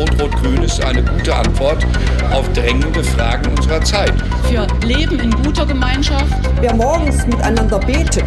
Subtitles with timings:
[0.00, 1.86] Rot-Rot-Grün ist eine gute Antwort
[2.32, 4.14] auf drängende Fragen unserer Zeit.
[4.48, 6.32] Für Leben in guter Gemeinschaft.
[6.58, 8.24] Wer morgens miteinander betet,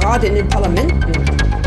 [0.00, 1.12] gerade in den Parlamenten,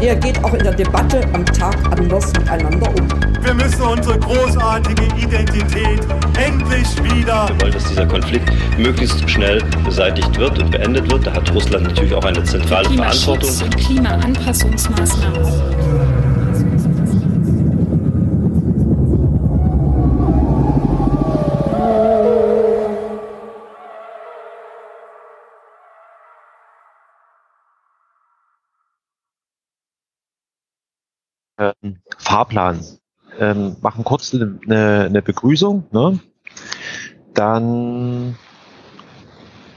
[0.02, 3.07] der geht auch in der Debatte am Tag anders miteinander um.
[3.43, 5.99] Wir müssen unsere großartige Identität
[6.43, 7.47] endlich wieder.
[7.49, 8.49] Wir wollen, dass dieser Konflikt
[8.79, 11.27] möglichst schnell beseitigt wird und beendet wird.
[11.27, 13.49] Da hat Russland natürlich auch eine zentrale Verantwortung.
[13.65, 16.12] und Klimaanpassungsmaßnahmen.
[31.63, 32.83] Ähm, Fahrplan.
[33.39, 36.19] Ähm, machen kurz eine, eine Begrüßung, ne?
[37.33, 38.36] Dann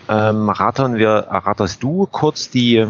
[0.08, 2.86] ähm, rattern wir, ratterst du kurz die,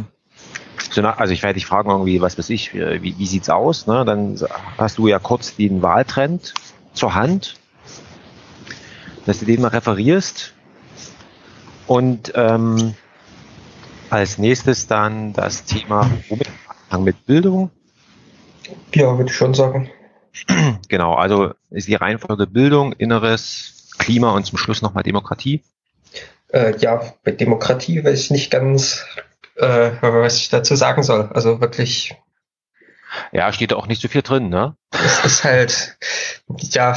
[0.97, 4.05] also ich werde dich fragen irgendwie, was weiß ich, wie, wie sieht's aus, ne?
[4.05, 4.37] Dann
[4.77, 6.53] hast du ja kurz den Wahltrend
[6.95, 7.55] zur Hand,
[9.25, 10.53] dass du den mal referierst
[11.87, 12.95] und ähm,
[14.11, 16.11] als nächstes dann das Thema
[16.99, 17.71] mit Bildung
[18.95, 19.91] ja, würde ich schon sagen.
[20.89, 25.63] Genau, also ist die Reihenfolge Bildung, Inneres, Klima und zum Schluss nochmal Demokratie.
[26.49, 29.05] Äh, ja, bei Demokratie weiß ich nicht ganz,
[29.57, 31.31] äh, was ich dazu sagen soll.
[31.33, 32.15] Also wirklich.
[33.33, 34.77] Ja, steht auch nicht so viel drin, ne?
[34.93, 35.99] Es ist halt,
[36.49, 36.97] ja.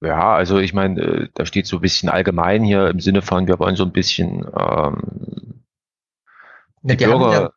[0.00, 3.46] Ja, also ich meine, äh, da steht so ein bisschen allgemein hier im Sinne von,
[3.46, 5.64] wir wollen so ein bisschen ähm,
[6.82, 7.32] die, die Bürger.
[7.32, 7.50] Ja,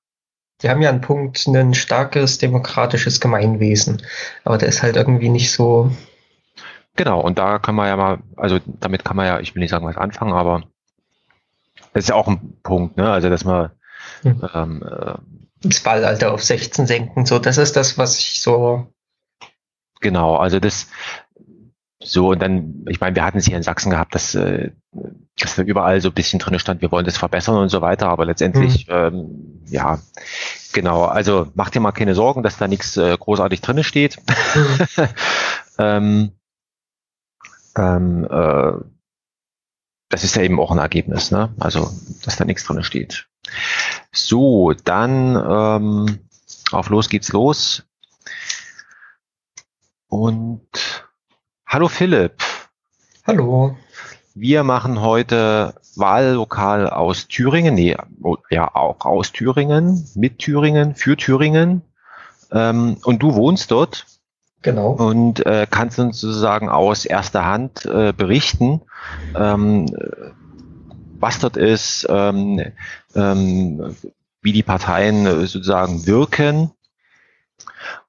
[0.61, 4.02] die haben ja einen Punkt, ein starkes demokratisches Gemeinwesen.
[4.44, 5.91] Aber der ist halt irgendwie nicht so.
[6.95, 9.69] Genau, und da kann man ja mal, also damit kann man ja, ich will nicht
[9.69, 10.64] sagen, was anfangen, aber
[11.94, 13.11] das ist ja auch ein Punkt, ne?
[13.11, 13.72] Also dass man
[14.23, 14.49] hm.
[14.53, 15.14] ähm, äh,
[15.61, 18.88] das Wahlalter auf 16 senken, so, das ist das, was ich so.
[20.02, 20.88] Genau, also das,
[22.00, 24.72] so, und dann, ich meine, wir hatten es hier in Sachsen gehabt, dass, äh,
[25.39, 28.10] dass da überall so ein bisschen drin stand, wir wollen das verbessern und so weiter,
[28.10, 28.94] aber letztendlich, mhm.
[28.94, 29.99] ähm, ja,
[30.73, 34.17] genau, also mach dir mal keine Sorgen, dass da nichts äh, großartig drin steht.
[34.55, 35.08] Mhm.
[35.80, 36.32] ähm,
[37.76, 38.73] ähm, äh,
[40.10, 41.54] das ist ja eben auch ein Ergebnis, ne?
[41.60, 41.92] Also,
[42.23, 43.27] dass da nichts drin steht.
[44.11, 46.20] So, dann ähm,
[46.71, 47.83] auf los geht's los.
[50.08, 51.07] Und
[51.70, 52.42] Hallo Philipp.
[53.26, 53.76] Hallo.
[54.33, 61.17] Wir machen heute Wahllokal aus Thüringen, nee, oh, ja auch aus Thüringen, mit Thüringen, für
[61.17, 61.82] Thüringen.
[62.54, 64.06] Ähm, und du wohnst dort.
[64.61, 64.92] Genau.
[64.92, 68.82] Und äh, kannst uns sozusagen aus erster Hand äh, berichten,
[69.36, 69.88] ähm,
[71.20, 72.61] was dort ist, ähm,
[73.14, 73.94] ähm,
[74.42, 76.72] wie die Parteien äh, sozusagen wirken.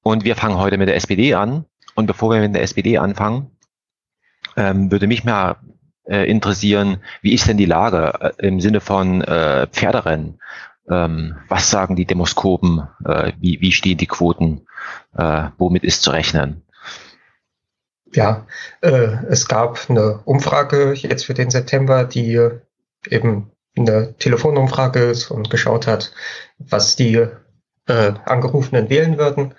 [0.02, 1.64] Und wir fangen heute mit der SPD an.
[1.98, 3.50] Und bevor wir mit der SPD anfangen,
[4.56, 5.56] ähm, würde mich mal
[6.04, 10.40] äh, interessieren, wie ist denn die Lage äh, im Sinne von äh, Pferderennen?
[10.88, 12.86] Ähm, was sagen die Demoskopen?
[13.04, 14.68] Äh, wie, wie stehen die Quoten?
[15.16, 16.62] Äh, womit ist zu rechnen?
[18.14, 18.46] Ja,
[18.80, 22.40] äh, es gab eine Umfrage jetzt für den September, die
[23.08, 26.12] eben eine Telefonumfrage ist und geschaut hat,
[26.58, 27.26] was die
[27.88, 29.54] Angerufenen wählen würden.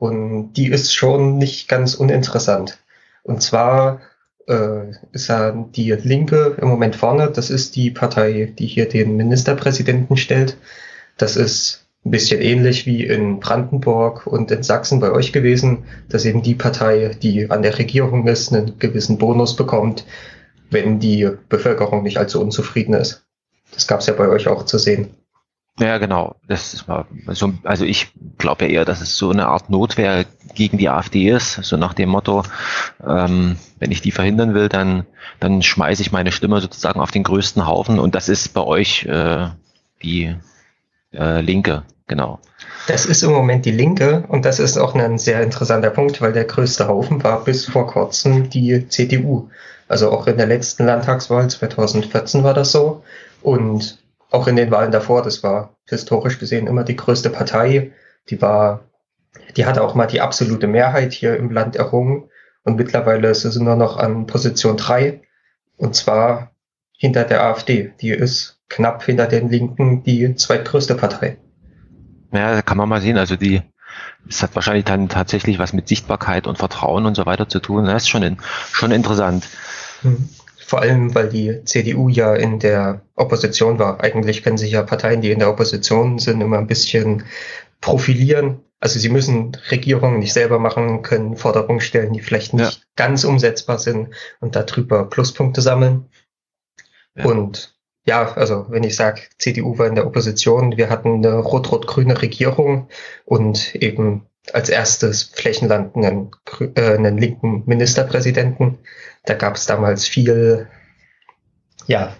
[0.00, 2.78] Und die ist schon nicht ganz uninteressant.
[3.22, 4.00] Und zwar
[4.48, 7.30] äh, ist ja die Linke im Moment vorne.
[7.30, 10.56] Das ist die Partei, die hier den Ministerpräsidenten stellt.
[11.18, 16.24] Das ist ein bisschen ähnlich wie in Brandenburg und in Sachsen bei euch gewesen, dass
[16.24, 20.06] eben die Partei, die an der Regierung ist, einen gewissen Bonus bekommt,
[20.70, 23.26] wenn die Bevölkerung nicht allzu unzufrieden ist.
[23.74, 25.10] Das gab es ja bei euch auch zu sehen.
[25.80, 26.36] Ja, genau.
[26.46, 30.26] Das ist mal so, also ich glaube ja eher, dass es so eine Art Notwehr
[30.54, 32.42] gegen die AfD ist, so nach dem Motto,
[33.06, 35.06] ähm, wenn ich die verhindern will, dann,
[35.38, 39.06] dann schmeiße ich meine Stimme sozusagen auf den größten Haufen und das ist bei euch
[39.06, 39.48] äh,
[40.02, 40.36] die
[41.14, 42.40] äh, Linke, genau.
[42.86, 46.32] Das ist im Moment die Linke und das ist auch ein sehr interessanter Punkt, weil
[46.34, 49.48] der größte Haufen war bis vor kurzem die CDU.
[49.88, 53.02] Also auch in der letzten Landtagswahl 2014 war das so.
[53.42, 53.98] Und
[54.30, 57.92] auch in den Wahlen davor, das war historisch gesehen immer die größte Partei.
[58.28, 58.84] Die war,
[59.56, 62.30] die hatte auch mal die absolute Mehrheit hier im Land errungen.
[62.62, 65.22] Und mittlerweile ist sie nur noch an Position drei
[65.76, 66.52] Und zwar
[66.96, 67.92] hinter der AfD.
[68.00, 71.38] Die ist knapp hinter den Linken die zweitgrößte Partei.
[72.32, 73.18] Ja, da kann man mal sehen.
[73.18, 73.62] Also die,
[74.28, 77.86] es hat wahrscheinlich dann tatsächlich was mit Sichtbarkeit und Vertrauen und so weiter zu tun.
[77.86, 78.36] Das ist schon, in,
[78.70, 79.48] schon interessant.
[80.02, 80.28] Hm.
[80.70, 84.04] Vor allem, weil die CDU ja in der Opposition war.
[84.04, 87.24] Eigentlich können sich ja Parteien, die in der Opposition sind, immer ein bisschen
[87.80, 88.60] profilieren.
[88.78, 92.82] Also sie müssen Regierungen nicht selber machen, können Forderungen stellen, die vielleicht nicht ja.
[92.94, 96.08] ganz umsetzbar sind und darüber Pluspunkte sammeln.
[97.16, 97.24] Ja.
[97.24, 97.74] Und
[98.04, 102.86] ja, also wenn ich sage, CDU war in der Opposition, wir hatten eine rot-rot-grüne Regierung
[103.24, 106.30] und eben als erstes Flächenland einen,
[106.76, 108.78] äh, einen linken Ministerpräsidenten.
[109.24, 110.68] Da gab es damals viel,
[111.86, 112.14] ja,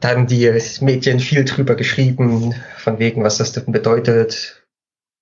[0.00, 0.50] dann die
[0.80, 4.64] Medien viel drüber geschrieben, von wegen, was das denn bedeutet,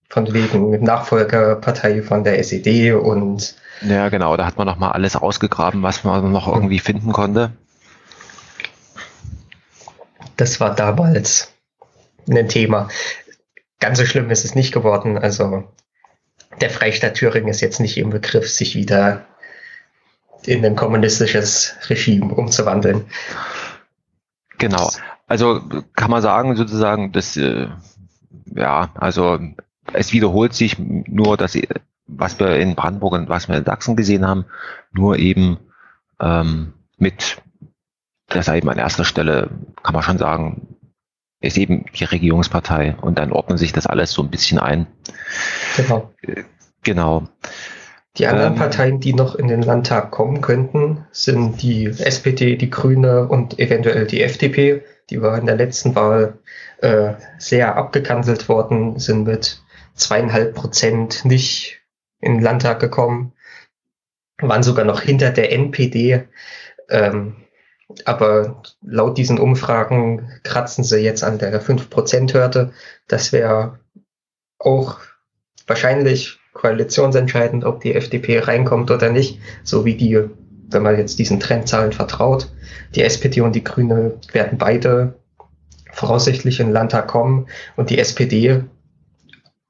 [0.09, 5.17] von wegen Nachfolgerpartei von der SED und ja, genau, da hat man noch mal alles
[5.17, 7.53] ausgegraben, was man noch irgendwie finden konnte.
[10.37, 11.53] Das war damals
[12.29, 12.89] ein Thema.
[13.81, 15.19] Ganz so schlimm ist es nicht geworden.
[15.19, 15.65] Also
[16.61, 19.27] der Freistaat Thüringen ist jetzt nicht im Begriff, sich wieder
[20.49, 23.07] in ein kommunistisches Regime umzuwandeln.
[24.59, 24.91] Genau.
[25.27, 25.61] Also
[25.95, 27.69] kann man sagen, sozusagen, dass äh,
[28.55, 29.39] ja, also
[29.93, 31.59] es wiederholt sich nur, dass
[32.07, 34.47] was wir in Brandenburg und was wir in Sachsen gesehen haben,
[34.93, 35.59] nur eben
[36.21, 37.43] ähm, mit
[38.29, 39.51] das eben an erster Stelle,
[39.83, 40.77] kann man schon sagen,
[41.41, 44.87] ist eben die Regierungspartei und dann ordnet sich das alles so ein bisschen ein.
[45.77, 46.13] Genau.
[46.83, 47.29] Genau.
[48.19, 52.71] Die anderen ähm, Parteien, die noch in den Landtag kommen könnten, sind die SPD, die
[52.71, 54.83] Grüne und eventuell die FDP.
[55.11, 56.39] Die war in der letzten Wahl
[56.81, 59.63] äh, sehr abgekanzelt worden, sind mit
[59.95, 61.81] zweieinhalb Prozent nicht
[62.21, 63.33] in den Landtag gekommen,
[64.39, 66.25] waren sogar noch hinter der NPD.
[66.89, 67.37] Ähm,
[68.05, 72.73] aber laut diesen Umfragen kratzen sie jetzt an der 5%-Hürde.
[73.07, 73.79] Das wäre
[74.59, 74.99] auch
[75.67, 80.21] wahrscheinlich koalitionsentscheidend, ob die FDP reinkommt oder nicht, so wie die,
[80.71, 82.51] wenn man jetzt diesen Trendzahlen vertraut.
[82.95, 85.15] Die SPD und die Grüne werden beide
[85.93, 88.65] voraussichtlich in den Landtag kommen und die SPD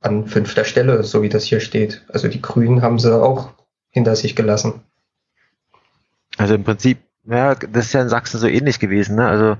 [0.00, 2.04] an fünfter Stelle, so wie das hier steht.
[2.08, 3.50] Also die Grünen haben sie auch
[3.90, 4.80] hinter sich gelassen.
[6.36, 6.98] Also im Prinzip
[7.28, 9.16] ja, das ist ja in Sachsen so ähnlich gewesen.
[9.16, 9.26] Ne?
[9.26, 9.56] Also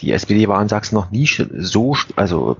[0.00, 2.56] die SPD war in Sachsen noch nie so, also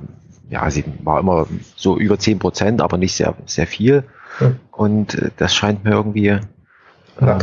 [0.49, 1.47] ja, sie war immer
[1.77, 4.05] so über zehn Prozent, aber nicht sehr, sehr viel.
[4.39, 4.57] Hm.
[4.71, 7.39] Und äh, das scheint mir irgendwie äh,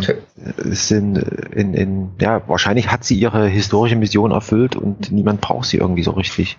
[0.66, 5.78] sind in, in, ja, wahrscheinlich hat sie ihre historische Mission erfüllt und niemand braucht sie
[5.78, 6.58] irgendwie so richtig.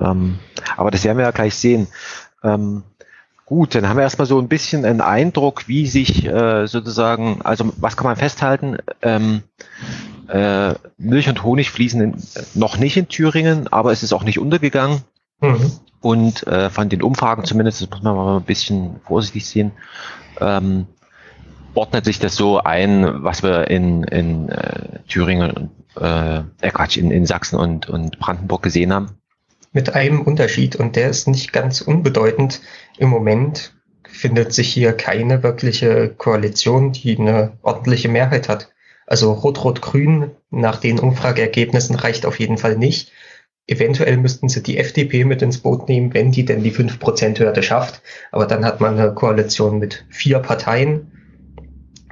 [0.00, 0.38] Ähm,
[0.76, 1.88] aber das werden wir ja gleich sehen.
[2.44, 2.84] Ähm,
[3.48, 7.72] Gut, dann haben wir erstmal so ein bisschen einen Eindruck, wie sich äh, sozusagen, also
[7.78, 8.76] was kann man festhalten?
[9.00, 9.42] Ähm,
[10.28, 12.22] äh, Milch und Honig fließen in,
[12.52, 15.00] noch nicht in Thüringen, aber es ist auch nicht untergegangen.
[15.40, 15.72] Mhm.
[16.00, 19.72] Und äh, von den Umfragen zumindest, das muss man mal ein bisschen vorsichtig sehen,
[20.40, 20.86] ähm,
[21.74, 25.70] ordnet sich das so ein, was wir in, in äh, Thüringen und
[26.00, 29.18] äh, äh Quatsch, in, in Sachsen und, und Brandenburg gesehen haben
[29.72, 32.60] mit einem Unterschied und der ist nicht ganz unbedeutend.
[32.96, 33.74] Im Moment
[34.08, 38.72] findet sich hier keine wirkliche Koalition, die eine ordentliche Mehrheit hat.
[39.06, 43.12] Also Rot-Rot-Grün nach den Umfrageergebnissen reicht auf jeden Fall nicht.
[43.68, 48.02] Eventuell müssten sie die FDP mit ins Boot nehmen, wenn die denn die 5%-Hürde schafft.
[48.32, 51.12] Aber dann hat man eine Koalition mit vier Parteien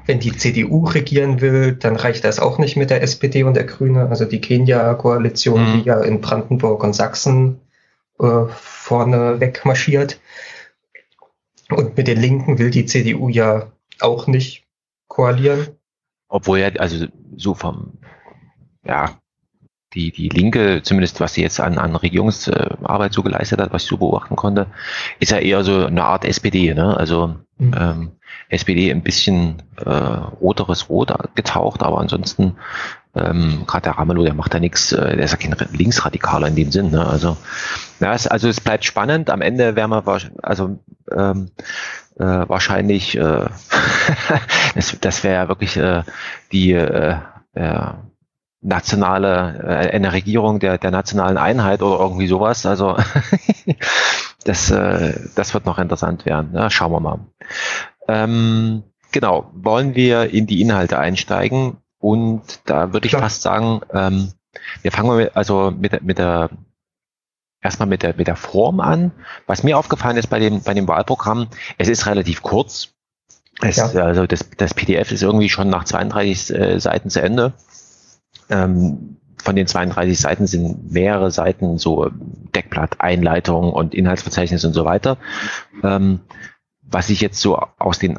[0.06, 3.64] wenn die CDU regieren will, dann reicht das auch nicht mit der SPD und der
[3.64, 4.08] Grüne.
[4.08, 5.72] Also die Kenia-Koalition, mhm.
[5.78, 7.60] die ja in Brandenburg und Sachsen
[8.20, 10.20] äh, vorne wegmarschiert.
[11.70, 14.64] Und mit den Linken will die CDU ja auch nicht
[15.08, 15.66] koalieren.
[16.28, 17.98] Obwohl ja, also so vom,
[18.84, 19.18] ja,
[19.96, 23.88] die, die Linke, zumindest was sie jetzt an, an Regierungsarbeit so geleistet hat, was ich
[23.88, 24.66] so beobachten konnte,
[25.18, 26.96] ist ja eher so eine Art SPD, ne?
[26.96, 27.74] Also mhm.
[27.76, 28.10] ähm,
[28.48, 32.56] SPD ein bisschen äh, roteres Rot getaucht, aber ansonsten
[33.14, 36.54] ähm, gerade der Ramelow, der macht da nichts, äh, der ist ja kein Linksradikaler in
[36.54, 36.90] dem Sinn.
[36.90, 37.04] Ne?
[37.04, 37.38] Also,
[37.98, 39.30] ja, es, also es bleibt spannend.
[39.30, 40.78] Am Ende werden wir also
[41.10, 41.50] ähm,
[42.18, 43.46] äh, wahrscheinlich, äh,
[44.74, 46.02] das, das wäre ja wirklich äh,
[46.52, 47.16] die äh,
[47.54, 47.92] äh,
[48.60, 52.66] nationale, äh, eine Regierung der, der nationalen Einheit oder irgendwie sowas.
[52.66, 52.96] Also
[54.44, 56.50] das, äh, das wird noch interessant werden.
[56.54, 57.20] Ja, schauen wir mal.
[58.08, 58.82] Ähm,
[59.12, 63.22] genau, wollen wir in die Inhalte einsteigen und da würde ich Klar.
[63.22, 64.32] fast sagen, ähm,
[64.82, 66.50] wir fangen mit, also mit, mit der
[67.62, 69.12] erstmal mit der, mit der Form an.
[69.46, 71.48] Was mir aufgefallen ist bei dem, bei dem Wahlprogramm,
[71.78, 72.94] es ist relativ kurz.
[73.60, 73.86] Es, ja.
[73.86, 77.54] Also das, das PDF ist irgendwie schon nach 32 äh, Seiten zu Ende.
[78.50, 82.10] Ähm, von den 32 Seiten sind mehrere Seiten so
[82.54, 85.18] Deckblatt, Einleitung und Inhaltsverzeichnis und so weiter.
[85.82, 86.20] Ähm,
[86.82, 88.18] was ich jetzt so aus den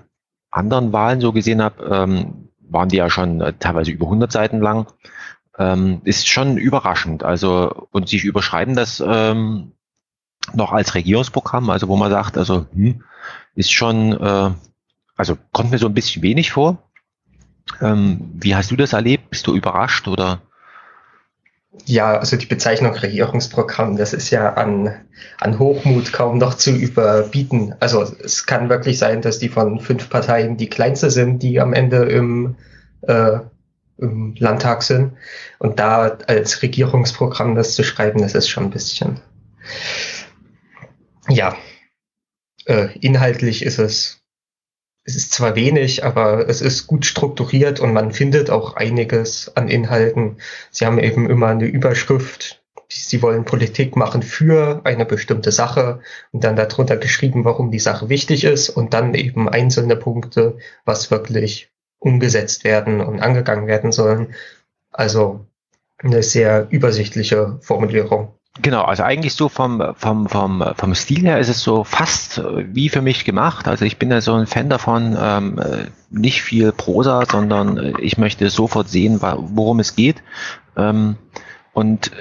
[0.51, 4.61] anderen Wahlen so gesehen habe, ähm, waren die ja schon äh, teilweise über 100 Seiten
[4.61, 4.87] lang.
[5.57, 7.23] Ähm, ist schon überraschend.
[7.23, 9.71] Also, und sich überschreiben das ähm,
[10.53, 13.03] noch als Regierungsprogramm, also wo man sagt, also hm,
[13.55, 14.51] ist schon, äh,
[15.15, 16.77] also kommt mir so ein bisschen wenig vor.
[17.81, 19.29] Ähm, wie hast du das erlebt?
[19.29, 20.41] Bist du überrascht oder?
[21.85, 24.93] Ja, also die Bezeichnung Regierungsprogramm, das ist ja an,
[25.39, 27.75] an Hochmut kaum noch zu überbieten.
[27.79, 31.73] Also es kann wirklich sein, dass die von fünf Parteien die kleinste sind, die am
[31.73, 32.55] Ende im,
[33.01, 33.39] äh,
[33.97, 35.13] im Landtag sind.
[35.59, 39.19] Und da als Regierungsprogramm das zu schreiben, das ist schon ein bisschen,
[41.29, 41.55] ja,
[42.65, 44.16] äh, inhaltlich ist es
[45.07, 49.69] es ist zwar wenig, aber es ist gut strukturiert und man findet auch einiges an
[49.69, 50.35] Inhalten.
[50.69, 52.61] Sie haben eben immer eine Überschrift.
[52.89, 56.01] Sie wollen Politik machen für eine bestimmte Sache
[56.33, 61.09] und dann darunter geschrieben, warum die Sache wichtig ist und dann eben einzelne Punkte, was
[61.09, 64.35] wirklich umgesetzt werden und angegangen werden sollen.
[64.91, 65.47] Also
[65.99, 68.36] eine sehr übersichtliche Formulierung.
[68.61, 72.89] Genau, also eigentlich so vom, vom, vom, vom Stil her ist es so fast wie
[72.89, 73.67] für mich gemacht.
[73.67, 75.61] Also ich bin ja so ein Fan davon, ähm,
[76.09, 80.23] nicht viel Prosa, sondern äh, ich möchte sofort sehen, worum es geht.
[80.75, 81.17] Ähm,
[81.73, 82.11] und,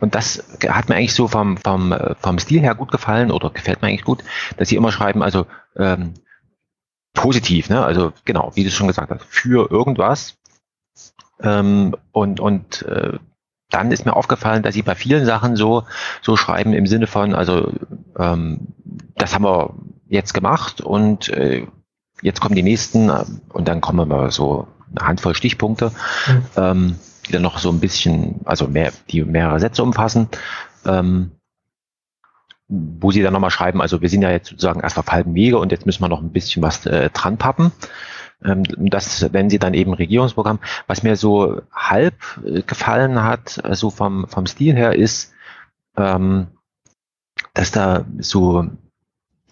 [0.00, 3.80] und das hat mir eigentlich so vom, vom, vom Stil her gut gefallen oder gefällt
[3.80, 4.22] mir eigentlich gut,
[4.58, 6.14] dass sie immer schreiben, also ähm,
[7.14, 7.84] positiv, ne?
[7.84, 10.36] also genau, wie du schon gesagt hast, für irgendwas.
[11.40, 13.18] Ähm, und und äh,
[13.72, 15.84] dann ist mir aufgefallen, dass sie bei vielen Sachen so,
[16.20, 17.72] so schreiben im Sinne von, also
[18.18, 18.68] ähm,
[19.16, 19.74] das haben wir
[20.08, 21.66] jetzt gemacht und äh,
[22.20, 25.92] jetzt kommen die nächsten äh, und dann kommen wir so eine Handvoll Stichpunkte,
[26.26, 26.42] mhm.
[26.56, 30.28] ähm, die dann noch so ein bisschen, also mehr, die mehrere Sätze umfassen.
[30.84, 31.32] Ähm,
[32.68, 35.58] wo sie dann nochmal schreiben, also wir sind ja jetzt sozusagen erst auf halben Wege
[35.58, 37.70] und jetzt müssen wir noch ein bisschen was äh, dran pappen.
[38.44, 40.58] Ähm, das nennen sie dann eben Regierungsprogramm.
[40.86, 45.32] Was mir so halb äh, gefallen hat, also vom, vom Stil her, ist,
[45.96, 46.48] ähm,
[47.54, 48.68] dass da so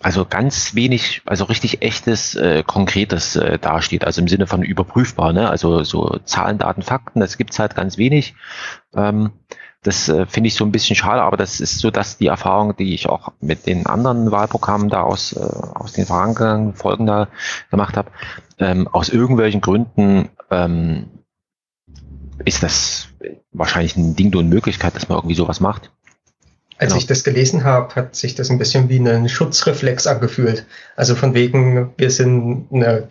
[0.02, 5.34] also ganz wenig, also richtig echtes, äh, konkretes äh, dasteht, also im Sinne von überprüfbar,
[5.34, 5.50] ne?
[5.50, 8.34] also so Zahlen, Daten, Fakten, das gibt's halt ganz wenig.
[8.94, 9.32] Ähm,
[9.82, 12.76] das äh, finde ich so ein bisschen schade, aber das ist so, dass die Erfahrung,
[12.76, 17.28] die ich auch mit den anderen Wahlprogrammen da aus, äh, aus den vergangenen Folgen da
[17.70, 18.10] gemacht habe,
[18.58, 21.08] ähm, aus irgendwelchen Gründen ähm,
[22.44, 23.08] ist das
[23.52, 25.90] wahrscheinlich ein Ding und Möglichkeit, dass man irgendwie sowas macht.
[26.76, 27.00] Als genau.
[27.00, 30.66] ich das gelesen habe, hat sich das ein bisschen wie ein Schutzreflex angefühlt.
[30.96, 33.08] Also von wegen, wir sind eine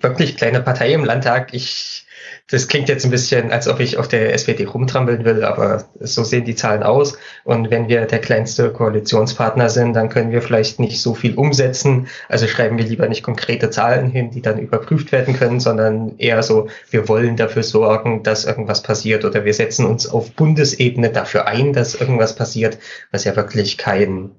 [0.00, 1.54] wirklich kleine Partei im Landtag.
[1.54, 2.05] Ich
[2.48, 6.22] das klingt jetzt ein bisschen, als ob ich auf der SPD rumtrampeln will, aber so
[6.22, 7.18] sehen die Zahlen aus.
[7.42, 12.06] Und wenn wir der kleinste Koalitionspartner sind, dann können wir vielleicht nicht so viel umsetzen.
[12.28, 16.40] Also schreiben wir lieber nicht konkrete Zahlen hin, die dann überprüft werden können, sondern eher
[16.44, 21.48] so, wir wollen dafür sorgen, dass irgendwas passiert oder wir setzen uns auf Bundesebene dafür
[21.48, 22.78] ein, dass irgendwas passiert,
[23.10, 24.30] was ja wirklich kein,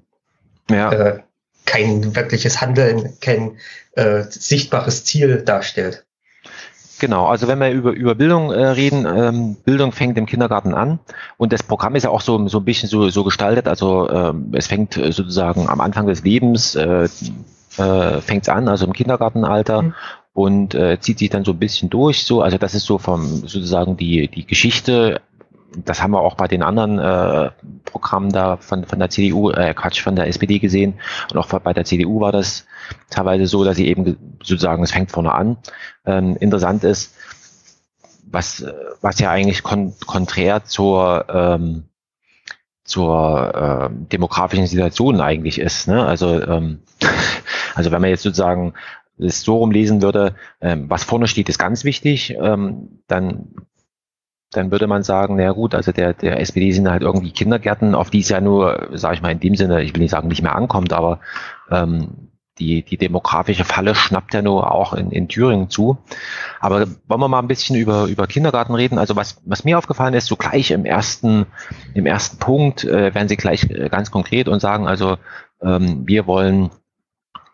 [0.70, 0.92] ja.
[0.92, 1.18] Äh,
[1.66, 3.58] kein wirkliches Handeln, kein
[3.92, 6.06] äh, sichtbares Ziel darstellt.
[6.98, 10.98] Genau, also wenn wir über, über Bildung äh, reden, ähm, Bildung fängt im Kindergarten an
[11.36, 14.52] und das Programm ist ja auch so, so ein bisschen so, so gestaltet, also ähm,
[14.52, 17.08] es fängt äh, sozusagen am Anfang des Lebens, äh,
[17.76, 19.94] äh, fängt es an, also im Kindergartenalter mhm.
[20.32, 23.26] und äh, zieht sich dann so ein bisschen durch, so, also das ist so vom
[23.26, 25.20] sozusagen die, die Geschichte
[25.76, 27.50] das haben wir auch bei den anderen äh,
[27.84, 30.94] Programmen da von, von der CDU, äh, Quatsch, von der SPD gesehen.
[31.30, 32.66] Und auch bei der CDU war das
[33.10, 35.58] teilweise so, dass sie eben sozusagen, es fängt vorne an.
[36.06, 37.14] Ähm, interessant ist,
[38.30, 38.64] was,
[39.00, 41.84] was ja eigentlich kon konträr zur, ähm,
[42.84, 45.88] zur äh, demografischen Situation eigentlich ist.
[45.88, 46.04] Ne?
[46.04, 46.80] Also, ähm,
[47.74, 48.74] also wenn man jetzt sozusagen
[49.18, 53.48] das so rumlesen würde, ähm, was vorne steht, ist ganz wichtig, ähm, dann
[54.52, 58.10] dann würde man sagen, na gut, also der, der SPD sind halt irgendwie Kindergärten, auf
[58.10, 60.42] die es ja nur, sage ich mal, in dem Sinne, ich will nicht sagen, nicht
[60.42, 61.20] mehr ankommt, aber
[61.70, 62.28] ähm,
[62.58, 65.98] die, die demografische Falle schnappt ja nur auch in, in Thüringen zu.
[66.60, 68.98] Aber wollen wir mal ein bisschen über, über Kindergarten reden?
[68.98, 71.46] Also was, was mir aufgefallen ist, so gleich im ersten,
[71.94, 75.18] im ersten Punkt äh, werden sie gleich äh, ganz konkret und sagen, also
[75.62, 76.70] ähm, wir wollen,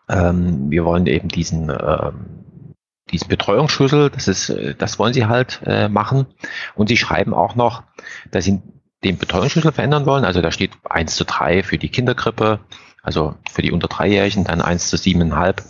[0.09, 2.44] ähm, wir wollen eben diesen ähm,
[3.11, 6.25] diesen Betreuungsschlüssel, das ist, äh, das wollen sie halt äh, machen.
[6.75, 7.83] Und sie schreiben auch noch,
[8.31, 8.61] dass sie
[9.03, 10.25] den Betreuungsschlüssel verändern wollen.
[10.25, 12.59] Also da steht 1 zu 3 für die Kinderkrippe,
[13.03, 15.63] also für die unter Dreijährigen, dann 1 zu 7,5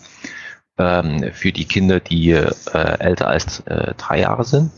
[0.77, 4.71] ähm, für die Kinder, die äh, älter als äh, drei Jahre sind.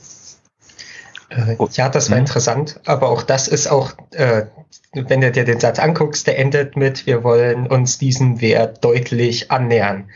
[1.29, 2.21] Ja, das war mhm.
[2.21, 4.45] interessant, aber auch das ist auch, äh,
[4.93, 9.51] wenn du dir den Satz anguckst, der endet mit, wir wollen uns diesem Wert deutlich
[9.51, 10.09] annähern.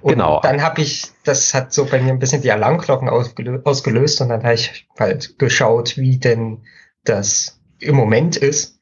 [0.00, 0.40] Und genau.
[0.40, 4.42] dann habe ich, das hat so bei mir ein bisschen die Alarmglocken ausgelöst und dann
[4.42, 6.64] habe ich halt geschaut, wie denn
[7.04, 8.80] das im Moment ist.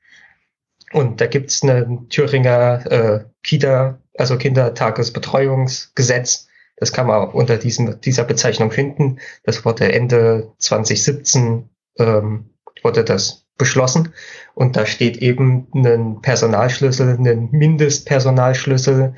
[0.92, 6.48] Und da gibt's eine Thüringer äh, Kita, also Kindertagesbetreuungsgesetz.
[6.76, 9.18] Das kann man unter diesem, dieser Bezeichnung finden.
[9.42, 12.50] Das wurde Ende 2017 ähm,
[12.82, 14.12] wurde das beschlossen.
[14.54, 19.14] Und da steht eben ein Personalschlüssel, ein Mindestpersonalschlüssel,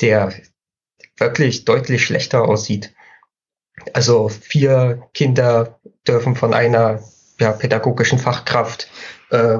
[0.00, 0.32] der
[1.16, 2.94] wirklich deutlich schlechter aussieht.
[3.92, 7.02] Also vier Kinder dürfen von einer
[7.38, 8.88] ja, pädagogischen Fachkraft
[9.30, 9.58] äh,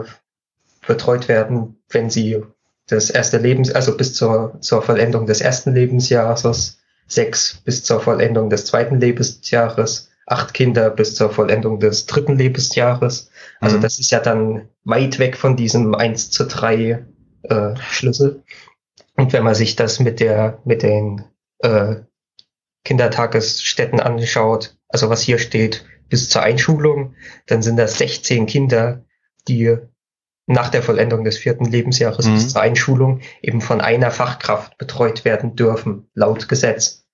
[0.86, 2.42] betreut werden, wenn sie
[2.88, 8.50] das erste Lebens, also bis zur, zur Vollendung des ersten Lebensjahres, sechs bis zur Vollendung
[8.50, 13.30] des zweiten Lebensjahres, acht Kinder bis zur Vollendung des dritten Lebensjahres.
[13.60, 13.80] Also mhm.
[13.80, 17.04] das ist ja dann weit weg von diesem eins zu drei
[17.42, 18.42] äh, Schlüssel.
[19.16, 21.24] Und wenn man sich das mit der, mit den
[21.60, 21.96] äh,
[22.84, 27.14] Kindertagesstätten anschaut, also was hier steht, bis zur Einschulung,
[27.46, 29.04] dann sind das 16 Kinder,
[29.48, 29.76] die
[30.46, 32.34] nach der Vollendung des vierten Lebensjahres mhm.
[32.34, 37.06] bis zur Einschulung eben von einer Fachkraft betreut werden dürfen, laut Gesetz.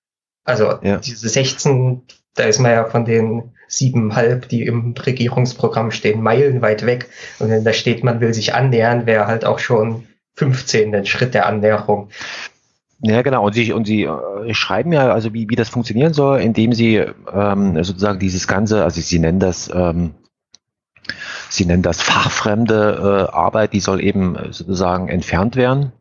[0.44, 0.98] Also ja.
[0.98, 2.02] diese 16,
[2.34, 7.08] da ist man ja von den siebenhalb, die im Regierungsprogramm stehen, meilenweit weg.
[7.38, 11.34] Und wenn da steht, man will sich annähern, wäre halt auch schon 15 den Schritt
[11.34, 12.08] der Annäherung.
[13.00, 13.44] Ja, genau.
[13.44, 16.96] Und Sie, und Sie äh, schreiben ja, also wie, wie das funktionieren soll, indem Sie
[16.96, 20.14] ähm, sozusagen dieses Ganze, also Sie nennen das, ähm,
[21.50, 25.92] Sie nennen das fachfremde äh, Arbeit, die soll eben sozusagen entfernt werden.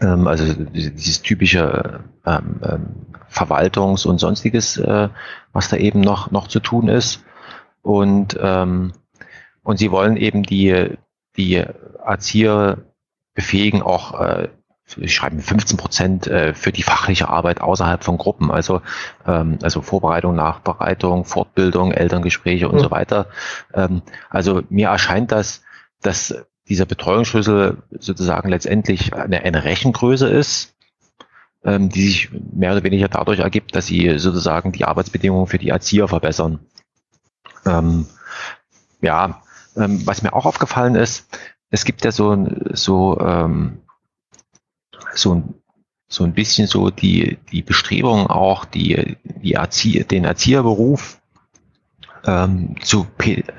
[0.00, 2.86] Ähm, also dieses typische ähm, ähm,
[3.30, 5.08] Verwaltungs- und sonstiges, äh,
[5.52, 7.22] was da eben noch, noch zu tun ist.
[7.82, 8.92] Und, ähm,
[9.62, 10.96] und Sie wollen eben die,
[11.36, 11.64] die
[12.04, 12.78] Erzieher
[13.34, 14.48] befähigen, auch äh,
[14.96, 18.80] ich schreibe 15 Prozent äh, für die fachliche Arbeit außerhalb von Gruppen, also
[19.26, 22.80] ähm, also Vorbereitung, Nachbereitung, Fortbildung, Elterngespräche und mhm.
[22.80, 23.26] so weiter.
[23.74, 25.62] Ähm, also mir erscheint das,
[26.00, 26.34] dass
[26.68, 30.74] dieser Betreuungsschlüssel sozusagen letztendlich eine, eine Rechengröße ist,
[31.64, 35.70] ähm, die sich mehr oder weniger dadurch ergibt, dass sie sozusagen die Arbeitsbedingungen für die
[35.70, 36.60] Erzieher verbessern.
[37.66, 38.06] Ähm,
[39.00, 39.42] ja,
[39.76, 41.26] ähm, was mir auch aufgefallen ist,
[41.70, 43.82] es gibt ja so, so ähm,
[45.14, 45.54] so ein
[46.08, 51.20] so ein bisschen so die, die Bestrebung auch, die, die Erzieher, den Erzieherberuf
[52.24, 53.06] ähm, zu,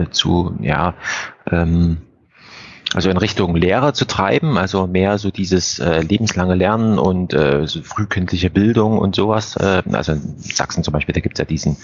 [0.10, 0.96] zu, ja,
[1.50, 1.98] ähm,
[2.94, 7.68] also in Richtung Lehrer zu treiben, also mehr so dieses äh, lebenslange Lernen und äh,
[7.68, 9.56] so frühkindliche Bildung und sowas.
[9.58, 11.78] Äh, also in Sachsen zum Beispiel, da gibt es ja diesen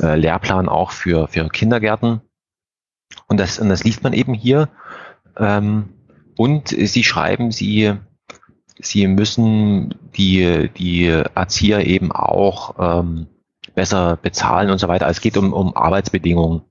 [0.00, 2.20] äh, Lehrplan auch für, für Kindergärten.
[3.26, 4.68] Und das, und das liest man eben hier.
[5.36, 5.88] Ähm,
[6.36, 7.94] und sie schreiben, sie
[8.78, 13.26] sie müssen die, die Erzieher eben auch ähm,
[13.74, 15.08] besser bezahlen und so weiter.
[15.08, 16.62] Es geht um, um Arbeitsbedingungen.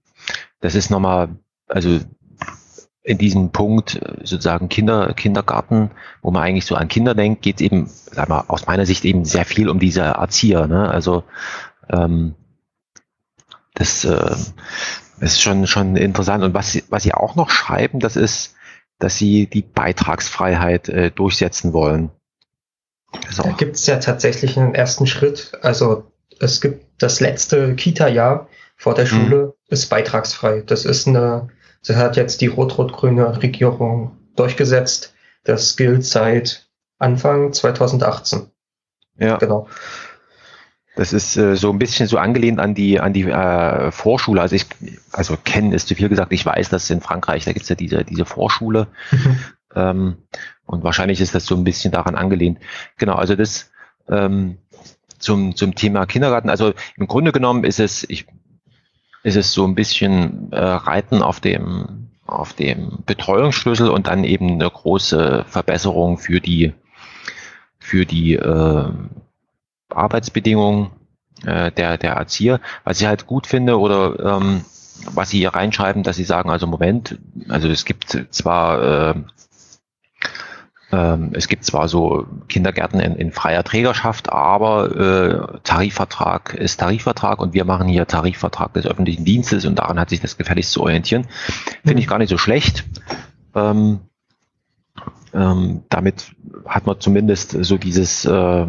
[0.60, 1.30] Das ist nochmal,
[1.67, 2.00] also
[3.03, 7.61] in diesem Punkt sozusagen Kinder, Kindergarten, wo man eigentlich so an Kinder denkt, geht es
[7.61, 10.67] eben, sag mal, aus meiner Sicht eben sehr viel um diese Erzieher.
[10.67, 10.89] Ne?
[10.89, 11.23] Also
[11.89, 12.35] ähm,
[13.73, 14.35] das äh,
[15.19, 16.43] ist schon, schon interessant.
[16.43, 18.55] Und was, was sie auch noch schreiben, das ist,
[18.99, 22.09] dass sie die Beitragsfreiheit äh, durchsetzen wollen.
[23.37, 25.51] Da gibt es ja tatsächlich einen ersten Schritt.
[25.61, 29.09] Also es gibt das letzte Kita-Jahr vor der mhm.
[29.09, 29.51] Schule mhm.
[29.67, 30.61] ist beitragsfrei.
[30.65, 31.49] Das ist eine,
[31.86, 35.13] das hat jetzt die rot-rot-grüne Regierung durchgesetzt.
[35.43, 36.67] Das gilt seit
[36.98, 38.50] Anfang 2018.
[39.17, 39.38] Ja.
[39.38, 39.67] Genau.
[40.96, 44.41] Das ist äh, so ein bisschen so angelehnt an die an die äh, Vorschule.
[44.41, 44.67] Also ich,
[45.12, 46.32] also kennen ist zu viel gesagt.
[46.32, 49.39] Ich weiß, dass in Frankreich da gibt's ja diese diese Vorschule mhm.
[49.76, 50.17] ähm,
[50.65, 52.60] und wahrscheinlich ist das so ein bisschen daran angelehnt.
[52.98, 53.15] Genau.
[53.15, 53.72] Also das
[54.08, 54.60] ähm,
[55.17, 56.50] zum zum Thema Kindergarten.
[56.50, 58.28] Also im Grunde genommen ist es ich
[59.23, 64.51] ist es so ein bisschen äh, Reiten auf dem auf dem Betreuungsschlüssel und dann eben
[64.51, 66.73] eine große Verbesserung für die
[67.79, 68.86] für die äh,
[69.89, 70.91] Arbeitsbedingungen
[71.45, 72.62] äh, der, der Erzieher.
[72.83, 74.63] Was ich halt gut finde oder ähm,
[75.12, 77.17] was sie hier reinschreiben, dass sie sagen, also Moment,
[77.49, 79.15] also es gibt zwar äh,
[81.34, 87.53] es gibt zwar so Kindergärten in, in freier Trägerschaft, aber äh, Tarifvertrag ist Tarifvertrag und
[87.53, 91.27] wir machen hier Tarifvertrag des öffentlichen Dienstes und daran hat sich das gefälligst zu orientieren.
[91.86, 92.86] Finde ich gar nicht so schlecht.
[93.56, 94.01] Ähm,
[95.34, 96.36] ähm, damit
[96.67, 98.67] hat man zumindest so dieses äh,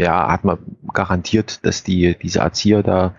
[0.00, 0.58] ja, hat man
[0.92, 3.14] garantiert, dass die, diese Erzieher da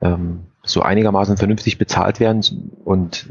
[0.00, 3.28] ähm, so einigermaßen vernünftig bezahlt werden und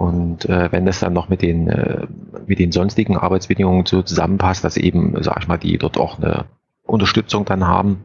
[0.00, 2.06] und äh, wenn das dann noch mit den äh,
[2.46, 6.46] mit den sonstigen Arbeitsbedingungen so zusammenpasst, dass eben, sag ich mal, die dort auch eine
[6.86, 8.02] Unterstützung dann haben,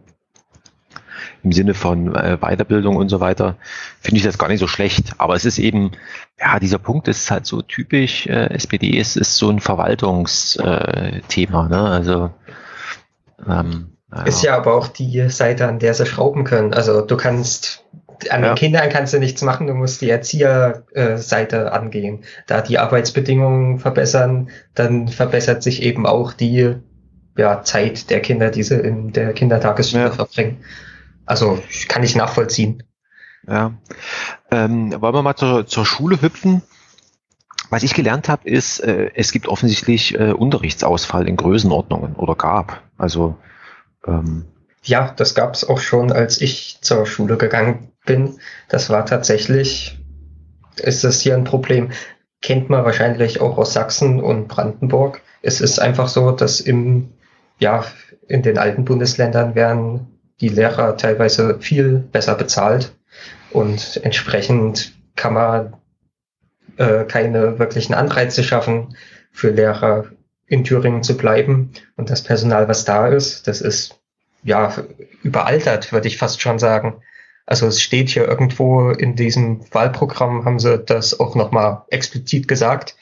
[1.41, 3.55] im Sinne von äh, Weiterbildung und so weiter,
[4.01, 5.13] finde ich das gar nicht so schlecht.
[5.19, 5.91] Aber es ist eben,
[6.38, 11.79] ja, dieser Punkt ist halt so typisch, äh, SPD ist, ist so ein Verwaltungsthema, ne?
[11.79, 12.29] Also
[13.47, 14.23] ähm, ja.
[14.23, 16.73] Ist ja aber auch die Seite, an der sie schrauben können.
[16.73, 17.86] Also du kannst
[18.30, 22.23] an den Kindern kannst du nichts machen, du musst die Erzieherseite angehen.
[22.47, 26.75] Da die Arbeitsbedingungen verbessern, dann verbessert sich eben auch die
[27.38, 30.12] ja, Zeit der Kinder, die sie in der Kindertagesschule ja.
[30.12, 30.63] verbringen.
[31.25, 32.84] Also kann ich nachvollziehen.
[33.47, 33.73] Ja.
[34.51, 36.62] Ähm, wollen wir mal zur, zur Schule hüpfen?
[37.69, 42.82] Was ich gelernt habe, ist, äh, es gibt offensichtlich äh, Unterrichtsausfall in Größenordnungen oder gab.
[42.97, 43.38] Also
[44.08, 44.45] ähm,
[44.84, 48.39] ja, das gab es auch schon, als ich zur Schule gegangen bin.
[48.69, 49.99] Das war tatsächlich,
[50.77, 51.91] ist das hier ein Problem.
[52.41, 55.21] Kennt man wahrscheinlich auch aus Sachsen und Brandenburg.
[55.41, 57.11] Es ist einfach so, dass im,
[57.59, 57.85] ja,
[58.27, 60.07] in den alten Bundesländern werden
[60.41, 62.93] die Lehrer teilweise viel besser bezahlt
[63.51, 65.73] und entsprechend kann man
[66.77, 68.97] äh, keine wirklichen Anreize schaffen
[69.31, 70.05] für Lehrer
[70.47, 71.71] in Thüringen zu bleiben.
[71.95, 73.99] Und das Personal, was da ist, das ist
[74.43, 74.73] ja
[75.23, 77.01] überaltert, würde ich fast schon sagen.
[77.45, 82.95] Also es steht hier irgendwo in diesem Wahlprogramm, haben sie das auch nochmal explizit gesagt,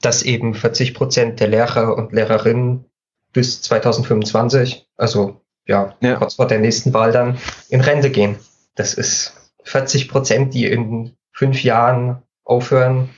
[0.00, 2.84] dass eben 40 Prozent der Lehrer und Lehrerinnen
[3.32, 7.38] bis 2025, also ja, ja, kurz vor der nächsten Wahl dann,
[7.70, 8.36] in Rente gehen.
[8.74, 9.34] Das ist
[9.64, 13.10] 40 Prozent, die in fünf Jahren aufhören.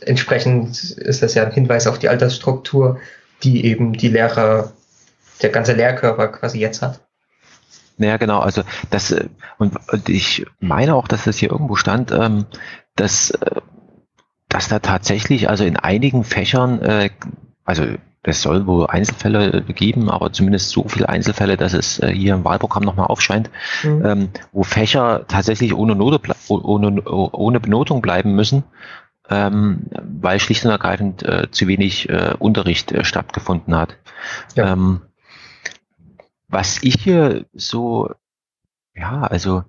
[0.00, 2.98] Entsprechend ist das ja ein Hinweis auf die Altersstruktur,
[3.42, 4.72] die eben die Lehrer,
[5.42, 7.00] der ganze Lehrkörper quasi jetzt hat.
[8.00, 8.40] Ja, genau.
[8.40, 12.46] Also das äh, und, und ich meine auch, dass das hier irgendwo stand, ähm,
[12.96, 13.60] dass äh,
[14.48, 17.10] dass da tatsächlich also in einigen Fächern, äh,
[17.64, 17.84] also
[18.22, 22.44] es soll wohl Einzelfälle geben, aber zumindest so viele Einzelfälle, dass es äh, hier im
[22.44, 23.50] Wahlprogramm nochmal aufscheint,
[23.82, 24.04] mhm.
[24.04, 28.64] ähm, wo Fächer tatsächlich ohne, Note, ohne, ohne Benotung bleiben müssen,
[29.30, 33.96] ähm, weil schlicht und ergreifend äh, zu wenig äh, Unterricht äh, stattgefunden hat.
[34.56, 34.72] Ja.
[34.72, 35.02] Ähm,
[36.50, 38.10] was ich hier so,
[38.94, 39.64] ja, also,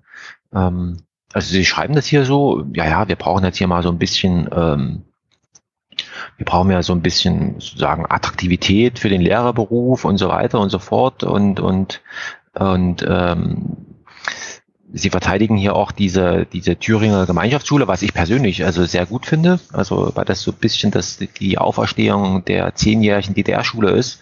[0.53, 0.97] ähm,
[1.31, 3.99] also Sie schreiben das hier so, ja, ja, wir brauchen jetzt hier mal so ein
[3.99, 5.03] bisschen, ähm,
[6.37, 10.69] wir brauchen ja so ein bisschen sozusagen Attraktivität für den Lehrerberuf und so weiter und
[10.69, 12.01] so fort und und
[12.53, 13.77] und ähm,
[14.93, 19.61] Sie verteidigen hier auch diese, diese Thüringer Gemeinschaftsschule, was ich persönlich also sehr gut finde.
[19.71, 24.19] Also, weil das so ein bisschen das, die Auferstehung der zehnjährigen DDR-Schule ist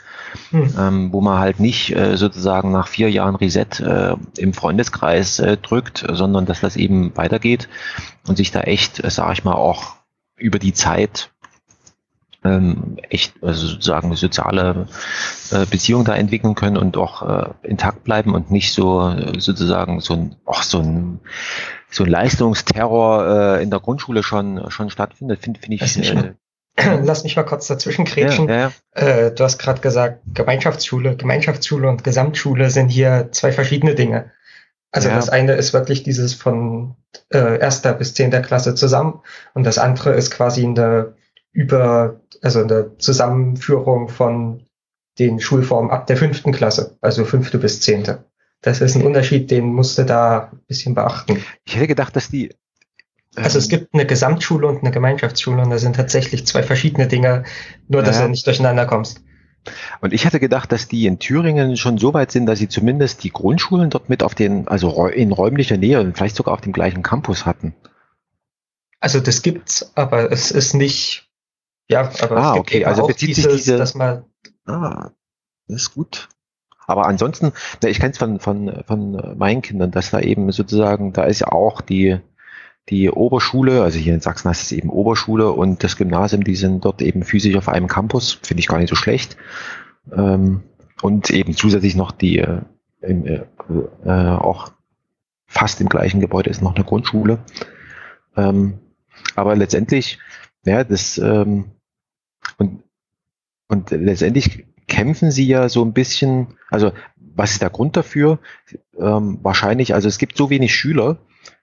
[0.52, 0.74] hm.
[0.78, 5.58] ähm, wo man halt nicht äh, sozusagen nach vier Jahren Reset äh, im Freundeskreis äh,
[5.58, 7.70] drückt, sondern dass das eben weitergeht
[8.28, 9.96] und sich da echt, äh, sage ich mal, auch
[10.38, 11.32] über die Zeit
[12.44, 14.88] ähm, echt also sozusagen soziale
[15.52, 20.00] äh, Beziehungen da entwickeln können und auch äh, intakt bleiben und nicht so äh, sozusagen
[20.00, 21.20] so ein, auch so ein
[21.92, 26.34] so ein Leistungsterror äh, in der Grundschule schon schon stattfindet, finde find ich äh,
[27.04, 28.48] lass mich mal kurz dazwischen kretschen.
[28.48, 29.02] Ja, ja.
[29.02, 34.32] Äh, du hast gerade gesagt, Gemeinschaftsschule, Gemeinschaftsschule und Gesamtschule sind hier zwei verschiedene Dinge.
[34.92, 35.16] Also ja.
[35.16, 36.96] das eine ist wirklich dieses von
[37.32, 39.22] äh, erster bis zehnter Klasse zusammen
[39.54, 41.14] und das andere ist quasi eine
[41.52, 44.66] über, also eine Zusammenführung von
[45.20, 48.26] den Schulformen ab der fünften Klasse, also fünfte bis zehnte.
[48.62, 51.44] Das ist ein Unterschied, den musste da ein bisschen beachten.
[51.66, 52.56] Ich hätte gedacht, dass die
[53.44, 57.44] also es gibt eine Gesamtschule und eine Gemeinschaftsschule und das sind tatsächlich zwei verschiedene Dinge,
[57.88, 58.24] nur dass ja.
[58.24, 59.22] du nicht durcheinander kommst.
[60.02, 63.24] Und ich hätte gedacht, dass die in Thüringen schon so weit sind, dass sie zumindest
[63.24, 66.74] die Grundschulen dort mit auf den, also in räumlicher Nähe und vielleicht sogar auf dem
[66.74, 67.76] gleichen Campus hatten.
[69.00, 71.30] Also das gibt's, aber es ist nicht,
[71.90, 72.86] ja, aber ah, es gibt okay.
[72.86, 74.26] also bezieht dieses, sich diese, dass man,
[74.66, 75.12] ah,
[75.68, 76.30] das ist gut.
[76.88, 77.54] Aber ansonsten,
[77.86, 81.52] ich kenne es von, von, von meinen Kindern, dass da eben sozusagen, da ist ja
[81.52, 82.20] auch die,
[82.90, 86.86] die Oberschule, also hier in Sachsen heißt es eben Oberschule und das Gymnasium, die sind
[86.86, 89.38] dort eben physisch auf einem Campus, finde ich gar nicht so schlecht.
[90.12, 90.64] Ähm,
[91.02, 92.62] und eben zusätzlich noch die äh,
[93.02, 93.42] im, äh,
[94.06, 94.72] äh, auch
[95.46, 97.40] fast im gleichen Gebäude ist noch eine Grundschule.
[98.36, 98.80] Ähm,
[99.36, 100.20] aber letztendlich,
[100.66, 101.72] ja, das ähm,
[102.58, 102.84] und,
[103.68, 106.92] und letztendlich kämpfen sie ja so ein bisschen, also
[107.36, 108.40] was ist der Grund dafür?
[109.00, 111.20] Ähm, wahrscheinlich, also es gibt so wenig Schüler,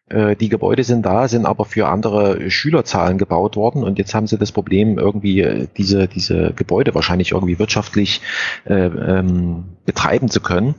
[0.08, 4.38] die Gebäude sind da, sind aber für andere Schülerzahlen gebaut worden und jetzt haben sie
[4.38, 8.20] das Problem, irgendwie äh, diese, diese Gebäude wahrscheinlich irgendwie wirtschaftlich
[8.66, 10.76] äh, ähm, betreiben zu können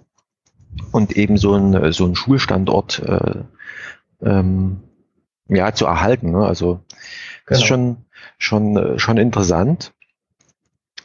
[0.94, 3.44] und eben so ein, so ein Schulstandort äh,
[4.22, 4.78] ähm,
[5.50, 6.32] ja, zu erhalten.
[6.32, 6.46] Ne?
[6.46, 6.80] Also
[7.48, 7.60] das genau.
[7.60, 7.98] ist schon,
[8.38, 9.94] schon, schon interessant.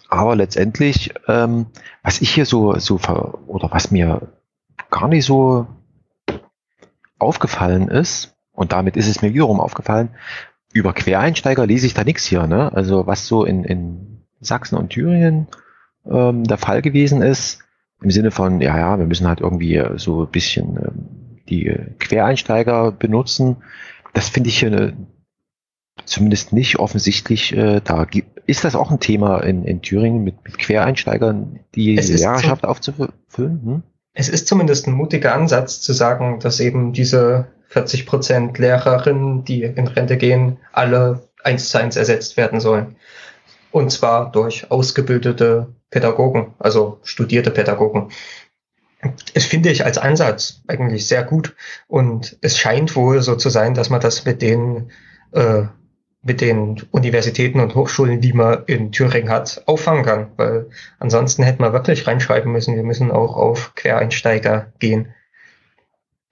[0.09, 1.67] Aber letztendlich, ähm,
[2.03, 4.29] was ich hier so, so ver oder was mir
[4.91, 5.67] gar nicht so
[7.23, 10.11] aufgefallen ist, und damit ist es mir wiederum aufgefallen,
[10.73, 12.47] über Quereinsteiger lese ich da nichts hier.
[12.47, 12.73] Ne?
[12.73, 15.49] Also was so in, in Sachsen und Thüringen
[16.11, 17.61] ähm, der Fall gewesen ist,
[18.03, 22.93] im Sinne von, ja, ja, wir müssen halt irgendwie so ein bisschen ähm, die Quereinsteiger
[22.93, 23.59] benutzen.
[24.13, 24.93] Das finde ich hier
[26.05, 28.07] zumindest nicht offensichtlich äh, da.
[28.47, 33.13] Ist das auch ein Thema in, in Thüringen mit, mit Quereinsteigern, die Lehrerschaft aufzufüllen?
[33.37, 33.83] Hm?
[34.15, 39.63] Es ist zumindest ein mutiger Ansatz zu sagen, dass eben diese 40 Prozent Lehrerinnen, die
[39.63, 42.97] in Rente gehen, alle eins zu eins ersetzt werden sollen.
[43.71, 48.11] Und zwar durch ausgebildete Pädagogen, also studierte Pädagogen.
[49.35, 51.57] Das finde ich als Ansatz eigentlich sehr gut.
[51.89, 54.93] Und es scheint wohl so zu sein, dass man das mit den,
[55.33, 55.65] äh,
[56.23, 60.33] mit den Universitäten und Hochschulen, die man in Thüringen hat, auffangen kann.
[60.37, 65.13] Weil ansonsten hätte man wirklich reinschreiben müssen, wir müssen auch auf Quereinsteiger gehen.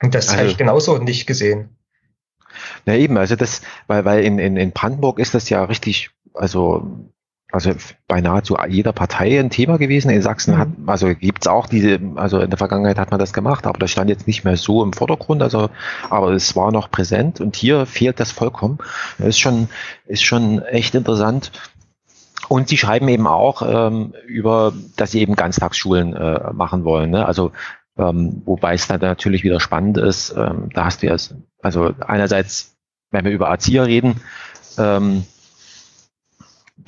[0.01, 1.77] Und das also, habe ich genauso nicht gesehen.
[2.87, 7.11] Na eben, also das, weil, weil in, in, in Brandenburg ist das ja richtig, also
[7.53, 7.73] also
[8.07, 10.11] bei nahezu jeder Partei ein Thema gewesen.
[10.11, 10.89] In Sachsen hat, mhm.
[10.89, 14.11] also gibt's auch diese, also in der Vergangenheit hat man das gemacht, aber das stand
[14.11, 15.71] jetzt nicht mehr so im Vordergrund, also,
[16.09, 18.79] aber es war noch präsent und hier fehlt das vollkommen.
[19.19, 19.69] Das ist schon,
[20.07, 21.53] ist schon echt interessant.
[22.49, 27.11] Und sie schreiben eben auch ähm, über, dass sie eben Ganztagsschulen äh, machen wollen.
[27.11, 27.25] Ne?
[27.25, 27.53] Also
[27.97, 31.17] ähm, wobei es dann natürlich wieder spannend ist, ähm, da hast du ja,
[31.63, 32.77] also einerseits,
[33.11, 34.21] wenn wir über Erzieher reden,
[34.79, 35.25] ähm,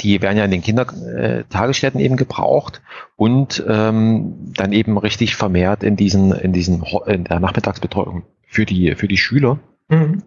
[0.03, 2.83] die werden ja in den Kindertagesstätten eben gebraucht
[3.17, 8.95] und ähm, dann eben richtig vermehrt in diesen, in diesen in der Nachmittagsbetreuung für die,
[8.95, 9.59] für die Schüler.
[9.89, 10.23] Mhm.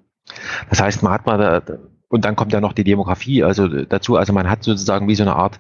[0.70, 4.16] Das heißt, man hat mal da, und dann kommt ja noch die Demografie also dazu,
[4.16, 5.60] also man hat sozusagen wie so eine Art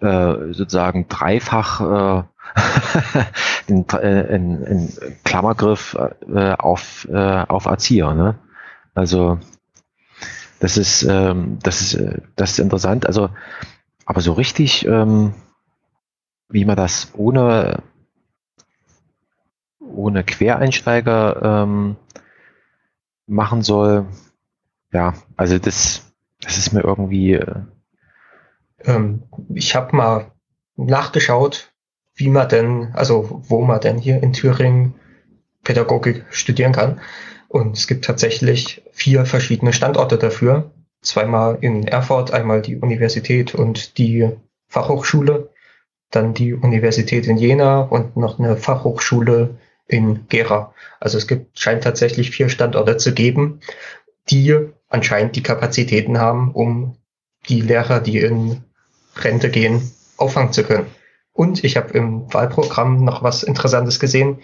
[0.00, 2.22] äh, sozusagen dreifach äh,
[3.66, 4.92] in, in, in
[5.24, 5.96] Klammergriff
[6.28, 8.14] äh, auf, äh, auf Erzieher.
[8.14, 8.34] Ne?
[8.94, 9.38] Also
[10.62, 13.04] das ist, ähm, das ist, äh, das ist interessant.
[13.04, 13.30] Also,
[14.06, 15.34] aber so richtig, ähm,
[16.48, 17.82] wie man das ohne,
[19.80, 21.96] ohne Quereinsteiger ähm,
[23.26, 24.06] machen soll,
[24.92, 27.32] ja, also das, das ist mir irgendwie.
[27.32, 27.62] Äh,
[28.84, 30.30] ähm, ich habe mal
[30.76, 31.72] nachgeschaut,
[32.14, 34.94] wie man denn, also wo man denn hier in Thüringen
[35.64, 37.00] Pädagogik studieren kann.
[37.48, 40.70] Und es gibt tatsächlich vier verschiedene Standorte dafür.
[41.00, 44.30] Zweimal in Erfurt, einmal die Universität und die
[44.68, 45.50] Fachhochschule,
[46.10, 50.74] dann die Universität in Jena und noch eine Fachhochschule in Gera.
[51.00, 53.60] Also es gibt, scheint tatsächlich vier Standorte zu geben,
[54.30, 54.56] die
[54.88, 56.96] anscheinend die Kapazitäten haben, um
[57.48, 58.62] die Lehrer, die in
[59.16, 60.86] Rente gehen, auffangen zu können.
[61.32, 64.40] Und ich habe im Wahlprogramm noch was Interessantes gesehen.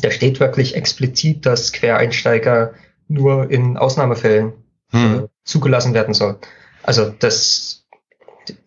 [0.00, 2.74] Da steht wirklich explizit, dass Quereinsteiger
[3.12, 4.52] nur in Ausnahmefällen
[4.90, 5.24] hm.
[5.24, 6.38] äh, zugelassen werden soll.
[6.82, 7.86] Also das,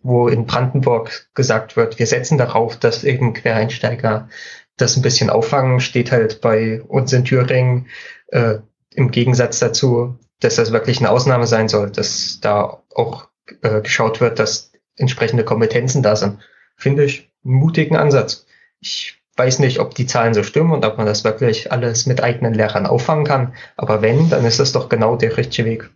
[0.03, 4.29] wo in Brandenburg gesagt wird, wir setzen darauf, dass eben Quereinsteiger
[4.77, 7.87] das ein bisschen auffangen, steht halt bei uns in Thüringen
[8.27, 8.55] äh,
[8.93, 13.27] im Gegensatz dazu, dass das wirklich eine Ausnahme sein soll, dass da auch
[13.61, 16.39] äh, geschaut wird, dass entsprechende Kompetenzen da sind.
[16.75, 18.45] Finde ich einen mutigen Ansatz.
[18.79, 22.23] Ich weiß nicht, ob die Zahlen so stimmen und ob man das wirklich alles mit
[22.23, 23.53] eigenen Lehrern auffangen kann.
[23.75, 25.89] Aber wenn, dann ist das doch genau der richtige Weg.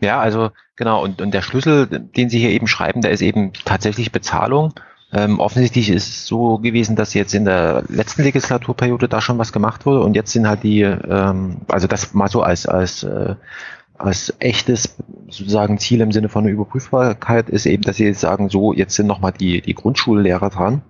[0.00, 3.52] Ja, also genau, und, und der Schlüssel, den Sie hier eben schreiben, der ist eben
[3.64, 4.74] tatsächlich Bezahlung.
[5.14, 9.52] Ähm, offensichtlich ist es so gewesen, dass jetzt in der letzten Legislaturperiode da schon was
[9.52, 13.34] gemacht wurde und jetzt sind halt die, ähm, also das mal so als, als, äh,
[13.94, 14.96] als echtes
[15.28, 18.94] sozusagen Ziel im Sinne von einer Überprüfbarkeit ist eben, dass sie jetzt sagen, so, jetzt
[18.94, 20.82] sind nochmal die, die Grundschullehrer dran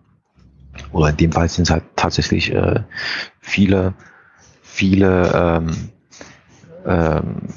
[0.92, 2.82] oder in dem Fall sind es halt tatsächlich äh,
[3.40, 3.94] viele,
[4.62, 5.90] viele ähm,
[6.86, 7.48] ähm,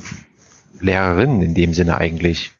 [0.79, 2.51] Lehrerinnen in dem Sinne eigentlich.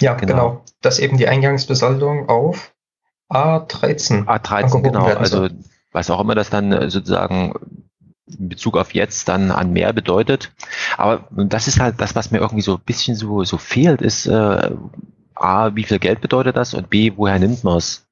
[0.00, 0.32] Ja, genau.
[0.32, 0.64] genau.
[0.80, 2.72] Dass eben die Eingangsbesoldung auf
[3.30, 4.26] A13.
[4.26, 5.06] A13, genau.
[5.06, 5.48] Also
[5.92, 7.54] was auch immer das dann äh, sozusagen
[8.26, 10.52] in Bezug auf jetzt dann an mehr bedeutet.
[10.96, 14.26] Aber das ist halt das, was mir irgendwie so ein bisschen so, so fehlt, ist,
[14.26, 14.70] äh,
[15.40, 18.08] A, wie viel Geld bedeutet das und B, woher nimmt man es?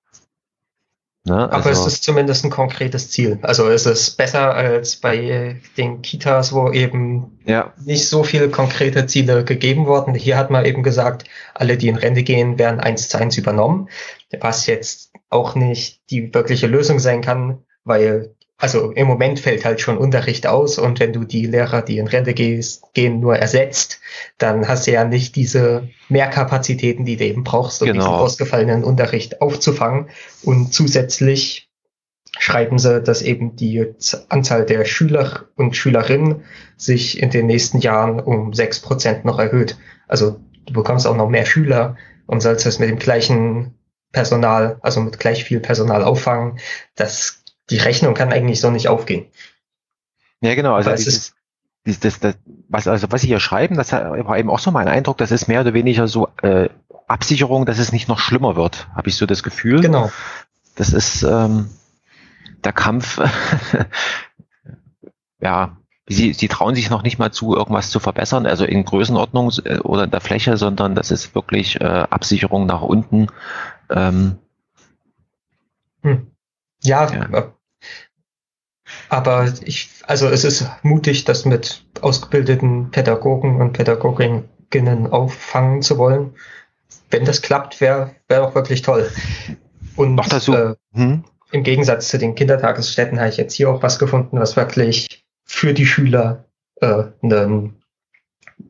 [1.26, 1.34] Ne?
[1.34, 3.40] Aber also, es ist zumindest ein konkretes Ziel.
[3.42, 7.72] Also es ist besser als bei den Kitas, wo eben ja.
[7.84, 10.14] nicht so viele konkrete Ziele gegeben wurden.
[10.14, 13.88] Hier hat man eben gesagt, alle, die in Rente gehen, werden eins zu eins übernommen,
[14.40, 19.80] was jetzt auch nicht die wirkliche Lösung sein kann, weil also im Moment fällt halt
[19.80, 24.00] schon Unterricht aus und wenn du die Lehrer, die in Rente gehst, gehen, nur ersetzt,
[24.38, 28.04] dann hast du ja nicht diese Mehrkapazitäten, die du eben brauchst, um genau.
[28.04, 30.08] diesen ausgefallenen Unterricht aufzufangen.
[30.42, 31.68] Und zusätzlich
[32.38, 33.94] schreiben sie, dass eben die
[34.28, 36.44] Anzahl der Schüler und Schülerinnen
[36.76, 39.76] sich in den nächsten Jahren um sechs Prozent noch erhöht.
[40.08, 43.74] Also du bekommst auch noch mehr Schüler und sollst es mit dem gleichen
[44.12, 46.58] Personal, also mit gleich viel Personal auffangen.
[46.94, 49.26] Das, die Rechnung kann eigentlich so nicht aufgehen.
[50.40, 50.74] Ja, genau.
[50.74, 51.34] Also dieses,
[51.86, 52.36] dieses, das, das,
[52.68, 55.48] was, also was Sie hier schreiben, das war eben auch so mein Eindruck, das ist
[55.48, 56.68] mehr oder weniger so äh,
[57.06, 59.80] Absicherung, dass es nicht noch schlimmer wird, habe ich so das Gefühl.
[59.80, 60.10] Genau.
[60.74, 61.70] Das ist ähm,
[62.64, 63.20] der Kampf,
[65.40, 65.76] ja,
[66.06, 69.78] sie, sie trauen sich noch nicht mal zu, irgendwas zu verbessern, also in Größenordnung äh,
[69.78, 73.28] oder in der Fläche, sondern das ist wirklich äh, Absicherung nach unten.
[73.88, 74.38] Ähm,
[76.02, 76.30] hm.
[76.82, 77.50] ja, ja, äh,
[79.08, 86.34] aber ich, also es ist mutig, das mit ausgebildeten Pädagogen und Pädagoginnen auffangen zu wollen.
[87.10, 89.10] Wenn das klappt, wäre wäre auch wirklich toll.
[89.96, 90.54] Und Noch dazu.
[90.54, 91.24] Äh, hm?
[91.52, 95.72] im Gegensatz zu den Kindertagesstätten habe ich jetzt hier auch was gefunden, was wirklich für
[95.72, 96.44] die Schüler
[96.80, 97.70] äh, eine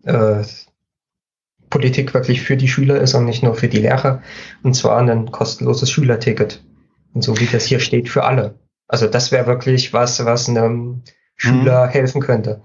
[0.04, 0.44] äh,
[1.70, 4.22] Politik wirklich für die Schüler ist und nicht nur für die Lehrer.
[4.62, 6.62] Und zwar ein kostenloses Schülerticket.
[7.12, 8.54] Und so wie das hier steht, für alle.
[8.88, 11.02] Also das wäre wirklich was, was einem
[11.36, 11.90] Schüler mhm.
[11.90, 12.62] helfen könnte.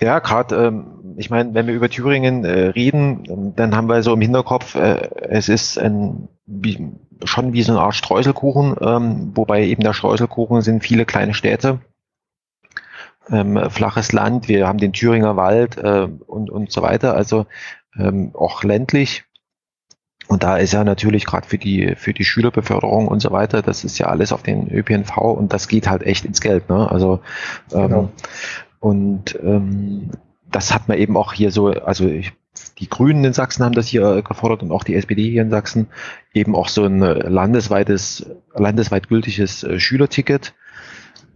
[0.00, 4.12] Ja, gerade, ähm, ich meine, wenn wir über Thüringen äh, reden, dann haben wir so
[4.12, 6.92] im Hinterkopf, äh, es ist ein, wie,
[7.24, 11.80] schon wie so eine Art Streuselkuchen, ähm, wobei eben der Streuselkuchen sind viele kleine Städte,
[13.30, 17.46] ähm, flaches Land, wir haben den Thüringer Wald äh, und, und so weiter, also
[17.98, 19.24] ähm, auch ländlich.
[20.28, 23.84] Und da ist ja natürlich gerade für die, für die Schülerbeförderung und so weiter, das
[23.84, 26.68] ist ja alles auf den ÖPNV und das geht halt echt ins Geld.
[26.68, 26.90] Ne?
[26.90, 27.20] Also
[27.72, 28.12] ähm, genau.
[28.80, 30.10] und ähm,
[30.50, 32.32] das hat man eben auch hier so, also ich,
[32.78, 35.88] die Grünen in Sachsen haben das hier gefordert und auch die SPD hier in Sachsen,
[36.32, 40.54] eben auch so ein landesweites, landesweit gültiges äh, Schülerticket,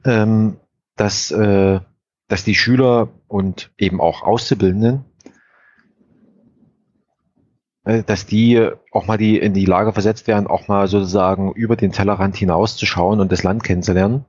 [0.05, 0.57] ähm,
[0.97, 1.81] dass, äh,
[2.29, 5.10] dass die Schüler und eben auch Auszubildenden äh,
[7.85, 11.93] dass die auch mal die in die Lage versetzt werden, auch mal sozusagen über den
[11.93, 14.25] Tellerrand hinauszuschauen und das Land kennenzulernen.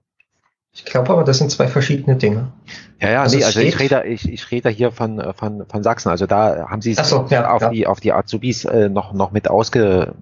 [0.73, 2.53] Ich glaube aber, das sind zwei verschiedene Dinge.
[3.01, 6.09] Ja, ja, also, nee, also ich rede, ich, ich rede hier von, von, von Sachsen.
[6.09, 7.69] Also da haben sie es so, ja, auf, ja.
[7.69, 10.13] Die, auf die Azubis äh, noch, noch mit ausge,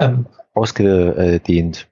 [0.00, 1.88] ähm, ausgedehnt.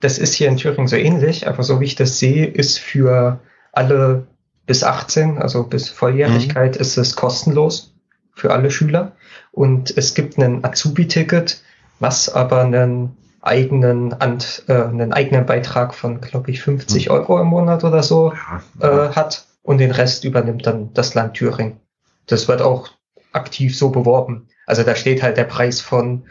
[0.00, 3.40] Das ist hier in Thüringen so ähnlich, aber so wie ich das sehe, ist für
[3.72, 4.26] alle
[4.66, 6.80] bis 18, also bis Volljährigkeit, mhm.
[6.80, 7.94] ist es kostenlos
[8.34, 9.12] für alle Schüler.
[9.52, 11.62] Und es gibt ein Azubi-Ticket,
[12.00, 17.12] was aber einen eigenen, äh, einen eigenen Beitrag von, glaube ich, 50 hm.
[17.12, 18.32] Euro im Monat oder so
[18.80, 19.46] äh, hat.
[19.62, 21.78] Und den Rest übernimmt dann das Land Thüringen.
[22.26, 22.88] Das wird auch
[23.32, 24.48] aktiv so beworben.
[24.66, 26.24] Also da steht halt der Preis von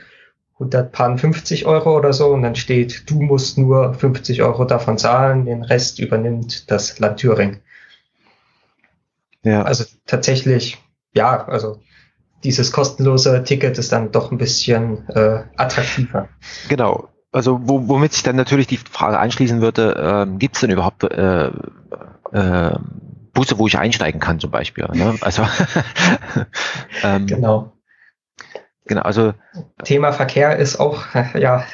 [0.60, 5.64] 150 Euro oder so und dann steht, du musst nur 50 Euro davon zahlen, den
[5.64, 7.62] Rest übernimmt das Land Thüringen.
[9.44, 9.62] Ja.
[9.62, 10.80] Also tatsächlich,
[11.14, 11.80] ja, also
[12.44, 16.30] dieses kostenlose Ticket ist dann doch ein bisschen äh, attraktiver.
[16.70, 17.10] Genau.
[17.32, 21.04] Also wo, womit sich dann natürlich die Frage anschließen würde, ähm, gibt es denn überhaupt
[21.04, 21.48] äh,
[22.32, 22.80] äh,
[23.34, 24.88] Busse, wo ich einsteigen kann zum Beispiel?
[24.94, 25.16] Ne?
[25.22, 25.44] Also
[27.04, 27.74] ähm, genau.
[28.86, 29.34] Genau, also
[29.84, 31.04] Thema Verkehr ist auch,
[31.36, 31.66] ja,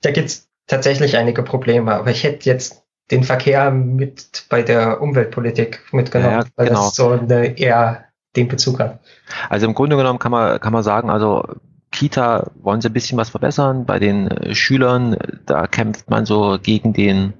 [0.00, 5.02] da gibt es tatsächlich einige Probleme, aber ich hätte jetzt den Verkehr mit bei der
[5.02, 6.84] Umweltpolitik mitgenommen, ja, weil genau.
[6.86, 9.00] das so eine eher den Bezug hat.
[9.48, 11.44] Also im Grunde genommen kann man, kann man sagen, also
[11.92, 13.84] Kita wollen sie ein bisschen was verbessern.
[13.84, 15.16] Bei den äh, Schülern,
[15.46, 17.34] da kämpft man so gegen den,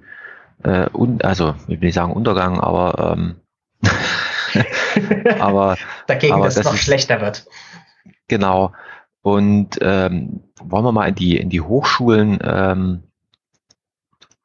[0.63, 3.37] äh, un, also ich will nicht sagen Untergang, aber ähm,
[5.41, 5.77] aber
[6.07, 7.47] dagegen, aber dass es noch ist, schlechter wird.
[8.29, 8.73] Genau.
[9.23, 13.03] Und ähm, wollen wir mal in die in die Hochschulen ähm,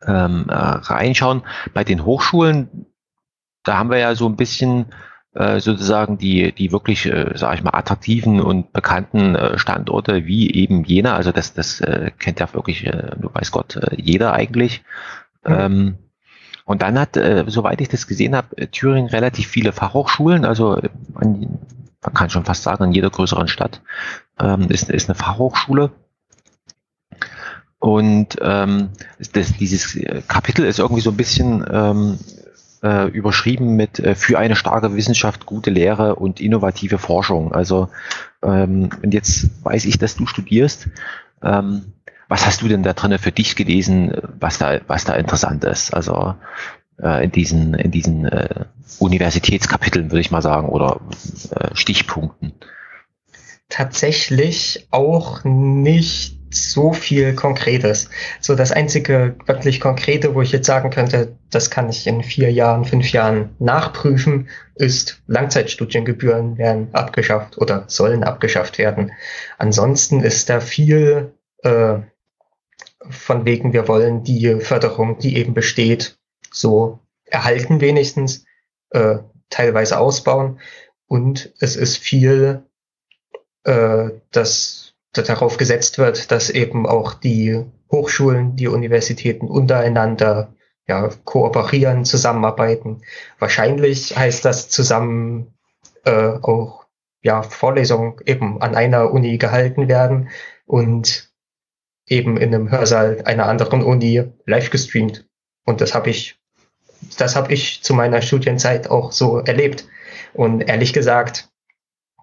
[0.05, 1.43] ähm, äh, reinschauen.
[1.73, 2.85] Bei den Hochschulen,
[3.63, 4.85] da haben wir ja so ein bisschen
[5.37, 10.51] äh, sozusagen die, die wirklich, äh, sage ich mal, attraktiven und bekannten äh, Standorte wie
[10.51, 11.15] eben Jena.
[11.15, 14.83] Also das, das äh, kennt ja wirklich, äh, du weiß Gott, äh, jeder eigentlich.
[15.45, 15.53] Mhm.
[15.53, 15.97] Ähm,
[16.65, 20.43] und dann hat, äh, soweit ich das gesehen habe, Thüringen relativ viele Fachhochschulen.
[20.43, 20.81] Also
[21.13, 21.59] man,
[22.03, 23.81] man kann schon fast sagen, in jeder größeren Stadt
[24.39, 25.91] ähm, ist, ist eine Fachhochschule.
[27.79, 28.89] Und ähm,
[29.33, 32.17] das, dieses Kapitel ist irgendwie so ein bisschen ähm,
[32.83, 37.53] äh, überschrieben mit äh, für eine starke Wissenschaft, gute Lehre und innovative Forschung.
[37.53, 37.89] Also
[38.43, 40.89] ähm, und jetzt weiß ich, dass du studierst.
[41.43, 41.93] Ähm,
[42.29, 45.93] was hast du denn da drinnen für dich gelesen, was da, was da interessant ist?
[45.93, 46.35] Also
[47.01, 48.65] äh, in diesen, in diesen äh,
[48.99, 50.99] Universitätskapiteln, würde ich mal sagen, oder
[51.51, 52.53] äh, Stichpunkten.
[53.69, 58.09] Tatsächlich auch nicht so viel Konkretes.
[58.39, 62.51] So das einzige wirklich Konkrete, wo ich jetzt sagen könnte, das kann ich in vier
[62.51, 69.11] Jahren, fünf Jahren nachprüfen, ist Langzeitstudiengebühren werden abgeschafft oder sollen abgeschafft werden.
[69.57, 71.33] Ansonsten ist da viel
[71.63, 71.99] äh,
[73.09, 76.17] von wegen, wir wollen die Förderung, die eben besteht,
[76.51, 78.45] so erhalten wenigstens,
[78.91, 79.17] äh,
[79.49, 80.59] teilweise ausbauen.
[81.07, 82.63] Und es ist viel,
[83.63, 84.76] äh, das,
[85.23, 90.53] darauf gesetzt wird, dass eben auch die Hochschulen, die Universitäten untereinander
[90.87, 93.01] ja, kooperieren, zusammenarbeiten.
[93.39, 95.53] Wahrscheinlich heißt das zusammen
[96.05, 96.85] äh, auch
[97.21, 100.29] ja, Vorlesungen eben an einer Uni gehalten werden
[100.65, 101.29] und
[102.07, 105.27] eben in einem Hörsaal einer anderen Uni live gestreamt.
[105.65, 106.39] Und das habe ich,
[107.17, 109.87] das habe ich zu meiner Studienzeit auch so erlebt.
[110.33, 111.49] Und ehrlich gesagt,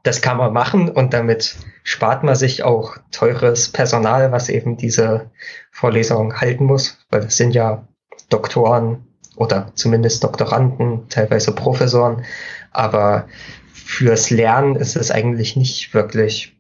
[0.05, 5.31] das kann man machen und damit spart man sich auch teures Personal, was eben diese
[5.73, 7.89] Vorlesung halten muss, weil es sind ja
[8.29, 12.25] Doktoren oder zumindest Doktoranden, teilweise Professoren,
[12.71, 13.27] aber
[13.73, 16.55] fürs Lernen ist es eigentlich nicht wirklich,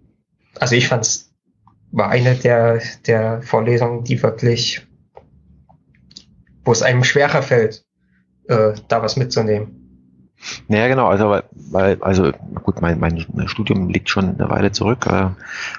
[0.59, 1.30] also ich fand es
[1.92, 4.86] war eine der, der Vorlesungen, die wirklich,
[6.64, 7.84] wo es einem schwerer fällt,
[8.49, 9.84] äh, da was mitzunehmen.
[10.68, 12.32] Naja, genau, also weil, weil also
[12.62, 15.30] gut, mein, mein Studium liegt schon eine Weile zurück, äh,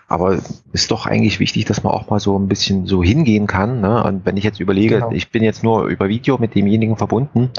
[0.07, 0.39] aber
[0.73, 3.81] ist doch eigentlich wichtig, dass man auch mal so ein bisschen so hingehen kann.
[3.81, 4.03] Ne?
[4.03, 5.11] Und wenn ich jetzt überlege, genau.
[5.11, 7.51] ich bin jetzt nur über Video mit demjenigen verbunden,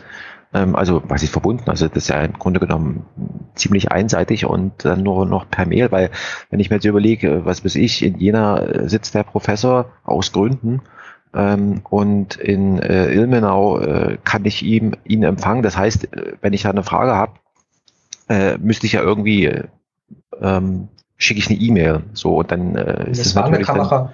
[0.55, 1.69] ähm, also was ist verbunden?
[1.69, 3.05] Also das ist ja im Grunde genommen
[3.55, 6.11] ziemlich einseitig und dann nur noch per Mail, weil
[6.51, 10.83] wenn ich mir jetzt überlege, was weiß ich, in Jena sitzt der Professor aus Gründen
[11.37, 15.63] ähm, und in äh, Ilmenau äh, kann ich ihm ihn empfangen.
[15.63, 17.33] Das heißt, äh, wenn ich da eine Frage habe,
[18.29, 19.53] äh, müsste ich ja irgendwie
[20.41, 22.05] ähm, schicke ich eine E-Mail.
[22.15, 24.11] So und dann äh, ist es natürlich dann,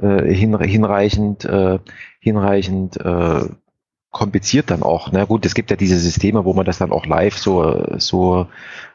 [0.00, 1.78] äh, hin, hinreichend äh,
[2.20, 3.48] hinreichend äh,
[4.10, 5.10] kompliziert dann auch.
[5.10, 5.26] Na ne?
[5.26, 8.46] gut, es gibt ja diese Systeme, wo man das dann auch live so so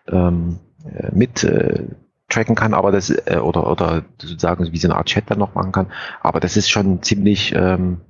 [0.07, 0.59] ähm,
[1.11, 1.83] mit äh,
[2.29, 5.55] tracken kann, aber das äh, oder oder sozusagen wie so eine Art Chat dann noch
[5.55, 5.91] machen kann.
[6.21, 8.01] Aber das ist schon ziemlich, ähm,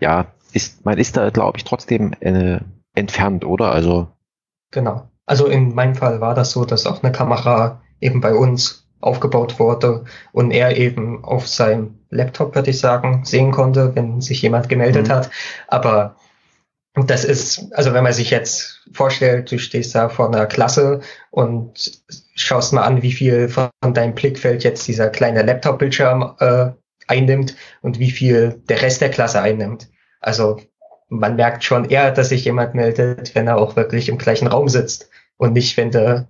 [0.00, 2.60] ja, ist man ist da glaube ich trotzdem äh,
[2.94, 3.72] entfernt, oder?
[3.72, 4.08] Also
[4.70, 5.08] genau.
[5.26, 9.58] Also in meinem Fall war das so, dass auch eine Kamera eben bei uns aufgebaut
[9.58, 14.68] wurde und er eben auf seinem Laptop, würde ich sagen, sehen konnte, wenn sich jemand
[14.68, 15.12] gemeldet mhm.
[15.12, 15.30] hat.
[15.68, 16.16] Aber
[16.94, 21.00] das ist, also wenn man sich jetzt vorstellt, du stehst da vor einer Klasse
[21.30, 22.02] und
[22.36, 26.70] schaust mal an, wie viel von deinem Blickfeld jetzt dieser kleine Laptop-Bildschirm äh,
[27.08, 29.88] einnimmt und wie viel der Rest der Klasse einnimmt.
[30.20, 30.60] Also
[31.08, 34.68] man merkt schon eher, dass sich jemand meldet, wenn er auch wirklich im gleichen Raum
[34.68, 36.28] sitzt und nicht, wenn du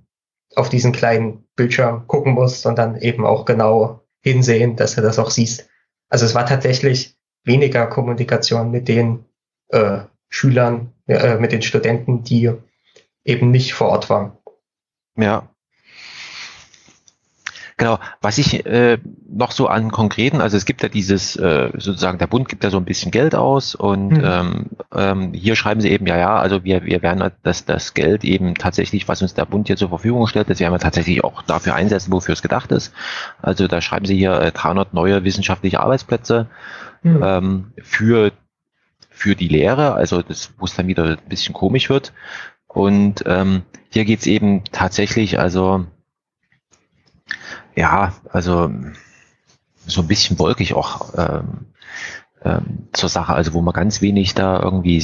[0.54, 5.30] auf diesen kleinen Bildschirm gucken musst, sondern eben auch genau hinsehen, dass du das auch
[5.30, 5.68] siehst.
[6.08, 9.24] Also es war tatsächlich weniger Kommunikation mit den
[9.68, 12.52] äh, Schülern, äh, mit den Studenten, die
[13.24, 14.32] eben nicht vor Ort waren.
[15.16, 15.48] Ja.
[17.78, 18.96] Genau, was ich äh,
[19.28, 22.70] noch so an konkreten, also es gibt ja dieses, äh, sozusagen, der Bund gibt ja
[22.70, 24.22] so ein bisschen Geld aus und mhm.
[24.24, 28.24] ähm, ähm, hier schreiben sie eben, ja, ja, also wir, wir werden das, das Geld
[28.24, 31.42] eben tatsächlich, was uns der Bund hier zur Verfügung stellt, das werden wir tatsächlich auch
[31.42, 32.94] dafür einsetzen, wofür es gedacht ist.
[33.42, 36.46] Also da schreiben sie hier äh, 300 neue wissenschaftliche Arbeitsplätze
[37.02, 37.22] mhm.
[37.22, 38.32] ähm, für
[39.10, 42.12] für die Lehre, also das, wo es dann wieder ein bisschen komisch wird.
[42.68, 45.86] Und ähm, hier geht's eben tatsächlich, also
[47.76, 48.70] ja, also
[49.86, 51.66] so ein bisschen wolkig auch ähm,
[52.42, 54.98] ähm, zur Sache, also wo man ganz wenig da irgendwie,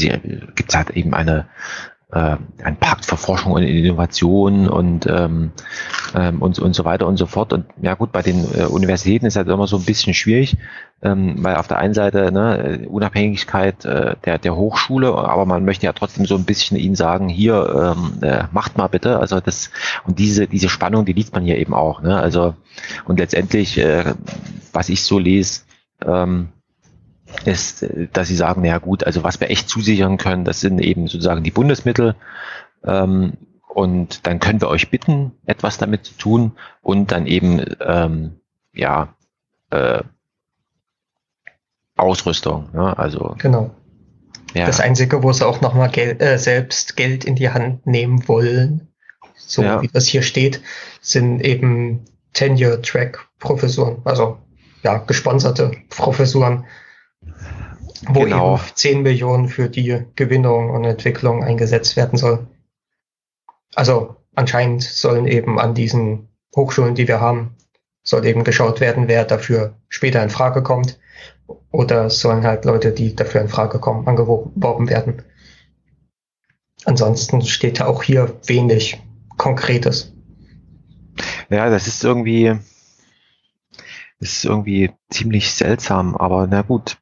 [0.54, 1.46] gibt es halt eben eine
[2.12, 5.52] äh, ein Pakt für Forschung und Innovation und, ähm,
[6.14, 7.52] ähm, und, und so weiter und so fort.
[7.52, 10.58] Und ja gut, bei den äh, Universitäten ist halt immer so ein bisschen schwierig,
[11.02, 15.86] ähm, weil auf der einen Seite ne, Unabhängigkeit äh, der, der Hochschule, aber man möchte
[15.86, 19.18] ja trotzdem so ein bisschen ihnen sagen, hier, ähm, äh, macht mal bitte.
[19.18, 19.70] Also das
[20.06, 22.02] und diese, diese Spannung, die liest man hier eben auch.
[22.02, 22.18] Ne?
[22.18, 22.54] Also
[23.06, 24.04] und letztendlich, äh,
[24.74, 25.62] was ich so lese,
[26.04, 26.48] ähm,
[27.44, 31.08] ist, dass sie sagen, ja gut, also was wir echt zusichern können, das sind eben
[31.08, 32.14] sozusagen die Bundesmittel.
[32.84, 33.34] Ähm,
[33.68, 36.52] und dann können wir euch bitten, etwas damit zu tun
[36.82, 38.40] und dann eben ähm,
[38.74, 39.14] ja
[39.70, 40.02] äh,
[41.96, 42.68] Ausrüstung.
[42.72, 42.98] Ne?
[42.98, 43.70] Also genau.
[44.54, 44.66] Ja.
[44.66, 48.88] Das Einzige, wo sie auch nochmal Gel äh, selbst Geld in die Hand nehmen wollen,
[49.34, 49.80] so ja.
[49.80, 50.60] wie das hier steht,
[51.00, 52.04] sind eben
[52.34, 54.38] Tenure-Track-Professuren, also
[54.82, 56.64] ja, gesponserte Professuren,
[58.08, 58.54] wo genau.
[58.56, 62.46] eben 10 Millionen für die Gewinnung und Entwicklung eingesetzt werden soll.
[63.74, 67.56] Also anscheinend sollen eben an diesen Hochschulen, die wir haben,
[68.02, 70.98] soll eben geschaut werden, wer dafür später in Frage kommt.
[71.70, 75.22] Oder sollen halt Leute, die dafür in Frage kommen, angeworben werden.
[76.84, 79.00] Ansonsten steht auch hier wenig
[79.36, 80.12] Konkretes.
[81.48, 82.58] Ja, das ist irgendwie,
[84.18, 86.98] das ist irgendwie ziemlich seltsam, aber na gut.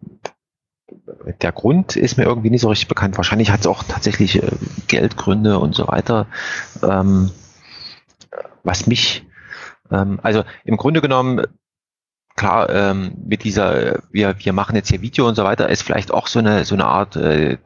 [1.42, 3.16] Der Grund ist mir irgendwie nicht so richtig bekannt.
[3.16, 4.50] Wahrscheinlich hat es auch tatsächlich äh,
[4.86, 6.26] Geldgründe und so weiter.
[6.82, 7.30] Ähm,
[8.62, 9.26] was mich,
[9.90, 11.46] ähm, also im Grunde genommen,
[12.36, 16.10] klar, ähm, mit dieser, wir, wir machen jetzt hier Video und so weiter, ist vielleicht
[16.10, 17.58] auch so eine, so eine Art äh,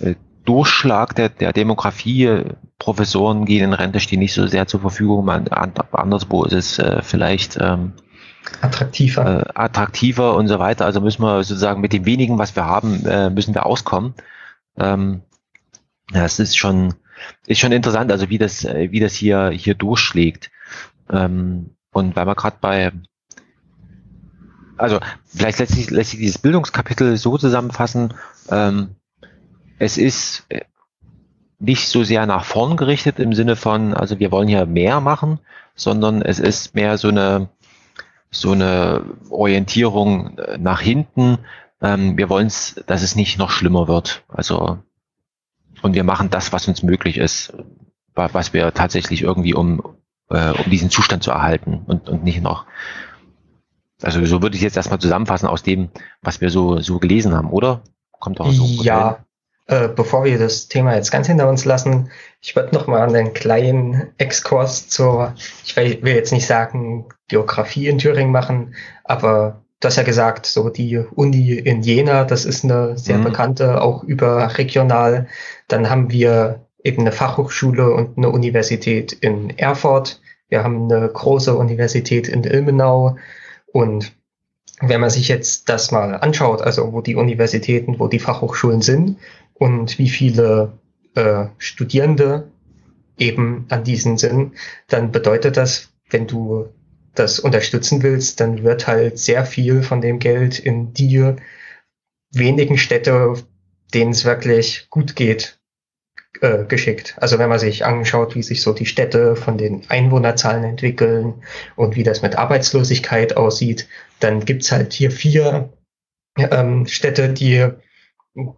[0.00, 0.14] äh
[0.44, 2.42] Durchschlag der, der Demografie.
[2.80, 5.24] Professoren gehen in Rente, stehen nicht so sehr zur Verfügung.
[5.24, 7.92] Man, anderswo ist es äh, vielleicht ähm,
[8.60, 9.46] attraktiver.
[9.46, 10.84] Äh, attraktiver und so weiter.
[10.84, 14.14] Also müssen wir sozusagen mit dem wenigen, was wir haben, äh, müssen wir auskommen.
[14.76, 15.22] Ähm,
[16.12, 16.94] ja, es ist schon,
[17.46, 20.50] ist schon interessant, also wie das, äh, wie das hier, hier durchschlägt.
[21.10, 22.92] Ähm, und weil wir gerade bei,
[24.76, 28.14] also vielleicht lässt sich, lässt sich dieses Bildungskapitel so zusammenfassen,
[28.50, 28.96] ähm,
[29.78, 30.62] es ist äh,
[31.58, 35.38] nicht so sehr nach vorn gerichtet im Sinne von, also wir wollen hier mehr machen,
[35.74, 37.48] sondern es ist mehr so eine,
[38.32, 41.38] so eine Orientierung äh, nach hinten.
[41.80, 44.24] Ähm, wir wollen es, dass es nicht noch schlimmer wird.
[44.28, 44.78] Also,
[45.82, 47.52] und wir machen das, was uns möglich ist,
[48.14, 49.96] was wir tatsächlich irgendwie um,
[50.30, 52.66] äh, um diesen Zustand zu erhalten und, und nicht noch.
[54.02, 55.90] Also so würde ich jetzt erstmal zusammenfassen aus dem,
[56.22, 57.82] was wir so, so gelesen haben, oder?
[58.18, 58.64] Kommt auch so.
[58.82, 59.24] Ja,
[59.66, 62.10] äh, bevor wir das Thema jetzt ganz hinter uns lassen,
[62.40, 65.34] ich würde noch mal einen kleinen Exkurs zur,
[65.64, 70.46] ich will, will jetzt nicht sagen Geografie in Thüringen machen, aber du hast ja gesagt,
[70.46, 73.24] so die Uni in Jena, das ist eine sehr mhm.
[73.24, 75.28] bekannte, auch überregional.
[75.68, 80.20] Dann haben wir eben eine Fachhochschule und eine Universität in Erfurt.
[80.48, 83.16] Wir haben eine große Universität in Ilmenau
[83.72, 84.12] und
[84.80, 89.18] wenn man sich jetzt das mal anschaut, also wo die Universitäten, wo die Fachhochschulen sind,
[89.62, 90.76] und wie viele
[91.14, 92.50] äh, Studierende
[93.16, 94.54] eben an diesen sind,
[94.88, 96.68] dann bedeutet das, wenn du
[97.14, 101.34] das unterstützen willst, dann wird halt sehr viel von dem Geld in die
[102.32, 103.34] wenigen Städte,
[103.94, 105.60] denen es wirklich gut geht,
[106.40, 107.14] äh, geschickt.
[107.18, 111.34] Also wenn man sich anschaut, wie sich so die Städte von den Einwohnerzahlen entwickeln
[111.76, 113.86] und wie das mit Arbeitslosigkeit aussieht,
[114.18, 115.72] dann gibt's halt hier vier
[116.36, 117.70] ähm, Städte, die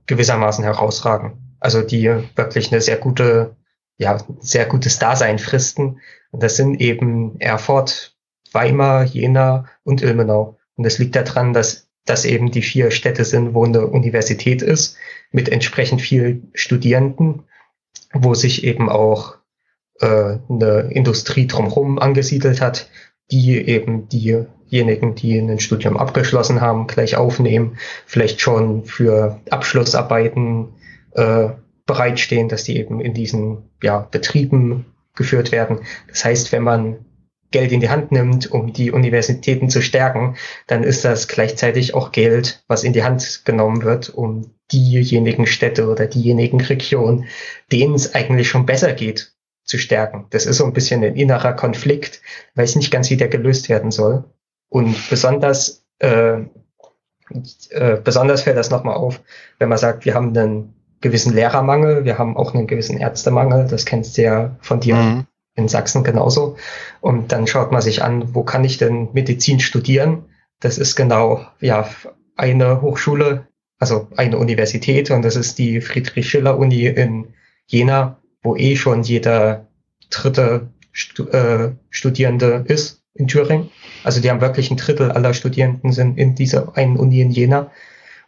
[0.06, 1.56] gewissermaßen herausragen.
[1.60, 2.04] Also die
[2.36, 3.56] wirklich eine sehr gute,
[3.96, 6.00] ja, sehr gutes Dasein fristen.
[6.30, 8.16] Und das sind eben Erfurt,
[8.52, 10.58] Weimar, Jena und Ilmenau.
[10.76, 14.96] Und das liegt daran, dass das eben die vier Städte sind, wo eine Universität ist,
[15.30, 17.44] mit entsprechend viel Studierenden,
[18.12, 19.38] wo sich eben auch
[20.00, 22.90] äh, eine Industrie drumherum angesiedelt hat,
[23.30, 24.08] die eben
[24.74, 30.74] diejenigen, die ein Studium abgeschlossen haben, gleich aufnehmen, vielleicht schon für Abschlussarbeiten
[31.12, 31.50] äh,
[31.86, 35.80] bereitstehen, dass die eben in diesen ja, Betrieben geführt werden.
[36.08, 37.04] Das heißt, wenn man
[37.52, 42.10] Geld in die Hand nimmt, um die Universitäten zu stärken, dann ist das gleichzeitig auch
[42.10, 47.26] Geld, was in die Hand genommen wird, um diejenigen Städte oder diejenigen Regionen,
[47.70, 50.26] denen es eigentlich schon besser geht, zu stärken.
[50.30, 52.22] Das ist so ein bisschen ein innerer Konflikt,
[52.56, 54.24] weiß nicht ganz, wie der gelöst werden soll.
[54.74, 56.40] Und besonders, äh,
[57.70, 59.22] äh, besonders fällt das nochmal auf,
[59.60, 63.84] wenn man sagt, wir haben einen gewissen Lehrermangel, wir haben auch einen gewissen Ärztemangel, das
[63.84, 65.26] kennst du ja von dir mhm.
[65.54, 66.56] in Sachsen genauso.
[67.00, 70.24] Und dann schaut man sich an, wo kann ich denn Medizin studieren?
[70.58, 71.88] Das ist genau, ja,
[72.34, 73.46] eine Hochschule,
[73.78, 77.34] also eine Universität und das ist die Friedrich-Schiller-Uni in
[77.66, 79.68] Jena wo eh schon jeder
[80.10, 83.70] dritte Stu äh, Studierende ist in Thüringen.
[84.04, 87.70] Also die haben wirklich ein Drittel aller Studierenden sind in dieser einen Uni in Jena.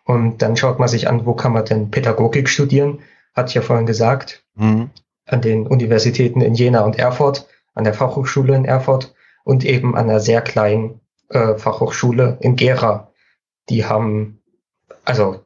[0.04, 3.00] Und dann schaut man sich an, wo kann man denn Pädagogik studieren?
[3.34, 4.44] Hatte ich ja vorhin gesagt.
[4.54, 4.90] Mhm.
[5.26, 9.14] An den Universitäten in Jena und Erfurt, an der Fachhochschule in Erfurt
[9.44, 13.12] und eben an einer sehr kleinen äh, Fachhochschule in Gera.
[13.68, 14.40] Die haben,
[15.04, 15.44] also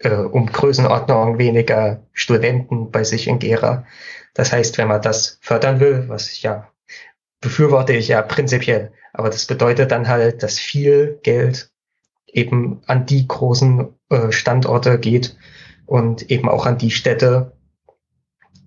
[0.00, 3.86] äh, um Größenordnung weniger Studenten bei sich in Gera.
[4.34, 6.68] Das heißt, wenn man das fördern will, was ich ja
[7.40, 11.70] befürworte ich ja prinzipiell, aber das bedeutet dann halt, dass viel Geld
[12.26, 15.36] eben an die großen äh, Standorte geht
[15.86, 17.52] und eben auch an die Städte,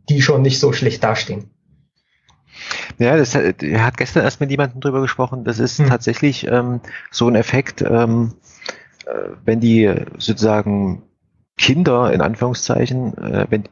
[0.10, 1.52] die schon nicht so schlecht dastehen.
[2.98, 5.44] Ja, das hat, hat gestern erst mit jemandem drüber gesprochen.
[5.44, 5.88] Das ist hm.
[5.88, 8.36] tatsächlich ähm, so ein Effekt, ähm,
[9.06, 11.04] äh, wenn die sozusagen
[11.58, 13.64] Kinder in Anführungszeichen, äh, wenn,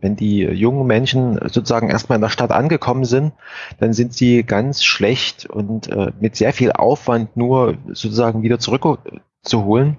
[0.00, 3.32] wenn die jungen Menschen sozusagen erstmal in der Stadt angekommen sind,
[3.78, 9.98] dann sind sie ganz schlecht und äh, mit sehr viel Aufwand nur sozusagen wieder zurückzuholen.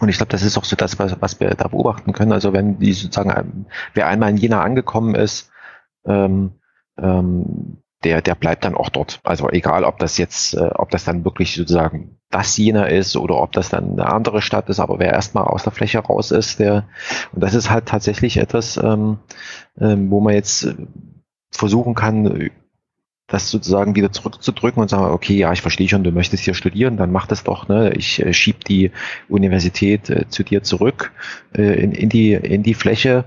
[0.00, 2.32] Und ich glaube, das ist auch so das, was, was wir da beobachten können.
[2.32, 5.50] Also wenn die sozusagen, wer einmal in Jena angekommen ist,
[6.04, 6.52] ähm,
[6.98, 9.20] ähm, der, der bleibt dann auch dort.
[9.24, 13.36] Also egal, ob das jetzt, äh, ob das dann wirklich sozusagen das Jena ist oder
[13.36, 16.58] ob das dann eine andere Stadt ist, aber wer erstmal aus der Fläche raus ist,
[16.58, 16.88] der,
[17.32, 19.18] und das ist halt tatsächlich etwas, ähm,
[19.80, 20.74] ähm, wo man jetzt
[21.50, 22.50] versuchen kann,
[23.28, 26.96] das sozusagen wieder zurückzudrücken und sagen, okay, ja, ich verstehe schon, du möchtest hier studieren,
[26.96, 27.92] dann mach das doch, ne?
[27.94, 28.92] Ich äh, schieb die
[29.28, 31.12] Universität äh, zu dir zurück
[31.56, 33.24] äh, in, in, die, in die Fläche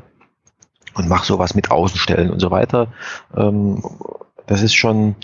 [0.93, 2.93] und mach sowas mit Außenstellen und so weiter.
[3.36, 3.84] Ähm,
[4.47, 5.16] das ist schon,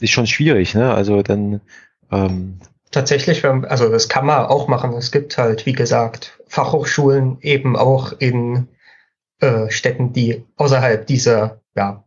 [0.00, 0.92] ist schon schwierig, ne?
[0.92, 1.62] Also dann
[2.10, 2.60] ähm,
[2.90, 4.92] Tatsächlich, also das kann man auch machen.
[4.94, 8.66] Es gibt halt, wie gesagt, Fachhochschulen eben auch in
[9.40, 12.04] äh, Städten, die außerhalb dieser ja,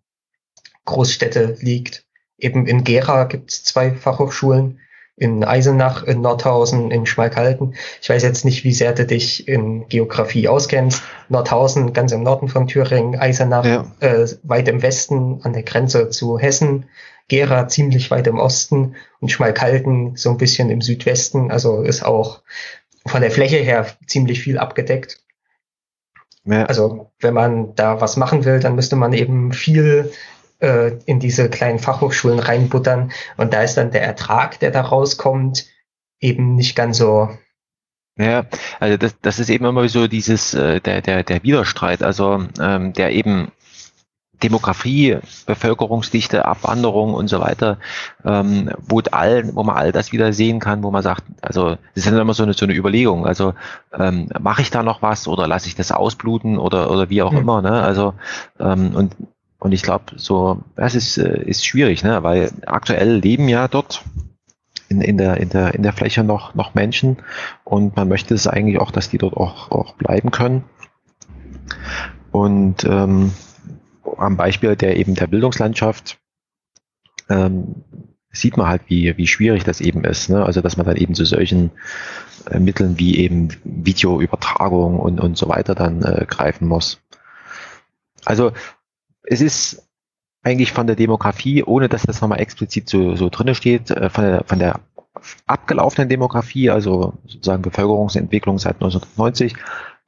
[0.85, 2.05] Großstädte liegt.
[2.37, 4.79] Eben in Gera gibt es zwei Fachhochschulen,
[5.15, 7.75] in Eisenach, in Nordhausen, in Schmalkalden.
[8.01, 11.03] Ich weiß jetzt nicht, wie sehr du dich in Geografie auskennst.
[11.29, 13.85] Nordhausen ganz im Norden von Thüringen, Eisenach ja.
[13.99, 16.85] äh, weit im Westen an der Grenze zu Hessen,
[17.27, 21.51] Gera ziemlich weit im Osten und Schmalkalden so ein bisschen im Südwesten.
[21.51, 22.41] Also ist auch
[23.05, 25.19] von der Fläche her ziemlich viel abgedeckt.
[26.45, 26.65] Ja.
[26.65, 30.11] Also wenn man da was machen will, dann müsste man eben viel
[30.63, 33.11] äh, in diese kleinen Fachhochschulen reinbuttern.
[33.37, 35.65] Und da ist dann der Ertrag, der da rauskommt,
[36.19, 37.29] eben nicht ganz so.
[38.17, 38.45] Ja,
[38.79, 42.93] also das, das ist eben immer so dieses, äh, der, der, der Widerstreit, also ähm,
[42.93, 43.51] der eben
[44.41, 47.77] Demografie, Bevölkerungsdichte, Abwanderung und so weiter,
[48.25, 52.05] ähm, wo, all, wo man all das wieder sehen kann, wo man sagt, also das
[52.05, 53.53] ist immer so eine, so eine Überlegung, also
[53.97, 57.31] ähm, mache ich da noch was oder lasse ich das ausbluten oder, oder wie auch
[57.31, 57.37] mhm.
[57.39, 57.81] immer, ne?
[57.81, 58.13] Also
[58.59, 59.15] ähm, und
[59.63, 62.21] und ich glaube, so, das ist, äh, ist schwierig, ne?
[62.21, 64.03] weil aktuell leben ja dort
[64.89, 67.19] in, in, der, in, der, in der Fläche noch, noch Menschen
[67.63, 70.65] und man möchte es eigentlich auch, dass die dort auch, auch bleiben können.
[72.33, 73.31] Und ähm,
[74.17, 76.19] am Beispiel der eben der Bildungslandschaft
[77.29, 77.85] ähm,
[78.31, 80.29] sieht man halt, wie, wie schwierig das eben ist.
[80.29, 80.45] Ne?
[80.45, 81.71] Also dass man dann eben zu solchen
[82.51, 86.99] äh, Mitteln wie eben Videoübertragung und, und so weiter dann äh, greifen muss.
[88.25, 88.51] Also
[89.23, 89.87] es ist
[90.43, 94.23] eigentlich von der Demografie, ohne dass das nochmal explizit so, so drinne steht, äh, von
[94.23, 94.79] der, von der
[95.47, 99.55] abgelaufenen Demografie, also sozusagen Bevölkerungsentwicklung seit 1990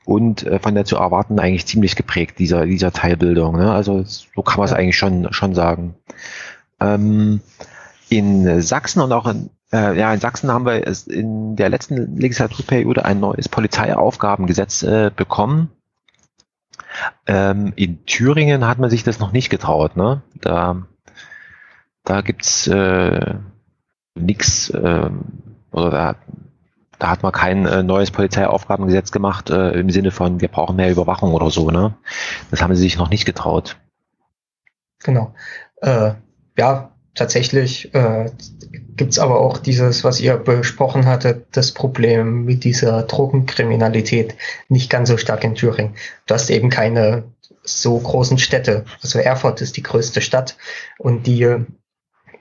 [0.06, 3.58] und äh, von der zu erwarten eigentlich ziemlich geprägt, dieser, dieser Teilbildung.
[3.58, 3.72] Ne?
[3.72, 5.96] Also so kann man es eigentlich schon, schon sagen.
[6.80, 7.42] Ähm,
[8.10, 13.06] in Sachsen und auch in, äh, ja, in Sachsen haben wir in der letzten Legislaturperiode
[13.06, 15.72] ein neues Polizeiaufgabengesetz äh, bekommen,
[17.28, 19.96] ähm, in Thüringen hat man sich das noch nicht getraut.
[19.98, 20.22] Ne?
[20.42, 20.84] Da,
[22.04, 23.36] da gibt's äh,
[24.16, 25.10] nichts äh,
[25.72, 26.16] oder da,
[27.00, 30.92] da hat man kein äh, neues Polizeiaufgabengesetz gemacht äh, im Sinne von wir brauchen mehr
[30.92, 31.70] Überwachung oder so.
[31.72, 31.96] Ne?
[32.52, 33.78] Das haben sie sich noch nicht getraut.
[35.04, 35.34] Genau.
[35.82, 36.14] Äh,
[36.58, 38.30] ja, tatsächlich äh,
[38.96, 44.36] gibt aber auch dieses, was ihr besprochen hattet, das Problem mit dieser Drogenkriminalität
[44.70, 45.96] nicht ganz so stark in Thüringen.
[46.28, 47.24] Du hast eben keine
[47.64, 48.86] so großen Städte.
[49.02, 50.58] Also Erfurt ist die größte Stadt
[50.98, 51.56] und die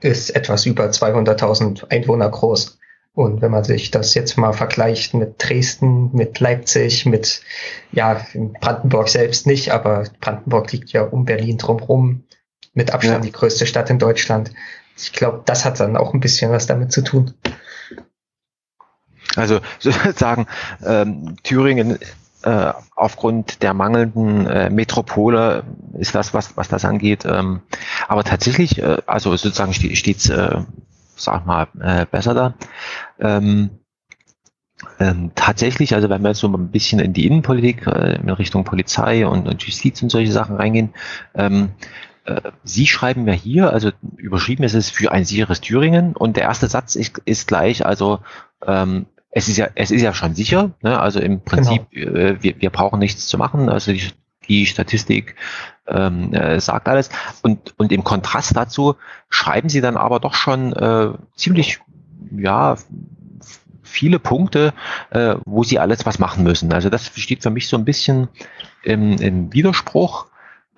[0.00, 2.78] ist etwas über 200.000 Einwohner groß.
[3.14, 7.42] Und wenn man sich das jetzt mal vergleicht mit Dresden, mit Leipzig, mit,
[7.92, 8.26] ja,
[8.60, 12.24] Brandenburg selbst nicht, aber Brandenburg liegt ja um Berlin drumherum,
[12.74, 13.30] mit Abstand ja.
[13.30, 14.52] die größte Stadt in Deutschland.
[14.96, 17.34] Ich glaube, das hat dann auch ein bisschen was damit zu tun.
[19.36, 20.46] Also sozusagen
[20.84, 21.98] ähm, Thüringen
[22.42, 25.64] äh, aufgrund der mangelnden äh, Metropole
[25.98, 27.24] ist das, was, was das angeht.
[27.24, 27.62] Ähm,
[28.06, 30.60] aber tatsächlich, äh, also sozusagen steht es, äh,
[31.16, 32.54] sag mal, äh, besser da.
[33.18, 33.70] Ähm,
[34.98, 38.64] ähm, tatsächlich, also wenn wir jetzt so ein bisschen in die Innenpolitik, äh, in Richtung
[38.64, 40.92] Polizei und, und Justiz und solche Sachen reingehen,
[41.34, 42.13] ähm, äh,
[42.64, 46.68] Sie schreiben ja hier, also überschrieben ist es für ein sicheres Thüringen und der erste
[46.68, 48.20] Satz ist, ist gleich, also
[48.66, 50.98] ähm, es ist ja, es ist ja schon sicher, ne?
[50.98, 52.16] also im Prinzip, genau.
[52.16, 54.10] äh, wir, wir brauchen nichts zu machen, also die,
[54.48, 55.34] die Statistik
[55.86, 57.10] ähm, äh, sagt alles.
[57.42, 58.96] Und, und im Kontrast dazu
[59.28, 61.80] schreiben sie dann aber doch schon äh, ziemlich,
[62.36, 62.76] ja,
[63.82, 64.72] viele Punkte,
[65.10, 66.72] äh, wo sie alles was machen müssen.
[66.72, 68.28] Also das steht für mich so ein bisschen
[68.82, 70.26] im, im Widerspruch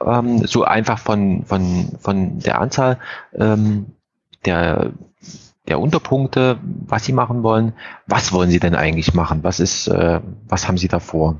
[0.05, 2.99] ähm, so einfach von, von, von der Anzahl
[3.35, 3.87] ähm,
[4.45, 4.93] der,
[5.69, 7.73] der Unterpunkte, was Sie machen wollen.
[8.07, 9.43] Was wollen Sie denn eigentlich machen?
[9.43, 11.37] Was ist, äh, was haben Sie da vor?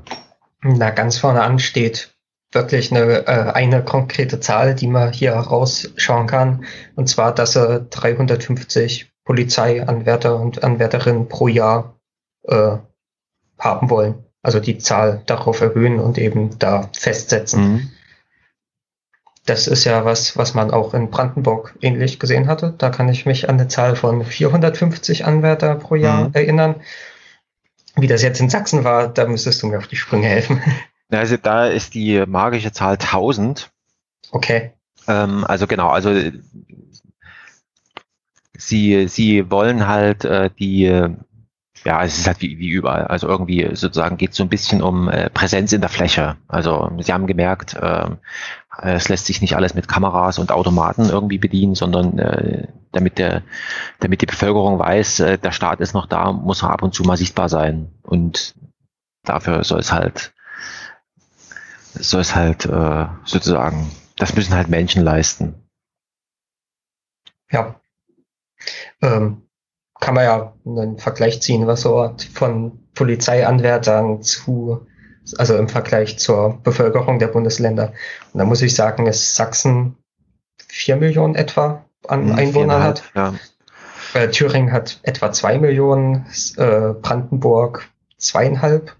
[0.61, 2.13] Na, ganz vorne an steht
[2.51, 6.65] wirklich eine, äh, eine konkrete Zahl, die man hier rausschauen kann.
[6.95, 11.97] Und zwar, dass er 350 Polizeianwärter und Anwärterinnen pro Jahr
[12.43, 12.77] äh,
[13.59, 14.23] haben wollen.
[14.41, 17.61] Also die Zahl darauf erhöhen und eben da festsetzen.
[17.61, 17.91] Mhm.
[19.47, 22.75] Das ist ja was, was man auch in Brandenburg ähnlich gesehen hatte.
[22.77, 26.33] Da kann ich mich an eine Zahl von 450 Anwärter pro Jahr mhm.
[26.33, 26.75] erinnern.
[27.95, 30.61] Wie das jetzt in Sachsen war, da müsstest du mir auf die Sprünge helfen.
[31.09, 33.71] Also da ist die magische Zahl 1000.
[34.31, 34.73] Okay.
[35.07, 36.13] Ähm, also genau, also
[38.57, 41.15] sie, sie wollen halt äh, die
[41.85, 43.07] ja, es ist halt wie, wie überall.
[43.07, 46.35] Also irgendwie sozusagen geht es so ein bisschen um äh, Präsenz in der Fläche.
[46.49, 48.09] Also sie haben gemerkt, äh,
[48.81, 53.43] es lässt sich nicht alles mit Kameras und Automaten irgendwie bedienen, sondern äh, damit der,
[53.99, 57.03] damit die Bevölkerung weiß, äh, der Staat ist noch da, muss er ab und zu
[57.03, 57.91] mal sichtbar sein.
[58.03, 58.55] Und
[59.23, 60.33] dafür soll es halt,
[61.93, 65.55] soll es halt äh, sozusagen, das müssen halt Menschen leisten.
[67.51, 67.79] Ja.
[69.01, 69.43] Ähm,
[69.99, 74.85] kann man ja einen Vergleich ziehen, was so von Polizeianwärtern zu,
[75.37, 77.93] also im Vergleich zur Bevölkerung der Bundesländer.
[78.33, 79.95] Und da muss ich sagen, dass Sachsen
[80.67, 83.03] vier Millionen etwa an hm, Einwohnern hat.
[83.15, 83.33] Ja.
[84.13, 86.25] Äh, Thüringen hat etwa zwei Millionen,
[86.57, 88.95] äh, Brandenburg zweieinhalb,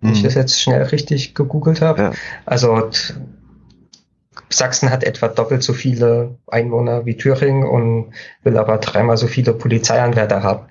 [0.00, 0.24] wenn ich hm.
[0.24, 2.02] das jetzt schnell richtig gegoogelt habe.
[2.02, 2.12] Ja.
[2.46, 2.90] Also
[4.48, 8.12] Sachsen hat etwa doppelt so viele Einwohner wie Thüringen und
[8.42, 10.66] will aber dreimal so viele Polizeianwärter haben.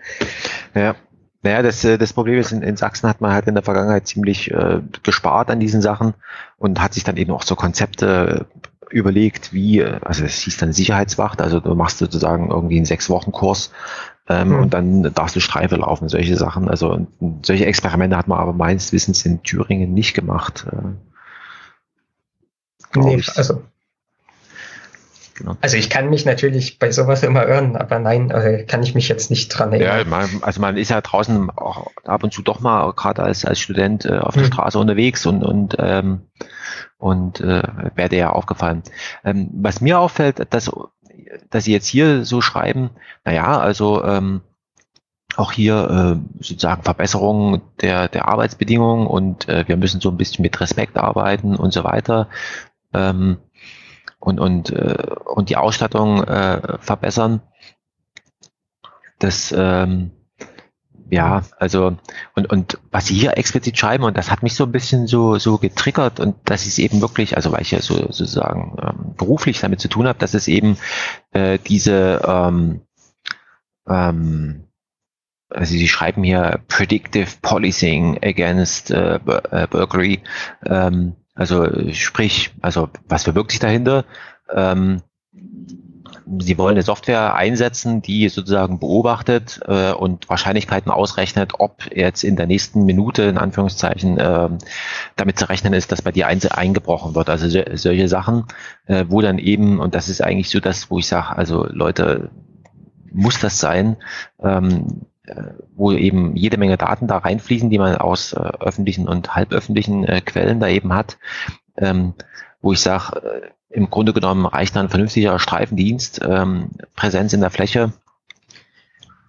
[0.76, 0.96] Ja.
[1.42, 4.08] Naja, das, äh, das Problem ist, in, in Sachsen hat man halt in der Vergangenheit
[4.08, 6.14] ziemlich äh, gespart an diesen Sachen
[6.58, 8.46] und hat sich dann eben auch so Konzepte
[8.90, 13.10] überlegt, wie, äh, also es hieß dann Sicherheitswacht, also du machst sozusagen irgendwie einen sechs
[13.10, 13.72] Wochen Kurs
[14.28, 14.60] ähm, mhm.
[14.60, 16.70] und dann darfst du Streife laufen, solche Sachen.
[16.70, 17.08] Also
[17.42, 20.66] solche Experimente hat man aber meines Wissens in Thüringen nicht gemacht.
[20.72, 20.90] Äh.
[23.00, 23.38] Nee, ich.
[23.38, 23.64] also.
[25.40, 25.56] Genau.
[25.62, 29.08] Also ich kann mich natürlich bei sowas immer irren, aber nein, äh, kann ich mich
[29.08, 30.00] jetzt nicht dran erinnern.
[30.00, 33.46] Ja, man, also man ist ja draußen auch ab und zu doch mal gerade als,
[33.46, 34.52] als Student äh, auf der hm.
[34.52, 36.24] Straße unterwegs und und ähm,
[36.98, 37.64] und äh,
[37.96, 38.84] wäre dir ja aufgefallen.
[39.24, 40.70] Ähm, was mir auffällt, dass
[41.50, 42.90] dass sie jetzt hier so schreiben,
[43.24, 44.42] naja, also ähm,
[45.38, 50.42] auch hier äh, sozusagen Verbesserungen der, der Arbeitsbedingungen und äh, wir müssen so ein bisschen
[50.42, 52.28] mit Respekt arbeiten und so weiter
[52.94, 53.38] ähm,
[54.20, 57.42] und, und, äh, und die Ausstattung äh, verbessern.
[59.18, 60.12] Das, ähm,
[61.12, 61.98] ja, also,
[62.36, 65.40] und, und was sie hier explizit schreiben, und das hat mich so ein bisschen so,
[65.40, 69.60] so getriggert, und das ist eben wirklich, also weil ich ja so, sozusagen ähm, beruflich
[69.60, 70.78] damit zu tun habe, dass es eben
[71.32, 72.82] äh, diese, ähm,
[73.88, 74.66] ähm,
[75.50, 80.22] also sie schreiben hier Predictive Policing against äh, äh Burglary,
[80.66, 84.04] ähm, also sprich, also was verbirgt sich dahinter?
[84.54, 85.02] Ähm,
[86.40, 92.36] Sie wollen eine Software einsetzen, die sozusagen beobachtet äh, und Wahrscheinlichkeiten ausrechnet, ob jetzt in
[92.36, 94.50] der nächsten Minute in Anführungszeichen äh,
[95.16, 97.30] damit zu rechnen ist, dass bei dir eins eingebrochen wird.
[97.30, 98.46] Also so, solche Sachen,
[98.86, 102.30] äh, wo dann eben, und das ist eigentlich so das, wo ich sage, also Leute,
[103.12, 103.98] muss das sein?
[104.40, 105.06] Ähm,
[105.76, 110.22] wo eben jede Menge Daten da reinfließen, die man aus äh, öffentlichen und halböffentlichen äh,
[110.22, 111.18] Quellen da eben hat,
[111.78, 112.14] ähm,
[112.62, 117.52] wo ich sage, äh, im Grunde genommen reicht dann vernünftiger Streifendienst, ähm, Präsenz in der
[117.52, 117.94] Fläche.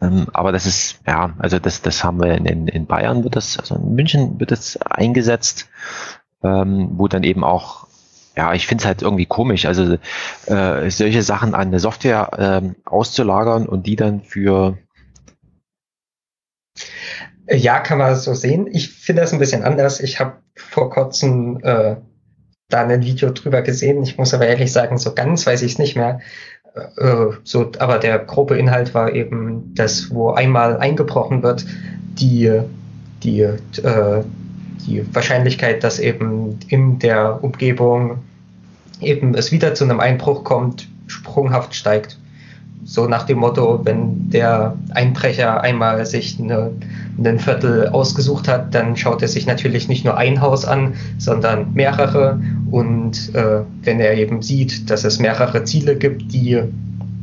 [0.00, 3.58] Ähm, aber das ist, ja, also das, das haben wir in, in Bayern wird das,
[3.58, 5.68] also in München wird das eingesetzt,
[6.42, 7.86] ähm, wo dann eben auch
[8.36, 9.98] ja, ich finde es halt irgendwie komisch, also
[10.46, 14.78] äh, solche Sachen an eine Software ähm, auszulagern und die dann für
[17.48, 18.68] ja, kann man so sehen.
[18.70, 20.00] Ich finde das ein bisschen anders.
[20.00, 21.96] Ich habe vor kurzem äh,
[22.68, 24.02] da ein Video drüber gesehen.
[24.02, 26.20] Ich muss aber ehrlich sagen, so ganz weiß ich es nicht mehr.
[26.96, 31.66] Äh, so, aber der grobe Inhalt war eben, dass wo einmal eingebrochen wird,
[32.14, 32.60] die
[33.22, 34.24] die äh,
[34.86, 38.20] die Wahrscheinlichkeit, dass eben in der Umgebung
[39.00, 42.19] eben es wieder zu einem Einbruch kommt, sprunghaft steigt.
[42.90, 46.72] So nach dem Motto, wenn der Einbrecher einmal sich eine,
[47.16, 51.72] einen Viertel ausgesucht hat, dann schaut er sich natürlich nicht nur ein Haus an, sondern
[51.72, 52.40] mehrere.
[52.68, 56.62] Und äh, wenn er eben sieht, dass es mehrere Ziele gibt, die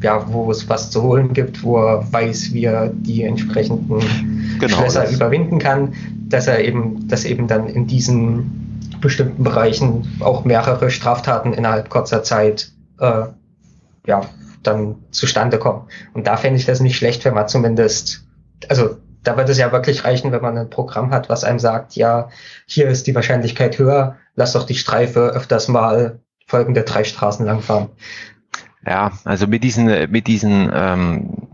[0.01, 4.77] ja, wo es was zu holen gibt, wo er weiß, wie er die entsprechenden genau,
[4.77, 5.95] Schlösser überwinden kann,
[6.29, 12.23] dass er eben, dass eben dann in diesen bestimmten Bereichen auch mehrere Straftaten innerhalb kurzer
[12.23, 13.23] Zeit äh,
[14.05, 14.21] ja,
[14.63, 15.87] dann zustande kommen.
[16.13, 18.25] Und da fände ich das nicht schlecht, wenn man zumindest,
[18.69, 21.95] also da wird es ja wirklich reichen, wenn man ein Programm hat, was einem sagt,
[21.95, 22.29] ja,
[22.65, 27.89] hier ist die Wahrscheinlichkeit höher, lass doch die Streife öfters mal folgende drei Straßen langfahren.
[28.85, 31.47] Ja, also mit diesen, mit diesen ähm,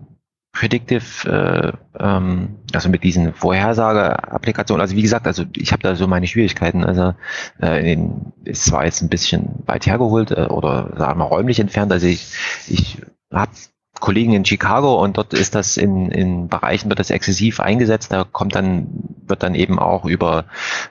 [0.54, 6.08] Predictive, äh, ähm, also mit diesen Vorhersage-Applikationen, also wie gesagt, also ich habe da so
[6.08, 6.86] meine Schwierigkeiten.
[6.86, 7.16] Also
[7.60, 11.92] äh, in, ist zwar jetzt ein bisschen weit hergeholt äh, oder sagen wir räumlich entfernt.
[11.92, 12.36] Also ich,
[12.68, 13.02] ich
[13.32, 13.52] habe
[14.04, 18.12] Kollegen in Chicago und dort ist das in, in Bereichen wird das exzessiv eingesetzt.
[18.12, 18.88] Da kommt dann,
[19.26, 20.44] wird dann eben auch über,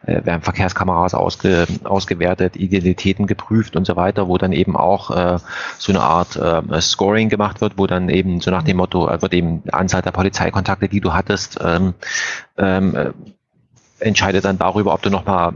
[0.06, 5.38] äh, werden Verkehrskameras ausge, ausgewertet, Identitäten geprüft und so weiter, wo dann eben auch äh,
[5.76, 9.20] so eine Art äh, Scoring gemacht wird, wo dann eben so nach dem Motto, äh,
[9.20, 11.92] wird eben Anzahl der Polizeikontakte, die du hattest, ähm,
[12.56, 13.12] ähm,
[14.02, 15.54] entscheidet dann darüber, ob du nochmal,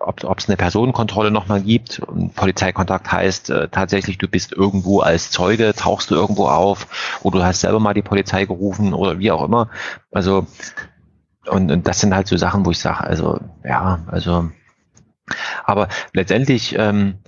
[0.00, 2.00] ob ob es eine Personenkontrolle nochmal gibt.
[2.00, 7.40] Und Polizeikontakt heißt äh, tatsächlich, du bist irgendwo als Zeuge, tauchst du irgendwo auf oder
[7.40, 9.70] du hast selber mal die Polizei gerufen oder wie auch immer.
[10.10, 10.46] Also
[11.46, 14.50] und, und das sind halt so Sachen, wo ich sage, also ja, also
[15.64, 17.18] aber letztendlich ähm,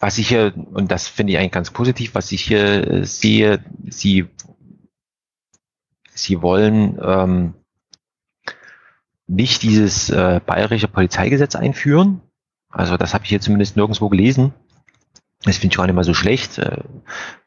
[0.00, 3.62] was ich hier, und das finde ich eigentlich ganz positiv, was ich hier äh, sehe,
[3.86, 4.26] sie,
[6.14, 7.54] sie wollen ähm,
[9.30, 12.20] nicht dieses äh, bayerische Polizeigesetz einführen.
[12.68, 14.52] Also das habe ich hier zumindest nirgendwo gelesen.
[15.44, 16.58] Das finde ich gar nicht mal so schlecht.
[16.58, 16.82] Äh,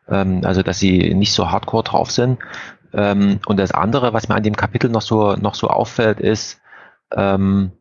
[0.08, 2.40] ähm, also dass sie nicht so hardcore drauf sind.
[2.94, 6.62] Ähm, und das andere, was mir an dem Kapitel noch so noch so auffällt, ist,
[7.12, 7.72] ähm,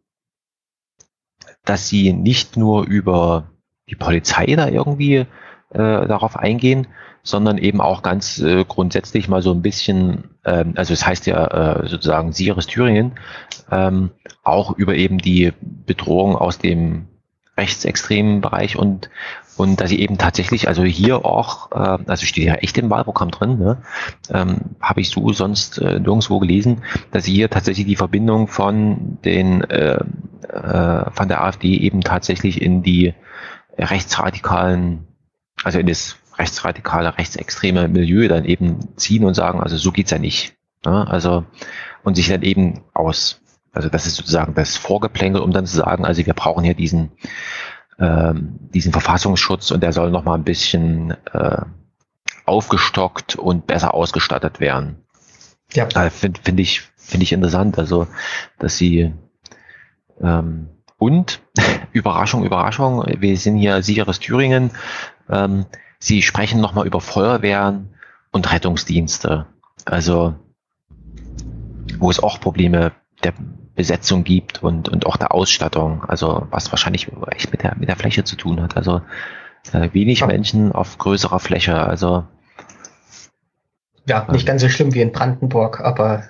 [1.65, 3.51] dass sie nicht nur über
[3.89, 5.27] die Polizei da irgendwie äh,
[5.71, 6.89] darauf eingehen,
[7.23, 11.47] sondern eben auch ganz äh, grundsätzlich mal so ein bisschen, ähm, also es heißt ja
[11.83, 13.13] äh, sozusagen Sieres Thüringen,
[13.71, 14.11] ähm,
[14.43, 17.07] auch über eben die Bedrohung aus dem
[17.57, 19.11] rechtsextremen Bereich und
[19.57, 23.31] und dass sie eben tatsächlich, also hier auch, äh, also steht ja echt im Wahlprogramm
[23.31, 23.83] drin, ne,
[24.31, 29.19] ähm, habe ich so sonst äh, nirgendwo gelesen, dass sie hier tatsächlich die Verbindung von
[29.25, 29.99] den äh,
[30.49, 33.15] äh, von der AfD eben tatsächlich in die
[33.79, 35.07] rechtsradikalen,
[35.63, 40.19] also in das rechtsradikale, rechtsextreme Milieu dann eben ziehen und sagen, also so geht's ja
[40.19, 40.57] nicht.
[40.85, 41.07] Ne?
[41.09, 41.45] Also
[42.03, 43.41] und sich dann eben aus,
[43.73, 47.13] also das ist sozusagen das Vorgeplänkel, um dann zu sagen, also wir brauchen hier diesen
[47.99, 51.63] ähm, diesen Verfassungsschutz und der soll noch mal ein bisschen äh,
[52.45, 55.05] aufgestockt und besser ausgestattet werden.
[55.73, 55.87] Ja.
[55.95, 58.07] Äh, Finde find ich finde ich interessant, also
[58.59, 59.13] dass sie
[60.21, 60.69] ähm,
[60.99, 61.41] und
[61.93, 64.71] Überraschung, Überraschung, wir sind hier sicheres Thüringen.
[65.29, 65.67] Ähm,
[66.03, 67.95] Sie sprechen nochmal über Feuerwehren
[68.33, 69.47] und Rettungsdienste.
[69.85, 70.35] Also,
[71.99, 72.91] wo es auch Probleme
[73.23, 73.35] der
[73.77, 76.03] Besetzung gibt und, und auch der Ausstattung.
[76.09, 78.77] Also, was wahrscheinlich echt mit der, mit der Fläche zu tun hat.
[78.77, 79.01] Also,
[79.73, 80.27] äh, wenig ja.
[80.27, 81.77] Menschen auf größerer Fläche.
[81.77, 82.25] Also,
[84.05, 86.25] ja, nicht ganz so schlimm wie in Brandenburg, aber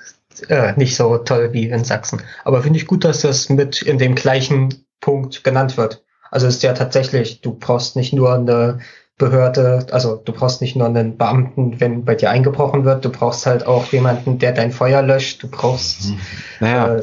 [0.51, 2.21] äh, nicht so toll wie in Sachsen.
[2.45, 6.05] Aber finde ich gut, dass das mit in dem gleichen Punkt genannt wird.
[6.31, 8.81] Also ist ja tatsächlich, du brauchst nicht nur eine
[9.19, 13.47] Behörde, also du brauchst nicht nur einen Beamten, wenn bei dir eingebrochen wird, du brauchst
[13.47, 16.21] halt auch jemanden, der dein Feuer löscht, du brauchst, mhm.
[16.61, 16.97] naja.
[16.97, 17.03] äh,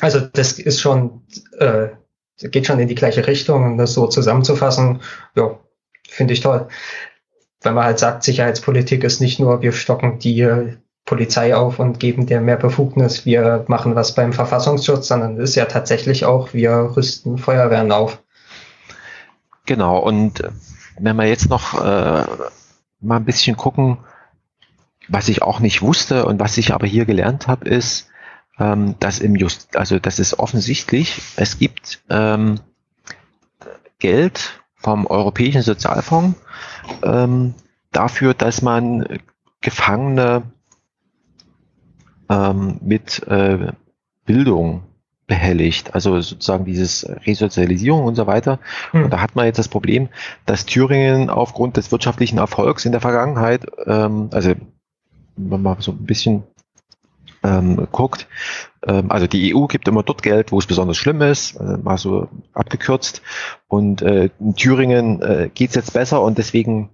[0.00, 1.22] also das ist schon,
[1.58, 1.88] äh,
[2.50, 5.00] geht schon in die gleiche Richtung und das so zusammenzufassen,
[5.36, 5.58] ja,
[6.08, 6.68] finde ich toll.
[7.62, 12.26] Wenn man halt sagt, Sicherheitspolitik ist nicht nur, wir stocken die Polizei auf und geben
[12.26, 16.92] dir mehr Befugnis, wir machen was beim Verfassungsschutz, sondern es ist ja tatsächlich auch, wir
[16.96, 18.22] rüsten Feuerwehren auf.
[19.66, 20.42] Genau, und
[20.98, 22.26] wenn wir jetzt noch äh,
[23.00, 23.98] mal ein bisschen gucken,
[25.08, 28.08] was ich auch nicht wusste und was ich aber hier gelernt habe, ist,
[28.58, 32.60] ähm, dass im Just, also das ist offensichtlich, es gibt ähm,
[33.98, 36.38] Geld vom Europäischen Sozialfonds
[37.02, 37.54] ähm,
[37.90, 39.20] dafür, dass man
[39.60, 40.42] Gefangene
[42.28, 43.72] ähm, mit äh,
[44.24, 44.84] Bildung
[45.32, 48.58] behelligt, also sozusagen dieses Resozialisierung und so weiter.
[48.90, 49.04] Hm.
[49.04, 50.10] Und da hat man jetzt das Problem,
[50.44, 54.50] dass Thüringen aufgrund des wirtschaftlichen Erfolgs in der Vergangenheit, ähm, also
[55.36, 56.42] wenn man mal so ein bisschen
[57.42, 58.28] ähm, guckt,
[58.86, 61.96] ähm, also die EU gibt immer dort Geld, wo es besonders schlimm ist, äh, mal
[61.96, 63.22] so abgekürzt.
[63.68, 66.90] Und äh, in Thüringen äh, geht es jetzt besser und deswegen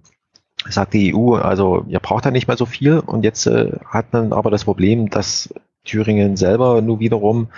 [0.69, 2.99] sagt die EU, also ihr braucht da nicht mehr so viel.
[2.99, 7.49] Und jetzt äh, hat man aber das Problem, dass Thüringen selber nur wiederum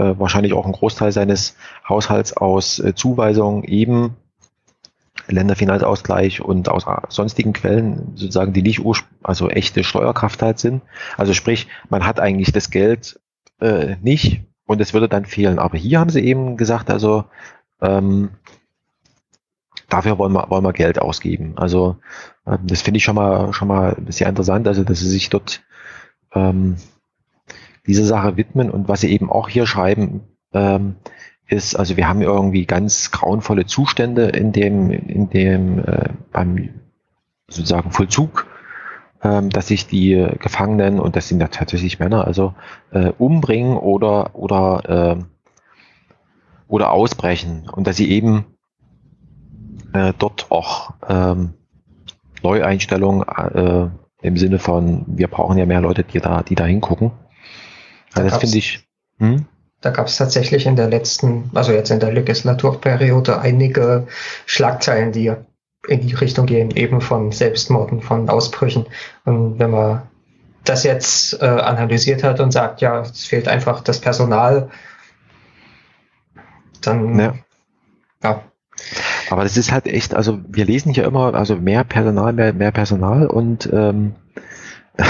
[0.00, 4.16] äh, wahrscheinlich auch ein Großteil seines Haushalts aus äh, Zuweisungen eben
[5.28, 8.80] Länderfinanzausgleich und aus äh, sonstigen Quellen sozusagen, die nicht
[9.22, 10.82] also echte Steuerkraft halt sind.
[11.18, 13.20] Also sprich, man hat eigentlich das Geld
[13.60, 15.58] äh, nicht und es würde dann fehlen.
[15.58, 17.24] Aber hier haben sie eben gesagt, also
[17.82, 18.30] ähm,
[19.88, 21.52] dafür wollen wir, wollen wir Geld ausgeben.
[21.56, 21.96] Also
[22.46, 25.62] ähm, das finde ich schon mal schon mal sehr interessant, also dass sie sich dort
[26.32, 26.76] ähm,
[27.86, 28.70] diese Sache widmen.
[28.70, 30.22] Und was sie eben auch hier schreiben,
[30.52, 30.96] ähm,
[31.48, 36.70] ist, also wir haben irgendwie ganz grauenvolle Zustände in dem, in dem äh, beim
[37.48, 38.46] sozusagen Vollzug,
[39.22, 42.54] ähm, dass sich die Gefangenen, und das sind ja tatsächlich Männer, also
[42.92, 45.24] äh, umbringen oder oder äh,
[46.68, 48.44] oder ausbrechen und dass sie eben
[49.92, 51.54] äh, dort auch ähm,
[52.42, 53.88] Neueinstellungen äh,
[54.22, 57.10] im Sinne von, wir brauchen ja mehr Leute, die da, die da hingucken.
[58.14, 58.86] Da das finde ich.
[59.18, 59.46] Hm?
[59.80, 64.06] Da gab es tatsächlich in der letzten, also jetzt in der Legislaturperiode einige
[64.46, 65.32] Schlagzeilen, die
[65.88, 68.86] in die Richtung gehen, eben von Selbstmorden, von Ausbrüchen.
[69.24, 70.02] Und wenn man
[70.64, 74.70] das jetzt äh, analysiert hat und sagt, ja, es fehlt einfach das Personal,
[76.82, 77.34] dann ja.
[78.22, 78.44] ja.
[79.30, 82.72] Aber das ist halt echt, also wir lesen hier immer, also mehr Personal, mehr, mehr
[82.72, 84.14] Personal und ähm,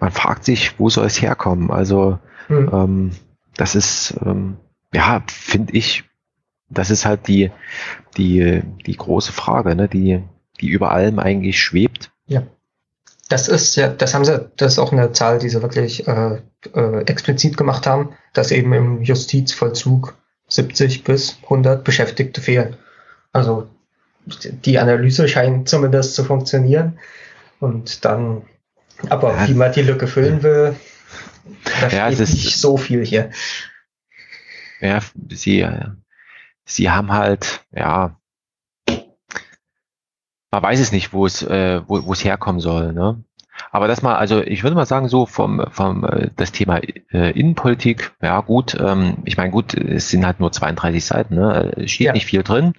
[0.00, 1.70] man fragt sich, wo soll es herkommen?
[1.70, 2.70] Also hm.
[2.72, 3.10] ähm,
[3.56, 4.56] das ist, ähm,
[4.92, 6.04] ja, finde ich,
[6.70, 7.50] das ist halt die,
[8.16, 10.22] die, die große Frage, ne, die,
[10.60, 12.10] die über allem eigentlich schwebt.
[12.26, 12.42] Ja.
[13.28, 16.40] Das ist ja, das haben sie, das ist auch eine Zahl, die sie wirklich äh,
[16.74, 20.16] äh, explizit gemacht haben, dass eben im Justizvollzug
[20.48, 22.76] 70 bis 100 Beschäftigte fehlen.
[23.32, 23.68] Also
[24.64, 26.98] die Analyse scheint zumindest zu funktionieren.
[27.60, 28.42] Und dann,
[29.08, 30.76] aber ja, wie man die Lücke füllen will,
[31.80, 33.30] da ja, steht nicht so viel hier.
[34.80, 35.66] Ja, sie,
[36.64, 38.18] sie haben halt, ja,
[40.50, 42.92] man weiß es nicht, wo es, äh, wo, wo es herkommen soll.
[42.92, 43.22] Ne?
[43.70, 46.80] Aber das mal, also ich würde mal sagen, so vom, vom äh, das Thema
[47.12, 51.72] äh, Innenpolitik, ja gut, ähm, ich meine, gut, es sind halt nur 32 Seiten, ne?
[51.76, 52.12] Es steht ja.
[52.12, 52.74] nicht viel drin.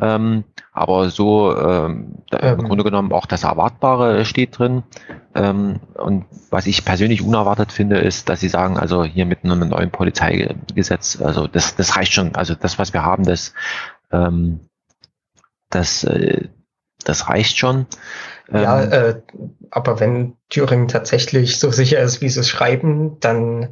[0.00, 2.60] Ähm, aber so ähm, ähm.
[2.60, 4.84] im Grunde genommen auch das Erwartbare steht drin.
[5.34, 9.68] Ähm, und was ich persönlich unerwartet finde, ist, dass sie sagen, also hier mit einem
[9.68, 13.54] neuen Polizeigesetz, also das, das reicht schon, also das, was wir haben, das,
[14.12, 14.60] ähm,
[15.70, 16.48] das, äh,
[17.04, 17.86] das reicht schon.
[18.50, 19.14] Ja, ähm, äh,
[19.70, 23.68] aber wenn Thüringen tatsächlich so sicher ist, wie sie es schreiben, dann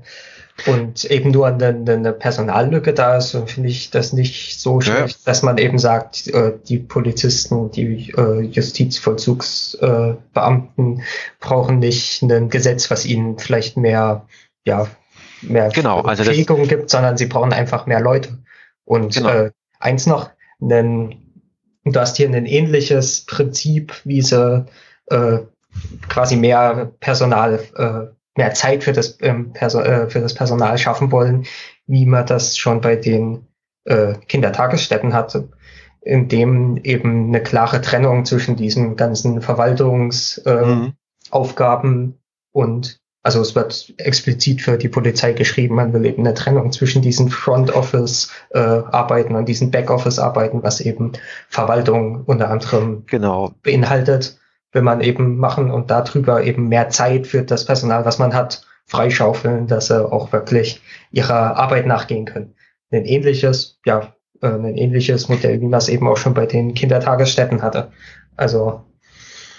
[0.65, 5.19] und eben nur eine, eine Personallücke da ist, dann finde ich das nicht so schlecht,
[5.19, 5.23] ja.
[5.27, 11.03] dass man eben sagt, äh, die Polizisten, die äh, Justizvollzugsbeamten äh,
[11.41, 14.27] brauchen nicht ein Gesetz, was ihnen vielleicht mehr,
[14.65, 14.87] ja,
[15.43, 18.39] mehr genau, also Befähigung gibt, sondern sie brauchen einfach mehr Leute.
[18.87, 19.29] Und genau.
[19.29, 21.26] äh, eins noch, einen
[21.87, 24.67] und du hast hier ein ähnliches Prinzip, wie sie
[25.07, 25.39] äh,
[26.09, 28.07] quasi mehr Personal, äh,
[28.37, 31.47] mehr Zeit für das, ähm, Perso äh, für das Personal schaffen wollen,
[31.87, 33.47] wie man das schon bei den
[33.85, 35.49] äh, Kindertagesstätten hatte,
[36.01, 42.15] in dem eben eine klare Trennung zwischen diesen ganzen Verwaltungsaufgaben äh, mhm.
[42.51, 47.03] und also es wird explizit für die Polizei geschrieben, man will eben eine Trennung zwischen
[47.03, 51.11] diesen Front Office äh, Arbeiten und diesen Back Office Arbeiten, was eben
[51.49, 53.51] Verwaltung unter anderem genau.
[53.65, 54.39] beinhaltet,
[54.71, 58.63] will man eben machen und darüber eben mehr Zeit für das Personal, was man hat,
[58.85, 62.55] freischaufeln, dass sie auch wirklich ihrer Arbeit nachgehen können.
[62.93, 66.75] Ein ähnliches, ja, äh, ein ähnliches Modell, wie man es eben auch schon bei den
[66.75, 67.91] Kindertagesstätten hatte.
[68.37, 68.85] Also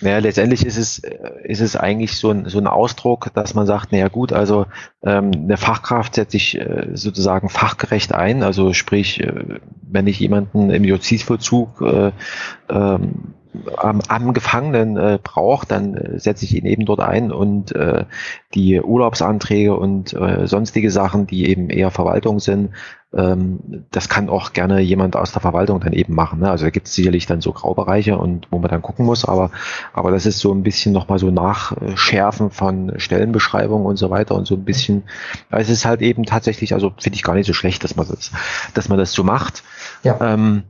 [0.02, 3.66] naja, letztendlich ist es, äh, ist es eigentlich so ein, so ein Ausdruck, dass man
[3.66, 4.66] sagt, naja gut, also
[5.04, 10.70] ähm, eine Fachkraft setzt sich äh, sozusagen fachgerecht ein, also sprich, äh, wenn ich jemanden
[10.70, 12.12] im Justizvollzug äh,
[12.70, 13.34] ähm,
[13.78, 18.06] am, am Gefangenen äh, braucht, dann äh, setze ich ihn eben dort ein und äh,
[18.54, 22.72] die Urlaubsanträge und äh, sonstige Sachen, die eben eher Verwaltung sind,
[23.14, 26.40] ähm, das kann auch gerne jemand aus der Verwaltung dann eben machen.
[26.40, 26.52] Ne?
[26.52, 29.52] Also da gibt es sicherlich dann so Graubereiche und wo man dann gucken muss, aber,
[29.94, 34.46] aber das ist so ein bisschen nochmal so Nachschärfen von Stellenbeschreibungen und so weiter und
[34.46, 35.04] so ein bisschen,
[35.50, 38.32] es ist halt eben tatsächlich, also finde ich gar nicht so schlecht, dass man das,
[38.74, 39.64] dass man das so macht.
[40.04, 40.20] Ja.
[40.22, 40.64] Ähm,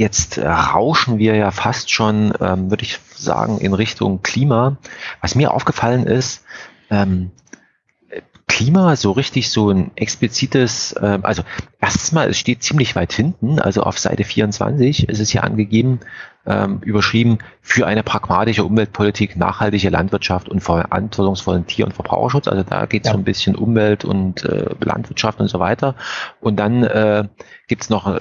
[0.00, 4.78] Jetzt rauschen wir ja fast schon, ähm, würde ich sagen, in Richtung Klima.
[5.20, 6.42] Was mir aufgefallen ist,
[6.88, 7.32] ähm,
[8.50, 11.42] Klima so richtig so ein explizites, äh, also
[11.80, 16.00] erstens mal, es steht ziemlich weit hinten, also auf Seite 24 ist es hier angegeben,
[16.46, 22.48] ähm, überschrieben, für eine pragmatische Umweltpolitik, nachhaltige Landwirtschaft und verantwortungsvollen Tier- und Verbraucherschutz.
[22.48, 23.12] Also da geht es ja.
[23.12, 25.94] so ein bisschen Umwelt und äh, Landwirtschaft und so weiter.
[26.40, 27.28] Und dann äh,
[27.68, 28.20] gibt es noch äh,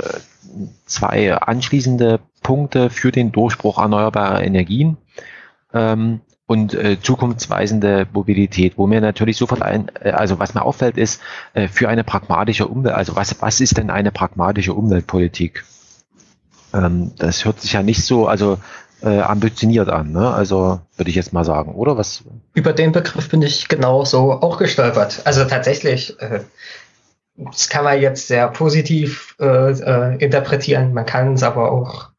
[0.86, 4.98] zwei anschließende Punkte für den Durchbruch erneuerbarer Energien.
[5.74, 10.98] Ähm, und äh, zukunftsweisende Mobilität, wo mir natürlich sofort ein, äh, also was mir auffällt,
[10.98, 11.22] ist
[11.54, 15.64] äh, für eine pragmatische Umwelt, also was, was ist denn eine pragmatische Umweltpolitik?
[16.74, 18.58] Ähm, das hört sich ja nicht so, also
[19.04, 20.12] äh, ambitioniert an.
[20.12, 20.28] Ne?
[20.28, 22.24] Also würde ich jetzt mal sagen, oder was?
[22.56, 25.22] Über den Begriff bin ich genauso auch gestolpert.
[25.26, 26.40] Also tatsächlich, äh,
[27.38, 32.10] das kann man jetzt sehr positiv äh, äh, interpretieren, man kann es aber auch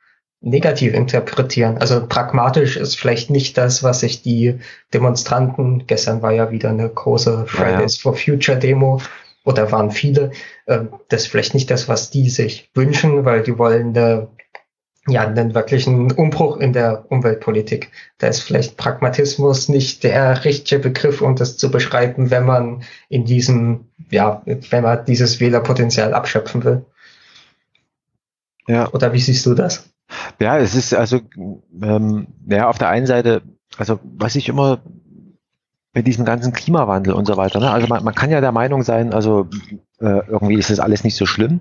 [0.41, 1.79] negativ interpretieren.
[1.79, 4.59] Also pragmatisch ist vielleicht nicht das, was sich die
[4.95, 8.03] Demonstranten, gestern war ja wieder eine große Fridays ja.
[8.03, 9.01] for Future Demo,
[9.45, 10.33] oder waren viele,
[10.67, 14.29] äh, das ist vielleicht nicht das, was die sich wünschen, weil die wollen eine
[15.09, 17.91] ja, einen wirklichen Umbruch in der Umweltpolitik.
[18.19, 23.25] Da ist vielleicht Pragmatismus nicht der richtige Begriff, um das zu beschreiben, wenn man in
[23.25, 26.85] diesem, ja, wenn man dieses Wählerpotenzial abschöpfen will.
[28.69, 28.89] Ja.
[28.93, 29.91] Oder wie siehst du das?
[30.41, 31.21] Ja, es ist also,
[31.83, 33.43] ähm, ja, auf der einen Seite,
[33.77, 34.81] also was ich immer
[35.93, 37.59] mit diesem ganzen Klimawandel und so weiter.
[37.59, 37.71] Ne?
[37.71, 39.49] Also man, man kann ja der Meinung sein, also
[39.99, 41.61] äh, irgendwie ist das alles nicht so schlimm.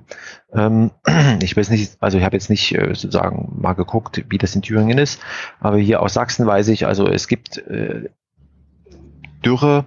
[0.54, 0.92] Ähm,
[1.42, 4.62] ich weiß nicht, also ich habe jetzt nicht äh, sozusagen mal geguckt, wie das in
[4.62, 5.20] Thüringen ist,
[5.60, 8.10] aber hier aus Sachsen weiß ich, also es gibt äh,
[9.44, 9.86] Dürre,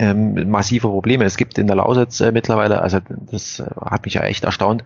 [0.00, 1.24] ähm, massive Probleme.
[1.24, 4.82] Es gibt in der Lausitz äh, mittlerweile, also das äh, hat mich ja echt erstaunt,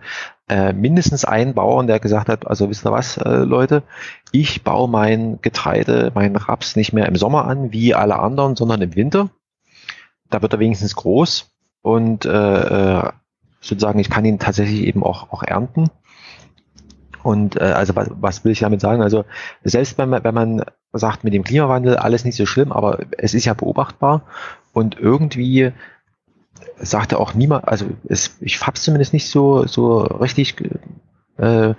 [0.49, 3.83] äh, mindestens einen Bauern, der gesagt hat, also wisst ihr was, äh, Leute,
[4.33, 8.81] ich baue mein Getreide, mein Raps nicht mehr im Sommer an, wie alle anderen, sondern
[8.81, 9.29] im Winter.
[10.29, 11.49] Da wird er wenigstens groß
[11.81, 13.11] und äh, äh
[13.61, 15.89] sozusagen, ich kann ihn tatsächlich eben auch, auch ernten.
[17.25, 19.01] Und äh, also was, was will ich damit sagen?
[19.01, 19.25] Also
[19.63, 20.63] selbst wenn man, wenn man
[20.93, 24.21] sagt, mit dem Klimawandel alles nicht so schlimm, aber es ist ja beobachtbar
[24.73, 25.71] und irgendwie
[26.77, 30.55] sagte auch niemand, also es, ich hab's zumindest nicht so, so richtig,
[31.37, 31.73] äh,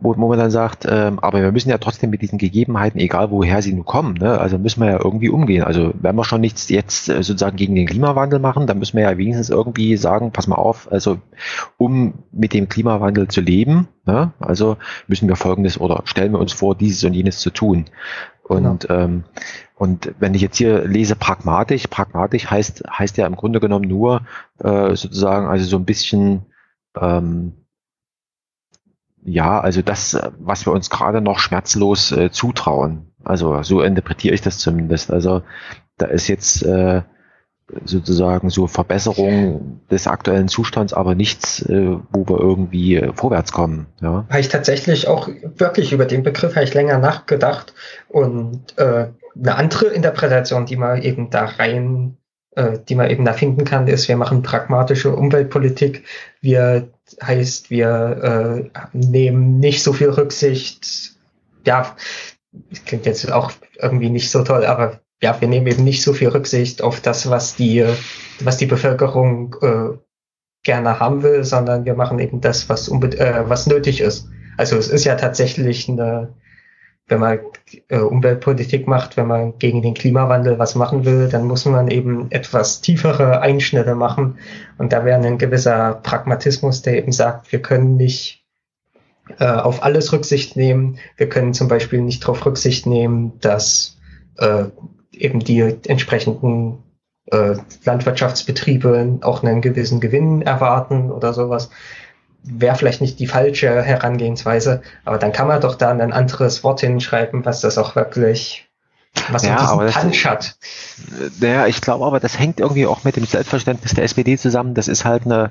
[0.00, 3.60] wo, man dann sagt, äh, aber wir müssen ja trotzdem mit diesen Gegebenheiten, egal woher
[3.60, 5.62] sie nun kommen, ne, also müssen wir ja irgendwie umgehen.
[5.62, 9.04] Also wenn wir schon nichts jetzt äh, sozusagen gegen den Klimawandel machen, dann müssen wir
[9.04, 11.18] ja wenigstens irgendwie sagen, pass mal auf, also
[11.76, 16.52] um mit dem Klimawandel zu leben, ne, also müssen wir folgendes oder stellen wir uns
[16.52, 17.84] vor, dieses und jenes zu tun.
[18.42, 19.00] Und genau.
[19.00, 19.24] ähm,
[19.76, 24.22] und wenn ich jetzt hier lese pragmatisch, pragmatisch heißt, heißt ja im Grunde genommen nur
[24.58, 26.42] äh, sozusagen, also so ein bisschen,
[27.00, 27.52] ähm,
[29.24, 33.12] ja, also das, was wir uns gerade noch schmerzlos äh, zutrauen.
[33.22, 35.10] Also so interpretiere ich das zumindest.
[35.10, 35.42] Also
[35.98, 37.02] da ist jetzt äh,
[37.84, 43.86] sozusagen so Verbesserung des aktuellen Zustands, aber nichts, äh, wo wir irgendwie äh, vorwärts kommen.
[44.00, 44.24] Ja.
[44.28, 47.74] Habe ich tatsächlich auch wirklich über den Begriff habe ich länger nachgedacht
[48.08, 52.16] und äh, eine andere Interpretation, die man eben da rein,
[52.56, 56.04] äh, die man eben da finden kann, ist, wir machen pragmatische Umweltpolitik.
[56.40, 56.88] Wir
[57.22, 61.12] heißt, wir äh, nehmen nicht so viel Rücksicht.
[61.66, 61.96] Ja,
[62.86, 66.28] klingt jetzt auch irgendwie nicht so toll, aber ja, wir nehmen eben nicht so viel
[66.28, 67.84] Rücksicht auf das, was die,
[68.40, 69.98] was die Bevölkerung äh,
[70.62, 74.28] gerne haben will, sondern wir machen eben das, was, äh, was nötig ist.
[74.56, 76.34] Also es ist ja tatsächlich eine,
[77.10, 77.40] wenn man
[77.88, 82.30] äh, Umweltpolitik macht, wenn man gegen den Klimawandel was machen will, dann muss man eben
[82.30, 84.38] etwas tiefere Einschnitte machen.
[84.78, 88.44] Und da wäre ein gewisser Pragmatismus, der eben sagt, wir können nicht
[89.38, 90.98] äh, auf alles Rücksicht nehmen.
[91.16, 93.98] Wir können zum Beispiel nicht darauf Rücksicht nehmen, dass
[94.38, 94.64] äh,
[95.12, 96.78] eben die entsprechenden
[97.26, 101.70] äh, Landwirtschaftsbetriebe auch einen gewissen Gewinn erwarten oder sowas.
[102.42, 106.80] Wäre vielleicht nicht die falsche Herangehensweise, aber dann kann man doch da ein anderes Wort
[106.80, 108.66] hinschreiben, was das auch wirklich
[109.30, 110.56] was ja, aber das, Punch hat.
[111.40, 114.74] Naja, ich glaube aber, das hängt irgendwie auch mit dem Selbstverständnis der SPD zusammen.
[114.74, 115.50] Das ist halt eine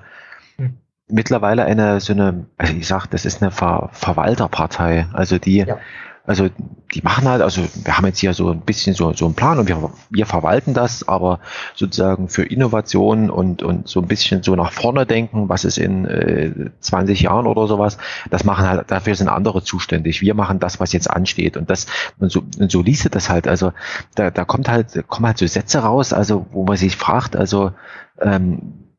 [0.55, 0.77] hm.
[1.07, 5.07] mittlerweile eine so eine, also ich sag, das ist eine Ver Verwalterpartei.
[5.13, 5.77] Also die ja.
[6.25, 6.49] Also
[6.93, 9.59] die machen halt, also wir haben jetzt hier so ein bisschen so, so einen Plan
[9.59, 11.39] und wir, wir verwalten das, aber
[11.75, 16.05] sozusagen für Innovation und, und so ein bisschen so nach vorne denken, was ist in
[16.05, 17.97] äh, 20 Jahren oder sowas,
[18.29, 20.21] das machen halt, dafür sind andere zuständig.
[20.21, 21.57] Wir machen das, was jetzt ansteht.
[21.57, 21.85] Und das,
[22.17, 23.71] und so, und so liest das halt, also
[24.15, 27.71] da, da kommt halt, kommen halt so Sätze raus, also wo man sich fragt, also
[28.19, 28.89] ähm,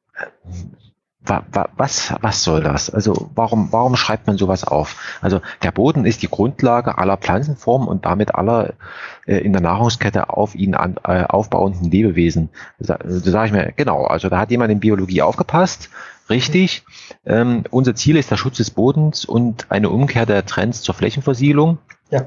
[1.22, 2.88] was, was soll das?
[2.90, 5.18] Also warum, warum schreibt man sowas auf?
[5.20, 8.72] Also der Boden ist die Grundlage aller Pflanzenformen und damit aller
[9.26, 12.48] äh, in der Nahrungskette auf ihn an, äh, aufbauenden Lebewesen.
[12.78, 15.90] Da, da sage ich mir, genau, also da hat jemand in Biologie aufgepasst,
[16.30, 16.84] richtig.
[17.26, 21.78] Ähm, unser Ziel ist der Schutz des Bodens und eine Umkehr der Trends zur Flächenversiegelung.
[22.10, 22.26] Ja.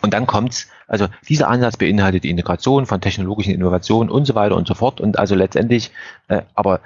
[0.00, 4.56] Und dann kommt's, also dieser Ansatz beinhaltet die Integration von technologischen Innovationen und so weiter
[4.56, 5.00] und so fort.
[5.00, 5.92] Und also letztendlich,
[6.28, 6.80] äh, aber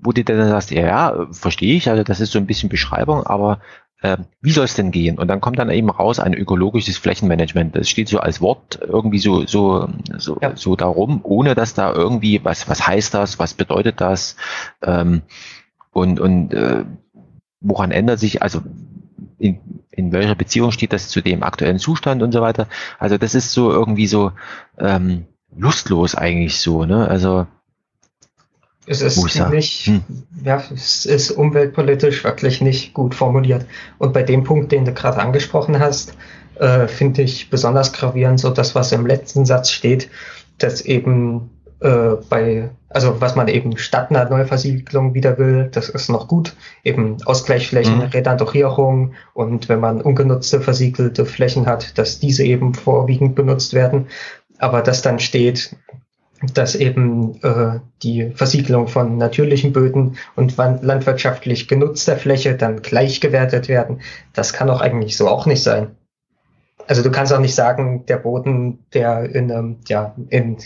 [0.00, 3.24] wo du dann sagst, ja, ja, verstehe ich, also das ist so ein bisschen Beschreibung,
[3.24, 3.60] aber
[4.02, 5.18] äh, wie soll es denn gehen?
[5.18, 7.76] Und dann kommt dann eben raus ein ökologisches Flächenmanagement.
[7.76, 9.88] Das steht so als Wort irgendwie so so
[10.18, 10.56] so, ja.
[10.56, 14.36] so darum, ohne dass da irgendwie was was heißt das, was bedeutet das
[14.82, 15.22] ähm,
[15.92, 16.84] und und äh,
[17.60, 18.60] woran ändert sich also
[19.38, 19.60] in,
[19.90, 22.66] in welcher Beziehung steht das zu dem aktuellen Zustand und so weiter.
[22.98, 24.32] Also das ist so irgendwie so
[24.78, 25.26] ähm,
[25.56, 27.08] lustlos eigentlich so, ne?
[27.08, 27.46] Also
[28.86, 30.02] es ist nicht, hm.
[30.44, 33.64] ja, es ist umweltpolitisch wirklich nicht gut formuliert.
[33.98, 36.14] Und bei dem Punkt, den du gerade angesprochen hast,
[36.58, 40.10] äh, finde ich besonders gravierend so das, was im letzten Satz steht,
[40.58, 41.50] dass eben
[41.80, 46.54] äh, bei, also was man eben statt einer Neuversiegelung wieder will, das ist noch gut.
[46.82, 48.02] Eben Ausgleichsflächen, mhm.
[48.02, 54.06] Redandorierung und wenn man ungenutzte versiegelte Flächen hat, dass diese eben vorwiegend benutzt werden.
[54.58, 55.76] Aber das dann steht,
[56.54, 63.68] dass eben äh, die Versiegelung von natürlichen Böden und landwirtschaftlich genutzter Fläche dann gleich gewertet
[63.68, 64.00] werden.
[64.32, 65.96] Das kann doch eigentlich so auch nicht sein.
[66.86, 70.56] Also du kannst auch nicht sagen, der Boden, der in einem, ja, in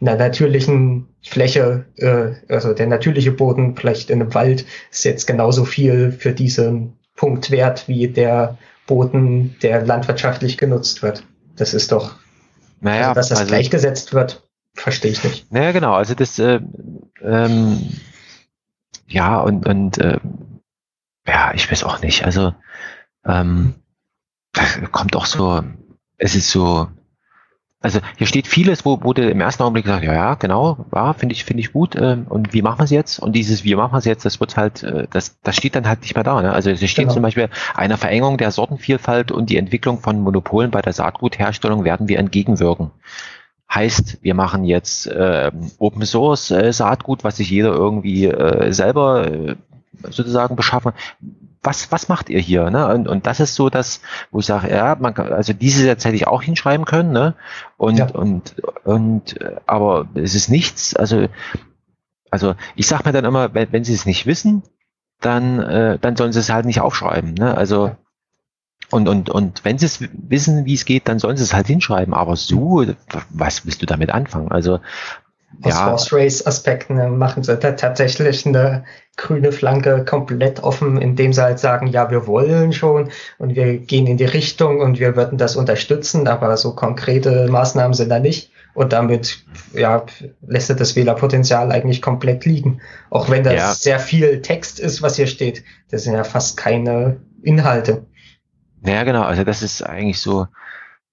[0.00, 5.64] einer natürlichen Fläche, äh, also der natürliche Boden vielleicht in einem Wald ist jetzt genauso
[5.64, 11.24] viel für diesen Punkt wert wie der Boden, der landwirtschaftlich genutzt wird.
[11.56, 12.16] Das ist doch,
[12.80, 14.43] naja, also, dass das also, gleichgesetzt wird,
[14.74, 15.52] verstehe ich nicht.
[15.52, 15.94] Naja, genau.
[15.94, 16.60] Also das, äh,
[17.22, 17.78] ähm,
[19.06, 20.18] ja, und, und äh,
[21.26, 22.24] ja, ich weiß auch nicht.
[22.24, 22.54] Also
[23.24, 23.74] ähm,
[24.92, 25.62] kommt auch so,
[26.18, 26.88] es ist so,
[27.80, 31.12] also hier steht vieles, wo, wo du im ersten Augenblick sagst, ja, ja, genau, ja,
[31.12, 31.94] finde ich, finde ich gut.
[31.96, 33.18] Ähm, und wie machen wir es jetzt?
[33.18, 35.86] Und dieses Wie machen wir es jetzt, das wird halt, äh, das, das steht dann
[35.86, 36.40] halt nicht mehr da.
[36.40, 36.52] Ne?
[36.52, 37.12] Also es steht genau.
[37.12, 42.08] zum Beispiel einer Verengung der Sortenvielfalt und die Entwicklung von Monopolen bei der Saatgutherstellung werden
[42.08, 42.90] wir entgegenwirken.
[43.74, 49.26] Heißt, wir machen jetzt äh, Open Source äh, Saatgut, was sich jeder irgendwie äh, selber
[49.26, 49.56] äh,
[50.10, 50.92] sozusagen beschaffen
[51.64, 52.70] was, was macht ihr hier?
[52.70, 52.86] Ne?
[52.86, 56.08] Und, und das ist so das, wo ich sage, ja, man kann, also diese Sätze
[56.08, 57.34] hätte ich auch hinschreiben können, ne?
[57.76, 58.10] Und, ja.
[58.10, 59.36] und, und,
[59.66, 61.26] aber es ist nichts, also,
[62.30, 64.62] also ich sage mir dann immer, wenn, wenn sie es nicht wissen,
[65.20, 67.34] dann, äh, dann sollen sie es halt nicht aufschreiben.
[67.34, 67.56] Ne?
[67.56, 67.96] Also
[68.90, 71.66] und, und, und wenn sie es wissen, wie es geht, dann sollen sie es halt
[71.66, 72.14] hinschreiben.
[72.14, 72.86] Aber so,
[73.30, 74.50] was willst du damit anfangen?
[74.50, 74.80] Also
[75.62, 75.86] aus ja.
[75.86, 78.84] Horse Race Aspekten machen sie da tatsächlich eine
[79.16, 84.06] grüne Flanke komplett offen, indem sie halt sagen, ja, wir wollen schon und wir gehen
[84.06, 88.50] in die Richtung und wir würden das unterstützen, aber so konkrete Maßnahmen sind da nicht.
[88.74, 90.04] Und damit ja,
[90.44, 92.80] lässt er das Wählerpotenzial eigentlich komplett liegen.
[93.08, 93.72] Auch wenn das ja.
[93.72, 95.62] sehr viel Text ist, was hier steht.
[95.92, 98.04] Das sind ja fast keine Inhalte.
[98.84, 99.22] Ja, genau.
[99.22, 100.46] Also das ist eigentlich so,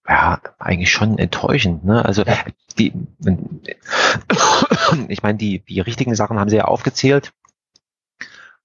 [0.07, 1.85] ja, eigentlich schon enttäuschend.
[1.85, 2.03] Ne?
[2.03, 2.37] Also ja.
[2.77, 2.93] die,
[5.07, 7.33] ich meine, die, die richtigen Sachen haben sie ja aufgezählt,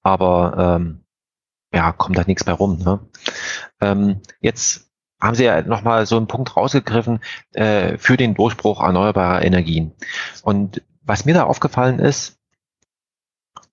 [0.02, 1.04] aber ähm,
[1.72, 2.78] ja, kommt da nichts mehr rum.
[2.78, 3.00] Ne?
[3.80, 7.20] Ähm, jetzt haben sie ja nochmal so einen Punkt rausgegriffen
[7.52, 9.92] äh, für den Durchbruch erneuerbarer Energien.
[10.42, 12.38] Und was mir da aufgefallen ist,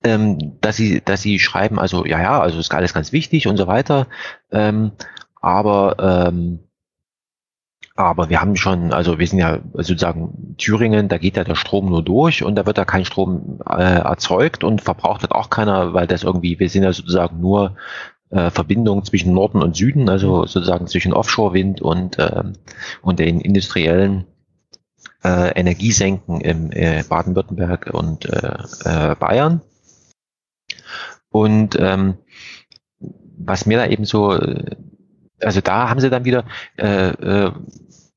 [0.03, 3.57] ähm, dass sie, dass sie schreiben, also ja, ja, also ist alles ganz wichtig und
[3.57, 4.07] so weiter,
[4.51, 4.91] ähm,
[5.43, 6.59] aber ähm,
[7.95, 11.89] aber wir haben schon, also wir sind ja sozusagen Thüringen, da geht ja der Strom
[11.89, 15.93] nur durch und da wird da kein Strom äh, erzeugt und verbraucht wird auch keiner,
[15.93, 17.75] weil das irgendwie, wir sind ja sozusagen nur
[18.31, 22.43] äh, Verbindung zwischen Norden und Süden, also sozusagen zwischen Offshore-Wind und, äh,
[23.03, 24.25] und den industriellen
[25.23, 29.61] äh, Energiesenken im äh, Baden-Württemberg und äh, äh, Bayern.
[31.29, 32.15] Und ähm,
[33.37, 34.39] was mir da eben so
[35.43, 36.45] also da haben sie dann wieder
[36.77, 37.51] äh, äh,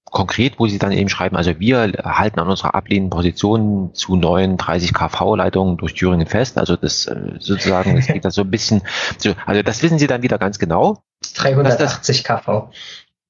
[0.04, 4.56] konkret, wo sie dann eben schreiben, also wir halten an unserer ablehnenden Position zu neuen
[4.56, 6.58] 30 kV-Leitungen durch Thüringen fest.
[6.58, 8.82] Also das äh, sozusagen, das geht da so ein bisschen,
[9.18, 11.02] so, also das wissen sie dann wieder ganz genau.
[11.34, 12.70] 380 das, kV.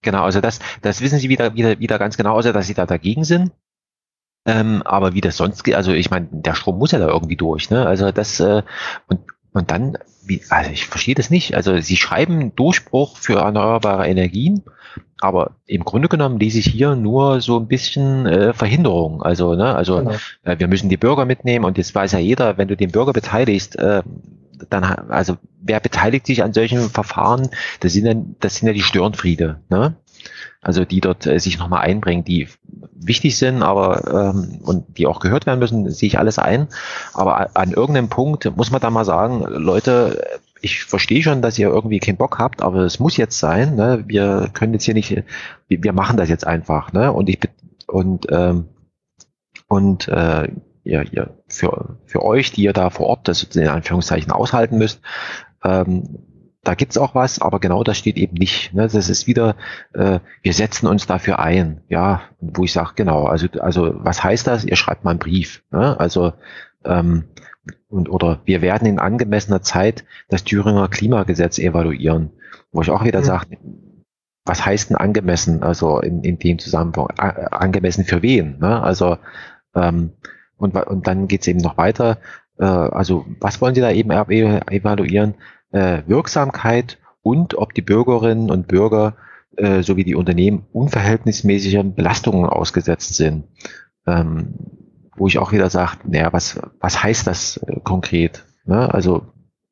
[0.03, 2.87] Genau, also das, das wissen sie wieder, wieder, wieder ganz genau, also dass sie da
[2.87, 3.51] dagegen sind.
[4.47, 7.35] Ähm, aber wie das sonst geht, also ich meine, der Strom muss ja da irgendwie
[7.35, 7.85] durch, ne?
[7.85, 8.63] Also das äh,
[9.09, 9.19] und
[9.57, 11.55] und dann, wie, also ich verstehe das nicht.
[11.55, 14.63] Also sie schreiben Durchbruch für erneuerbare Energien,
[15.19, 19.23] aber im Grunde genommen lese ich hier nur so ein bisschen äh, Verhinderung.
[19.23, 20.11] Also, ne, also genau.
[20.43, 23.15] äh, wir müssen die Bürger mitnehmen und jetzt weiß ja jeder, wenn du den Bürger
[23.15, 24.03] beteiligst, äh,
[24.69, 27.49] dann also wer beteiligt sich an solchen Verfahren?
[27.81, 29.97] Das sind dann, das sind ja die Störenfriede, ne?
[30.67, 32.49] Also die dort äh, sich nochmal einbringen, die
[32.93, 36.67] wichtig sind, aber ähm, und die auch gehört werden müssen, sehe ich alles ein.
[37.15, 41.69] Aber an irgendeinem Punkt muss man da mal sagen, Leute, ich verstehe schon, dass ihr
[41.69, 43.77] irgendwie keinen Bock habt, aber es muss jetzt sein.
[43.77, 44.03] Ne?
[44.09, 45.23] Wir können jetzt hier nicht,
[45.69, 46.93] wir, wir machen das jetzt einfach.
[46.93, 47.13] Ne?
[47.13, 47.39] Und ich
[47.87, 48.65] und ähm,
[49.69, 50.49] und äh,
[50.83, 55.01] ihr, ihr für für euch, die ihr da vor Ort das in Anführungszeichen aushalten müsst,
[55.63, 56.26] ähm,
[56.67, 58.75] da gibt's auch was, aber genau das steht eben nicht.
[58.75, 58.83] Ne?
[58.83, 59.55] Das ist wieder,
[59.95, 61.81] äh, wir setzen uns dafür ein.
[61.89, 64.65] Ja, wo ich sage, genau, also, also was heißt das?
[64.65, 65.63] Ihr schreibt mal einen Brief.
[65.71, 65.99] Ne?
[65.99, 66.33] Also
[66.85, 67.25] ähm,
[67.89, 72.33] und oder wir werden in angemessener Zeit das Thüringer Klimagesetz evaluieren,
[72.73, 73.25] wo ich auch wieder mhm.
[73.25, 73.59] sage,
[74.45, 75.63] was heißt denn angemessen?
[75.63, 78.59] Also in, in dem Zusammenhang angemessen für wen?
[78.59, 78.83] Ne?
[78.83, 79.19] Also
[79.75, 80.15] ähm,
[80.57, 82.19] und, und dann geht's eben noch weiter.
[82.59, 85.35] Äh, also was wollen Sie da eben evaluieren?
[85.73, 89.17] Äh, Wirksamkeit und ob die Bürgerinnen und Bürger
[89.57, 93.45] äh, sowie die Unternehmen unverhältnismäßigen Belastungen ausgesetzt sind.
[94.07, 94.55] Ähm,
[95.17, 98.45] wo ich auch wieder sage, naja, was, was heißt das äh, konkret?
[98.65, 98.93] Ne?
[98.93, 99.27] Also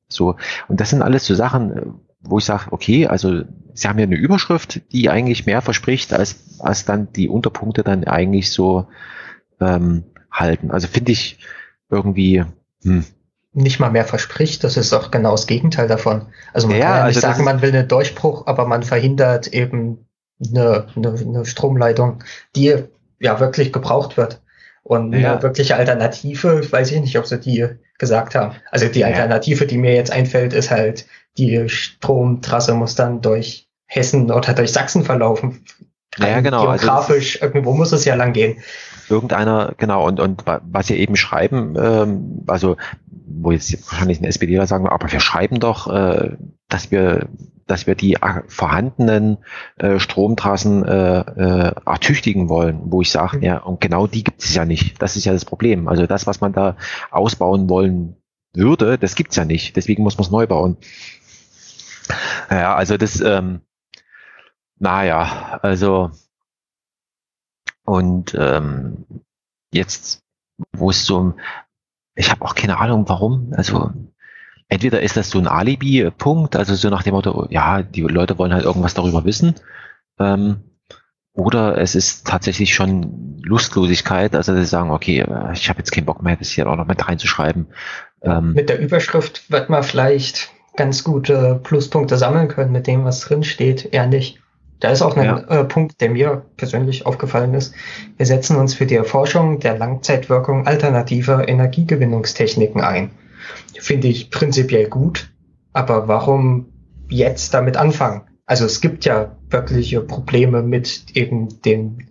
[0.09, 0.37] so,
[0.69, 1.83] und das sind alles so Sachen, äh,
[2.21, 3.43] wo ich sage, okay, also
[3.75, 8.05] Sie haben ja eine Überschrift, die eigentlich mehr verspricht, als, als dann die Unterpunkte dann
[8.05, 8.87] eigentlich so
[9.61, 10.71] ähm, halten.
[10.71, 11.39] Also finde ich
[11.91, 12.45] irgendwie,
[12.83, 13.05] hm,
[13.55, 16.27] nicht mal mehr verspricht, das ist auch genau das Gegenteil davon.
[16.53, 19.47] Also man ja, kann ja nicht also sagen, man will einen Durchbruch, aber man verhindert
[19.47, 20.07] eben
[20.45, 22.23] eine, eine, eine Stromleitung,
[22.57, 22.75] die
[23.21, 24.43] ja wirklich gebraucht wird.
[24.83, 25.33] Und ja.
[25.33, 27.67] eine wirkliche Alternative, ich weiß ich nicht, ob sie die
[27.99, 28.57] gesagt haben.
[28.71, 31.07] Also die Alternative, die mir jetzt einfällt, ist halt,
[31.39, 35.65] die Stromtrasse muss dann durch Hessen oder durch Sachsen verlaufen.
[36.19, 36.67] Ja, genau.
[36.67, 38.63] Also Geografisch, also, irgendwo muss es ja lang gehen.
[39.09, 42.77] Irgendeiner, genau, und, und was sie eben schreiben, ähm, also
[43.27, 46.37] wo jetzt wahrscheinlich ein SPDler sagen, aber wir schreiben doch, äh,
[46.69, 47.29] dass wir
[47.67, 49.39] dass wir die äh, vorhandenen
[49.77, 54.55] äh, Stromtrassen äh, äh, ertüchtigen wollen, wo ich sage, ja, und genau die gibt es
[54.55, 55.01] ja nicht.
[55.01, 55.89] Das ist ja das Problem.
[55.89, 56.77] Also das, was man da
[57.11, 58.17] ausbauen wollen
[58.53, 59.77] würde, das gibt's ja nicht.
[59.77, 60.77] Deswegen muss man es neu bauen.
[62.51, 63.63] Ja, also das, ähm,
[64.79, 66.11] naja, also
[67.85, 69.05] und ähm,
[69.73, 70.21] jetzt,
[70.73, 71.35] wo es so,
[72.15, 73.53] ich habe auch keine Ahnung, warum.
[73.57, 73.93] Also
[74.69, 78.55] entweder ist das so ein Alibi-Punkt, also so nach dem Motto, ja, die Leute wollen
[78.55, 79.55] halt irgendwas darüber wissen,
[80.19, 80.63] ähm,
[81.35, 86.23] oder es ist tatsächlich schon Lustlosigkeit, also sie sagen, okay, ich habe jetzt keinen Bock
[86.23, 87.67] mehr, das hier auch noch mit reinzuschreiben.
[88.23, 93.21] Ähm, mit der Überschrift wird man vielleicht ganz gute Pluspunkte sammeln können mit dem, was
[93.21, 94.09] drin steht, eher.
[94.81, 95.39] Da ist auch ein ja.
[95.49, 97.75] äh, Punkt, der mir persönlich aufgefallen ist.
[98.17, 103.11] Wir setzen uns für die Erforschung der Langzeitwirkung alternativer Energiegewinnungstechniken ein.
[103.79, 105.33] Finde ich prinzipiell gut,
[105.73, 106.67] aber warum
[107.09, 108.23] jetzt damit anfangen?
[108.47, 112.11] Also es gibt ja wirkliche Probleme mit eben den,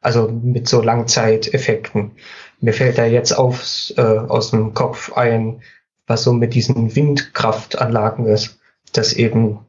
[0.00, 2.12] also mit so Langzeiteffekten.
[2.60, 5.62] Mir fällt da jetzt auf, äh, aus dem Kopf ein,
[6.06, 8.60] was so mit diesen Windkraftanlagen ist,
[8.92, 9.60] dass eben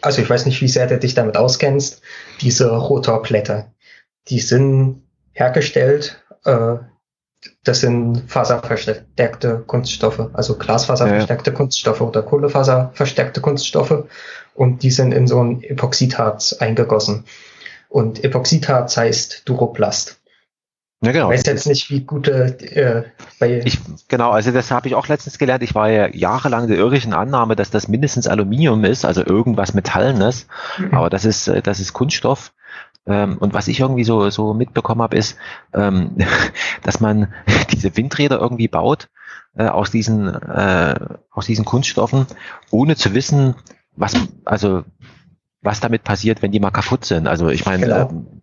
[0.00, 2.02] also ich weiß nicht, wie sehr du dich damit auskennst,
[2.40, 3.72] diese Rotorblätter,
[4.28, 6.76] die sind hergestellt, äh,
[7.64, 11.56] das sind faserverstärkte Kunststoffe, also glasfaserverstärkte ja.
[11.56, 14.04] Kunststoffe oder Kohlefaserverstärkte Kunststoffe
[14.54, 17.24] und die sind in so ein Epoxidharz eingegossen.
[17.88, 20.21] Und Epoxidharz heißt Duroplast.
[21.02, 21.32] Ja, genau.
[21.32, 23.02] Ich weiß jetzt nicht, wie gute äh,
[23.40, 25.64] bei ich, Genau, also das habe ich auch letztens gelernt.
[25.64, 30.46] Ich war ja jahrelang der irrischen Annahme, dass das mindestens Aluminium ist, also irgendwas Metallenes,
[30.78, 30.94] mhm.
[30.94, 32.52] aber das ist, äh, das ist Kunststoff.
[33.04, 35.36] Ähm, und was ich irgendwie so, so mitbekommen habe, ist,
[35.74, 36.16] ähm,
[36.84, 37.34] dass man
[37.72, 39.08] diese Windräder irgendwie baut
[39.56, 40.94] äh, aus, diesen, äh,
[41.32, 42.26] aus diesen Kunststoffen,
[42.70, 43.56] ohne zu wissen,
[43.96, 44.14] was,
[44.44, 44.84] also
[45.62, 47.26] was damit passiert, wenn die mal kaputt sind.
[47.26, 48.08] Also ich meine, genau.
[48.08, 48.41] ähm,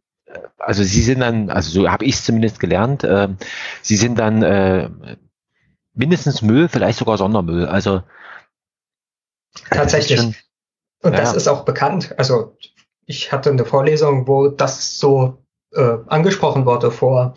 [0.57, 3.30] also sie sind dann, also so habe ich es zumindest gelernt, äh,
[3.81, 4.89] sie sind dann äh,
[5.93, 7.65] mindestens Müll, vielleicht sogar Sondermüll.
[7.65, 8.03] Also
[9.69, 10.19] tatsächlich.
[10.19, 10.35] Schon,
[11.01, 11.19] und ja.
[11.19, 12.14] das ist auch bekannt.
[12.18, 12.57] Also
[13.06, 15.43] ich hatte eine Vorlesung, wo das so
[15.73, 17.35] äh, angesprochen wurde vor,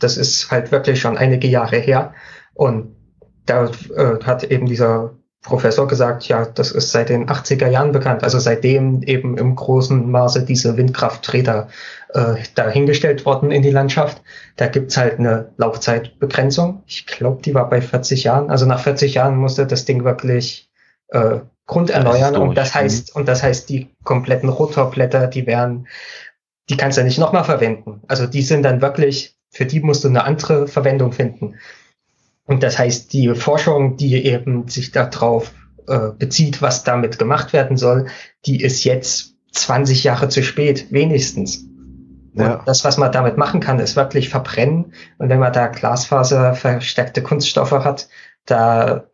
[0.00, 2.14] das ist halt wirklich schon einige Jahre her.
[2.54, 2.96] Und
[3.44, 5.14] da äh, hat eben dieser
[5.46, 10.10] Professor gesagt, ja, das ist seit den 80er Jahren bekannt, also seitdem eben im großen
[10.10, 11.68] Maße diese Windkrafträder
[12.12, 14.22] äh, dahingestellt worden in die Landschaft.
[14.56, 16.82] Da gibt's halt eine Laufzeitbegrenzung.
[16.86, 18.50] Ich glaube, die war bei 40 Jahren.
[18.50, 20.68] Also nach 40 Jahren musste das Ding wirklich
[21.08, 22.34] äh, Grund erneuern.
[22.34, 25.86] Das und das heißt, und das heißt, die kompletten Rotorblätter, die werden,
[26.68, 28.02] die kannst du nicht nochmal verwenden.
[28.08, 31.54] Also die sind dann wirklich, für die musst du eine andere Verwendung finden.
[32.46, 35.52] Und das heißt, die Forschung, die eben sich darauf
[35.88, 38.06] äh, bezieht, was damit gemacht werden soll,
[38.46, 41.64] die ist jetzt 20 Jahre zu spät, wenigstens.
[42.34, 42.62] Ja.
[42.66, 44.92] das, was man damit machen kann, ist wirklich verbrennen.
[45.16, 48.08] Und wenn man da Glasfaser verstärkte Kunststoffe hat,
[48.44, 49.06] da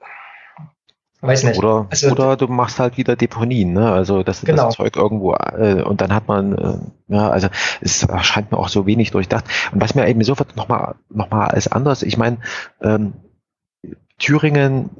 [1.22, 1.58] weiß nicht.
[1.58, 3.92] Oder, also, oder du machst halt wieder Deponien, ne?
[3.92, 4.66] Also das, genau.
[4.66, 7.48] das Zeug irgendwo äh, und dann hat man, äh, ja, also
[7.80, 9.44] es erscheint mir auch so wenig durchdacht.
[9.72, 12.38] Und was mir eben sofort nochmal noch mal als anders, ich meine,
[12.82, 13.14] ähm,
[14.22, 14.90] Thüringen,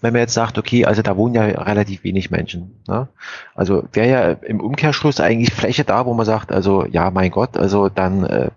[0.00, 2.82] wenn man jetzt sagt, okay, also da wohnen ja relativ wenig Menschen.
[2.86, 3.08] Ne?
[3.54, 7.56] Also wäre ja im Umkehrschluss eigentlich Fläche da, wo man sagt, also ja, mein Gott,
[7.56, 8.50] also dann äh,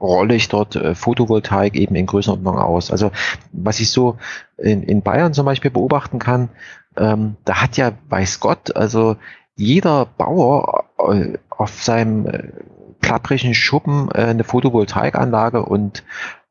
[0.00, 2.90] rolle ich dort äh, Photovoltaik eben in Größenordnung aus.
[2.90, 3.10] Also
[3.52, 4.16] was ich so
[4.56, 6.48] in, in Bayern zum Beispiel beobachten kann,
[6.96, 9.16] ähm, da hat ja, weiß Gott, also
[9.56, 12.52] jeder Bauer äh, auf seinem äh,
[13.00, 16.04] klapprigen Schuppen äh, eine Photovoltaikanlage und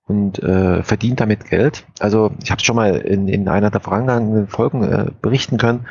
[0.08, 1.86] und äh, verdient damit Geld.
[2.00, 5.86] Also ich habe es schon mal in, in einer der vergangenen Folgen äh, berichten können.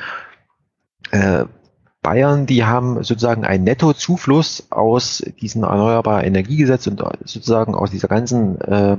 [1.11, 1.45] Äh,
[2.03, 8.61] Bayern, die haben sozusagen einen Nettozufluss aus diesem erneuerbaren Energiegesetz und sozusagen aus dieser ganzen
[8.61, 8.97] äh,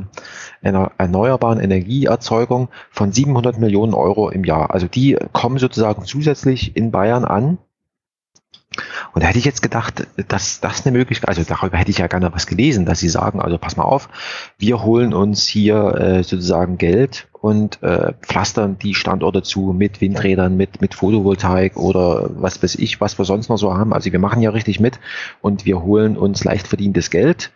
[0.62, 4.72] erneuerbaren Energieerzeugung von 700 Millionen Euro im Jahr.
[4.72, 7.60] Also die kommen sozusagen zusätzlich in Bayern an
[9.14, 12.08] und da hätte ich jetzt gedacht, dass das eine Möglichkeit, also darüber hätte ich ja
[12.08, 14.10] gerne was gelesen, dass sie sagen, also pass mal auf,
[14.58, 20.58] wir holen uns hier äh, sozusagen Geld und äh, pflastern die Standorte zu mit Windrädern,
[20.58, 23.94] mit, mit Photovoltaik oder was weiß ich, was wir sonst noch so haben.
[23.94, 25.00] Also wir machen ja richtig mit
[25.42, 27.52] und wir holen uns leicht verdientes Geld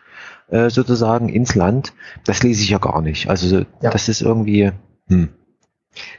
[0.49, 1.93] äh, sozusagen ins Land.
[2.25, 3.29] Das lese ich ja gar nicht.
[3.29, 3.89] Also ja.
[3.89, 4.71] das ist irgendwie,
[5.07, 5.29] hm.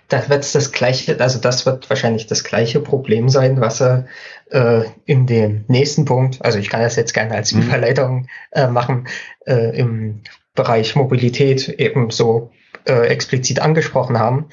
[0.09, 4.07] Da wird das gleiche, also das wird wahrscheinlich das gleiche Problem sein, was er
[4.53, 7.63] äh, in dem nächsten Punkt, also ich kann das jetzt gerne als mhm.
[7.63, 9.09] Überleitung äh, machen,
[9.47, 10.21] äh, im
[10.55, 12.51] Bereich Mobilität eben so
[12.87, 14.49] äh, explizit angesprochen haben.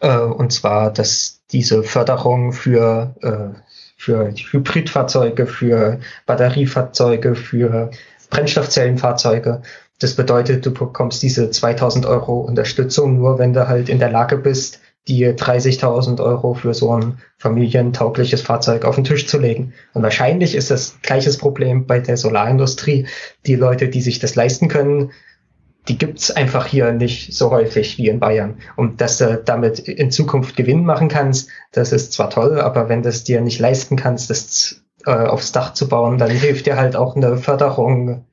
[0.00, 3.58] Äh, und zwar, dass diese Förderung für, äh,
[3.96, 7.90] für Hybridfahrzeuge, für Batteriefahrzeuge, für
[8.30, 9.62] Brennstoffzellenfahrzeuge
[10.02, 14.36] das bedeutet, du bekommst diese 2000 Euro Unterstützung nur, wenn du halt in der Lage
[14.36, 19.72] bist, die 30.000 Euro für so ein familientaugliches Fahrzeug auf den Tisch zu legen.
[19.94, 23.06] Und wahrscheinlich ist das gleiches Problem bei der Solarindustrie.
[23.46, 25.10] Die Leute, die sich das leisten können,
[25.88, 28.58] die gibt's einfach hier nicht so häufig wie in Bayern.
[28.76, 33.02] Und dass du damit in Zukunft Gewinn machen kannst, das ist zwar toll, aber wenn
[33.02, 36.76] du es dir nicht leisten kannst, das äh, aufs Dach zu bauen, dann hilft dir
[36.76, 38.24] halt auch eine Förderung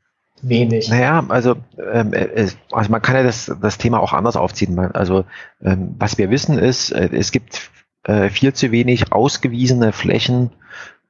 [0.41, 0.89] wenig.
[0.89, 1.55] Naja, also,
[1.91, 4.77] ähm, äh, also man kann ja das, das Thema auch anders aufziehen.
[4.79, 5.25] Also
[5.61, 7.71] ähm, was wir wissen ist, äh, es gibt
[8.03, 10.51] äh, viel zu wenig ausgewiesene Flächen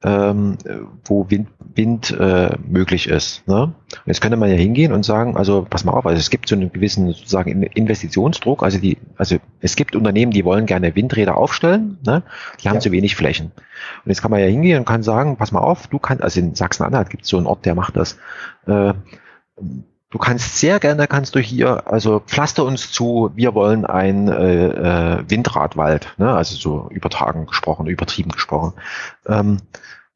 [0.02, 0.56] ähm,
[1.04, 3.46] wo Wind, Wind äh, möglich ist.
[3.46, 3.62] Ne?
[3.62, 3.74] Und
[4.06, 6.54] jetzt könnte man ja hingehen und sagen, also pass mal auf, also es gibt so
[6.54, 11.98] einen gewissen sozusagen Investitionsdruck, also die, also es gibt Unternehmen, die wollen gerne Windräder aufstellen,
[12.04, 12.22] ne?
[12.62, 12.80] die haben ja.
[12.80, 13.52] zu wenig Flächen.
[14.04, 16.40] Und jetzt kann man ja hingehen und kann sagen, pass mal auf, du kannst, also
[16.40, 18.18] in Sachsen-Anhalt gibt es so einen Ort, der macht das.
[18.66, 18.94] Äh,
[20.12, 25.18] Du kannst sehr gerne, kannst du hier, also pflaster uns zu, wir wollen ein äh,
[25.18, 26.32] äh, Windradwald, ne?
[26.32, 28.72] also so übertragen gesprochen, übertrieben gesprochen.
[29.28, 29.58] Ähm,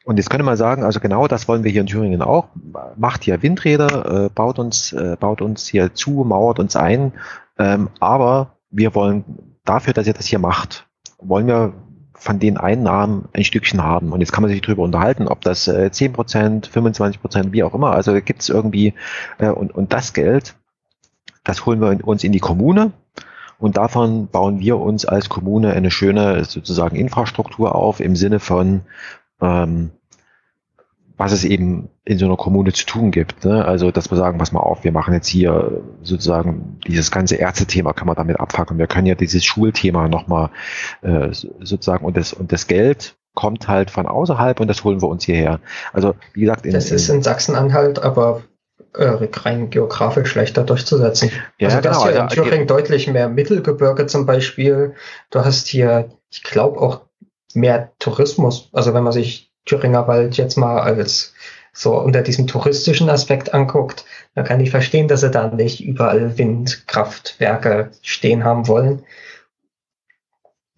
[0.05, 2.49] und jetzt könnte man sagen, also genau das wollen wir hier in Thüringen auch.
[2.97, 7.13] Macht hier Windräder, äh, baut uns, äh, baut uns hier zu, mauert uns ein.
[7.59, 9.25] Ähm, aber wir wollen
[9.65, 10.87] dafür, dass ihr das hier macht,
[11.19, 11.73] wollen wir
[12.13, 14.13] von den Einnahmen ein Stückchen haben.
[14.13, 17.93] Und jetzt kann man sich darüber unterhalten, ob das äh, 10%, 25%, wie auch immer.
[17.93, 18.95] Also gibt es irgendwie,
[19.39, 20.55] äh, und, und das Geld,
[21.45, 22.93] das holen wir uns in die Kommune
[23.59, 28.83] und davon bauen wir uns als Kommune eine schöne sozusagen Infrastruktur auf im Sinne von
[29.45, 29.91] ähm,
[31.17, 33.45] was es eben in so einer Kommune zu tun gibt.
[33.45, 33.65] Ne?
[33.65, 37.93] Also, dass wir sagen, pass mal auf, wir machen jetzt hier sozusagen dieses ganze Ärztethema
[37.93, 38.79] kann man damit abfackeln.
[38.79, 40.51] Wir können ja dieses Schulthema nochmal
[41.03, 45.09] äh, sozusagen und das, und das Geld kommt halt von außerhalb und das holen wir
[45.09, 45.61] uns hierher.
[45.93, 48.43] Also, wie gesagt, in, das ist in Sachsen-Anhalt aber
[48.95, 51.31] äh, rein geografisch leichter durchzusetzen.
[51.59, 54.95] Ja, also, genau, hier also, in Thüringen deutlich mehr Mittelgebirge zum Beispiel.
[55.31, 57.03] Du hast hier, ich glaube auch
[57.55, 58.69] mehr Tourismus.
[58.73, 61.35] Also wenn man sich Thüringer Wald jetzt mal als
[61.73, 64.05] so unter diesem touristischen Aspekt anguckt,
[64.35, 69.03] dann kann ich verstehen, dass sie da nicht überall Windkraftwerke stehen haben wollen.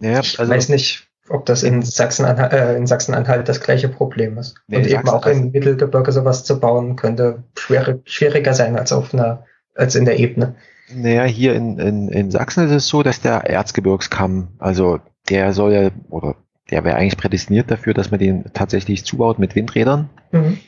[0.00, 4.38] Ja, also ich weiß nicht, ob das in Sachsen-Anhalt, äh, in Sachsen-Anhalt das gleiche Problem
[4.38, 4.56] ist.
[4.68, 9.12] Nee, Und eben auch im Mittelgebirge sowas zu bauen, könnte schwer, schwieriger sein als auf
[9.12, 9.44] einer,
[9.74, 10.54] als in der Ebene.
[10.94, 15.72] Naja, hier in, in, in Sachsen ist es so, dass der Erzgebirgskamm, also der soll
[15.72, 16.36] ja, oder
[16.70, 20.10] der wäre eigentlich prädestiniert dafür, dass man den tatsächlich zubaut mit Windrädern.
[20.32, 20.58] Mhm.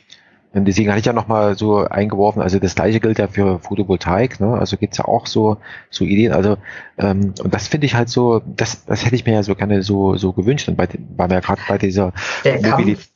[0.51, 4.39] Und deswegen hatte ich ja nochmal so eingeworfen, also das gleiche gilt ja für Photovoltaik,
[4.39, 4.57] ne?
[4.57, 5.57] also gibt's ja auch so,
[5.91, 6.57] so Ideen, also
[6.97, 9.83] ähm, und das finde ich halt so, das, das hätte ich mir ja so gerne
[9.83, 12.13] so, so gewünscht und bei, weil wir ja gerade bei dieser
[12.43, 13.09] der Mobilität.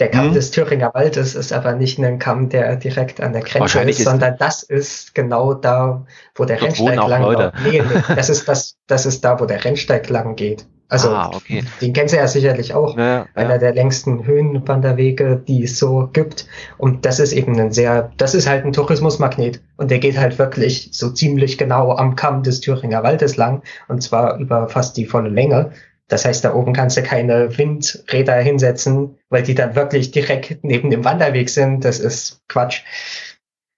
[0.00, 0.34] Der Kamm hm?
[0.34, 4.36] des Thüringer Waldes ist aber nicht ein Kamm, der direkt an der Grenze ist, sondern
[4.38, 7.52] das ist genau da, wo der Rennsteig lang geht.
[7.62, 10.66] Nee, nee, das ist das, das ist da, wo der Rennsteig lang geht.
[10.88, 11.64] Also ah, okay.
[11.80, 12.96] den kennst du ja sicherlich auch.
[12.96, 13.58] Ja, einer ja.
[13.58, 16.46] der längsten Höhenwanderwege, die es so gibt.
[16.76, 19.62] Und das ist eben ein sehr, das ist halt ein Tourismusmagnet.
[19.76, 23.62] Und der geht halt wirklich so ziemlich genau am Kamm des Thüringer Waldes lang.
[23.88, 25.72] Und zwar über fast die volle Länge.
[26.08, 30.90] Das heißt, da oben kannst du keine Windräder hinsetzen, weil die dann wirklich direkt neben
[30.90, 31.84] dem Wanderweg sind.
[31.84, 32.82] Das ist Quatsch.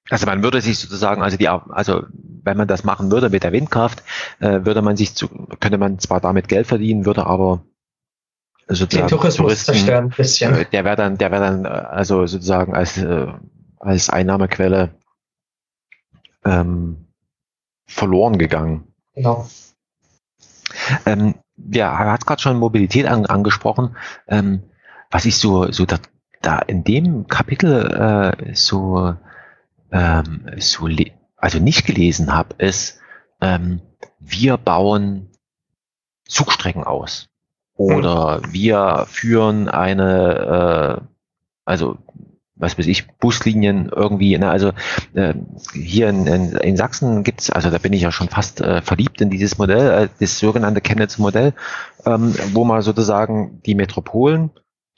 [0.09, 2.05] Also man würde sich sozusagen, also die, also
[2.43, 4.03] wenn man das machen würde mit der Windkraft,
[4.39, 5.29] äh, würde man sich zu,
[5.61, 7.65] könnte man zwar damit Geld verdienen, würde aber
[8.69, 10.55] sozusagen Den Tourismus Touristen, zerstören ein bisschen.
[10.55, 13.27] äh, der wäre dann, der wäre dann äh, also sozusagen als äh,
[13.79, 14.95] als Einnahmequelle
[16.45, 17.07] ähm,
[17.87, 18.93] verloren gegangen.
[19.15, 19.49] Genau.
[21.05, 23.97] Ähm, ja, er hat gerade schon Mobilität an, angesprochen.
[24.29, 24.63] Ähm,
[25.11, 25.97] was ich so, so da,
[26.43, 29.15] da in dem Kapitel äh, so,
[29.93, 30.89] ähm, so
[31.37, 33.01] also nicht gelesen habe, ist,
[33.41, 33.81] ähm,
[34.19, 35.29] wir bauen
[36.27, 37.29] Zugstrecken aus.
[37.77, 41.07] Oder wir führen eine, äh,
[41.65, 41.99] also
[42.57, 44.73] was weiß ich, Buslinien irgendwie, ne, also
[45.15, 45.35] äh,
[45.75, 49.21] hier in, in, in Sachsen gibt's, also da bin ich ja schon fast äh, verliebt
[49.21, 51.53] in dieses Modell, äh, das sogenannte Chemnitzer Modell,
[52.07, 54.51] ähm, wo man sozusagen die Metropolen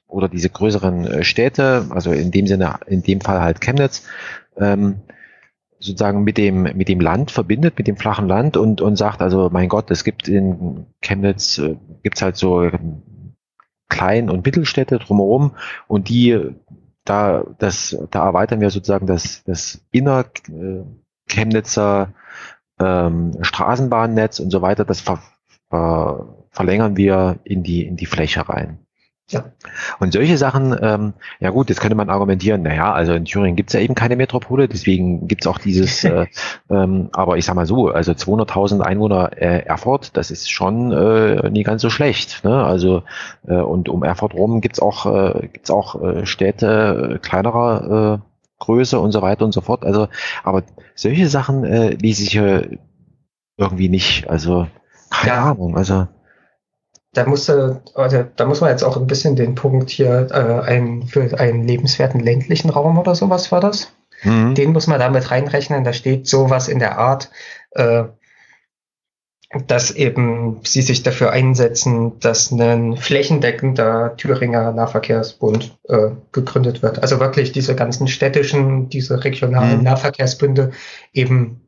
[0.07, 4.05] oder diese größeren äh, Städte, also in dem Sinne, in dem Fall halt Chemnitz,
[4.61, 5.01] ähm,
[5.81, 9.49] sozusagen mit dem, mit dem Land verbindet, mit dem flachen Land und, und sagt, also
[9.51, 13.03] mein Gott, es gibt in Chemnitz, äh, gibt's halt so ähm,
[13.89, 15.55] Klein- und Mittelstädte drumherum
[15.87, 16.55] und die,
[17.05, 20.83] da, das, da erweitern wir sozusagen das, das inner äh,
[21.29, 22.13] Chemnitzer
[22.81, 25.21] ähm, Straßenbahnnetz und so weiter, das ver,
[25.71, 28.79] ver, verlängern wir in die, in die Fläche rein.
[29.31, 29.45] Ja.
[30.01, 33.75] Und solche Sachen, ähm, ja gut, jetzt könnte man argumentieren, naja, also in Thüringen gibt's
[33.75, 36.27] ja eben keine Metropole, deswegen gibt's auch dieses, äh,
[36.71, 41.51] ähm, aber ich sag mal so, also 200.000 Einwohner äh, Erfurt, das ist schon äh,
[41.51, 42.43] nie ganz so schlecht.
[42.45, 42.65] Ne?
[42.65, 43.03] Also
[43.47, 48.29] äh, und um Erfurt rum gibt's auch, äh, gibt's auch äh, Städte äh, kleinerer äh,
[48.65, 49.85] Größe und so weiter und so fort.
[49.85, 50.09] Also,
[50.43, 50.63] aber
[50.95, 52.79] solche Sachen äh, lese ich äh,
[53.59, 54.29] irgendwie nicht.
[54.29, 54.67] Also
[55.11, 55.51] keine Ja.
[55.51, 55.77] Ahnung.
[55.77, 56.09] Also
[57.19, 61.03] Da musste, also, da muss man jetzt auch ein bisschen den Punkt hier äh, ein,
[61.03, 63.93] für einen lebenswerten ländlichen Raum oder sowas war das.
[64.23, 64.55] mhm.
[64.55, 65.83] Den muss man damit reinrechnen.
[65.83, 67.31] Da steht sowas in der Art,
[67.73, 68.05] äh,
[69.67, 77.03] dass eben sie sich dafür einsetzen, dass ein flächendeckender Thüringer Nahverkehrsbund äh, gegründet wird.
[77.03, 79.85] Also wirklich diese ganzen städtischen, diese regionalen Mhm.
[79.85, 80.71] Nahverkehrsbünde
[81.13, 81.68] eben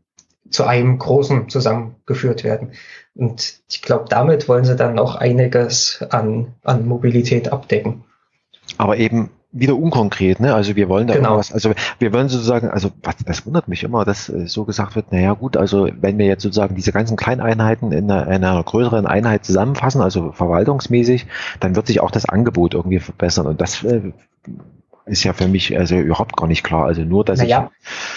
[0.51, 2.73] zu einem großen zusammengeführt werden.
[3.15, 8.05] Und ich glaube, damit wollen sie dann auch einiges an, an Mobilität abdecken.
[8.79, 10.55] aber eben wieder unkonkret, ne?
[10.55, 11.31] Also wir wollen da Genau.
[11.31, 14.95] irgendwas, also wir wollen sozusagen, also was, das wundert mich immer, dass äh, so gesagt
[14.95, 18.63] wird, naja gut, also wenn wir jetzt sozusagen diese ganzen Kleineinheiten in einer, in einer
[18.63, 21.27] größeren Einheit zusammenfassen, also verwaltungsmäßig,
[21.59, 23.47] dann wird sich auch das Angebot irgendwie verbessern.
[23.49, 24.13] Und das äh,
[25.11, 26.87] ist ja für mich also überhaupt gar nicht klar.
[26.87, 27.71] Also nur, dass Naja,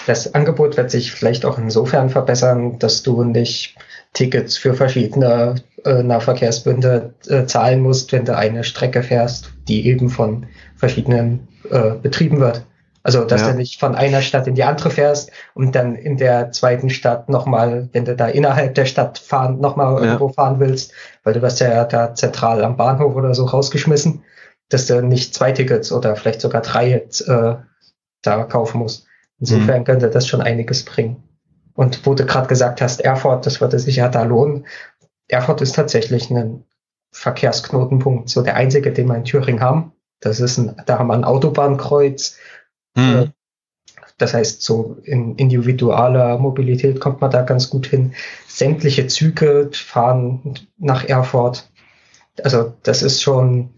[0.06, 3.76] das Angebot wird sich vielleicht auch insofern verbessern, dass du nicht
[4.12, 10.08] Tickets für verschiedene äh, Nahverkehrsbünde äh, zahlen musst, wenn du eine Strecke fährst, die eben
[10.08, 10.46] von
[10.76, 12.62] verschiedenen äh, betrieben wird.
[13.02, 13.50] Also, dass Ja.
[13.50, 17.28] du nicht von einer Stadt in die andere fährst und dann in der zweiten Stadt
[17.28, 20.04] nochmal, wenn du da innerhalb der Stadt fahren, nochmal Ja.
[20.04, 20.92] irgendwo fahren willst,
[21.22, 24.22] weil du wirst ja da zentral am Bahnhof oder so rausgeschmissen,
[24.68, 27.56] dass du nicht zwei Tickets oder vielleicht sogar drei jetzt, äh,
[28.22, 29.06] da kaufen musst.
[29.38, 29.84] Insofern Mhm.
[29.84, 31.22] könnte das schon einiges bringen.
[31.74, 34.66] Und wo du gerade gesagt hast, Erfurt, das würde sich ja da lohnen.
[35.28, 36.64] Erfurt ist tatsächlich ein
[37.10, 39.92] Verkehrsknotenpunkt, so der einzige, den wir in Thüringen haben.
[40.20, 42.38] Das ist ein, da haben wir ein Autobahnkreuz.
[42.96, 43.32] Hm.
[44.18, 48.14] Das heißt, so in individualer Mobilität kommt man da ganz gut hin.
[48.46, 51.68] Sämtliche Züge fahren nach Erfurt.
[52.42, 53.73] Also das ist schon,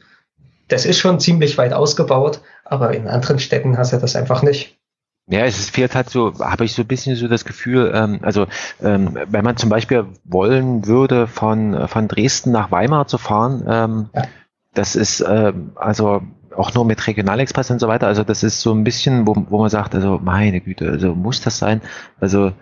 [0.69, 4.77] das ist schon ziemlich weit ausgebaut, aber in anderen Städten hast du das einfach nicht.
[5.29, 8.21] Ja, es ist- fehlt halt so, habe ich so ein bisschen so das Gefühl, ähm,
[8.23, 8.47] also
[8.83, 14.11] ähm, wenn man zum Beispiel wollen würde, von, von Dresden nach Weimar zu fahren, ähm,
[14.15, 14.23] Ja.
[14.75, 16.23] das ist ähm, also
[16.57, 19.59] auch nur mit Regionalexpress und so weiter, also das ist so ein bisschen, wo, wo
[19.59, 21.83] man sagt, also meine Güte, also muss das sein?
[22.21, 22.53] Also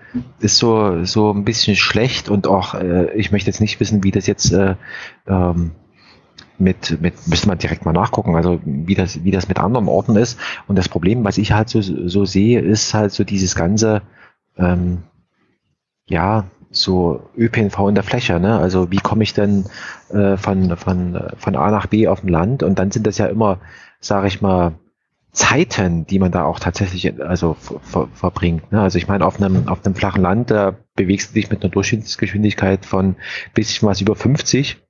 [0.40, 4.10] ist so, so ein bisschen schlecht und auch, äh, ich möchte jetzt nicht wissen, wie
[4.10, 4.74] das jetzt äh,
[5.28, 5.72] ähm,
[6.58, 10.16] mit, mit, müsste man direkt mal nachgucken, also wie das, wie das mit anderen Orten
[10.16, 10.38] ist.
[10.66, 14.02] Und das Problem, was ich halt so, so sehe, ist halt so dieses ganze,
[14.56, 15.02] ähm,
[16.08, 18.58] ja, so ÖPNV in der Fläche, ne?
[18.58, 19.66] Also wie komme ich denn
[20.10, 22.62] äh, von, von, von A nach B auf dem Land?
[22.62, 23.60] Und dann sind das ja immer,
[24.00, 24.74] sage ich mal,
[25.34, 28.70] Zeiten, die man da auch tatsächlich also ver, ver, verbringt.
[28.70, 28.80] Ne?
[28.80, 31.70] Also ich meine, auf einem, auf einem flachen Land, da bewegst du dich mit einer
[31.70, 33.16] Durchschnittsgeschwindigkeit von
[33.52, 34.80] bisschen was über 50.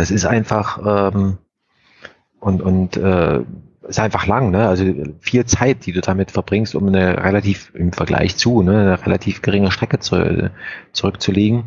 [0.00, 1.36] Das ist einfach ähm,
[2.38, 3.40] und, und äh,
[3.86, 4.66] ist einfach lang, ne?
[4.66, 4.84] Also
[5.20, 9.42] viel Zeit, die du damit verbringst, um eine relativ im Vergleich zu, ne, eine relativ
[9.42, 10.50] geringe Strecke zu,
[10.92, 11.64] zurückzulegen,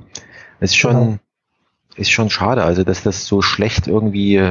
[0.60, 1.18] ist schon, Genau.
[1.96, 2.64] ist schon schade.
[2.64, 4.42] Also dass das so schlecht irgendwie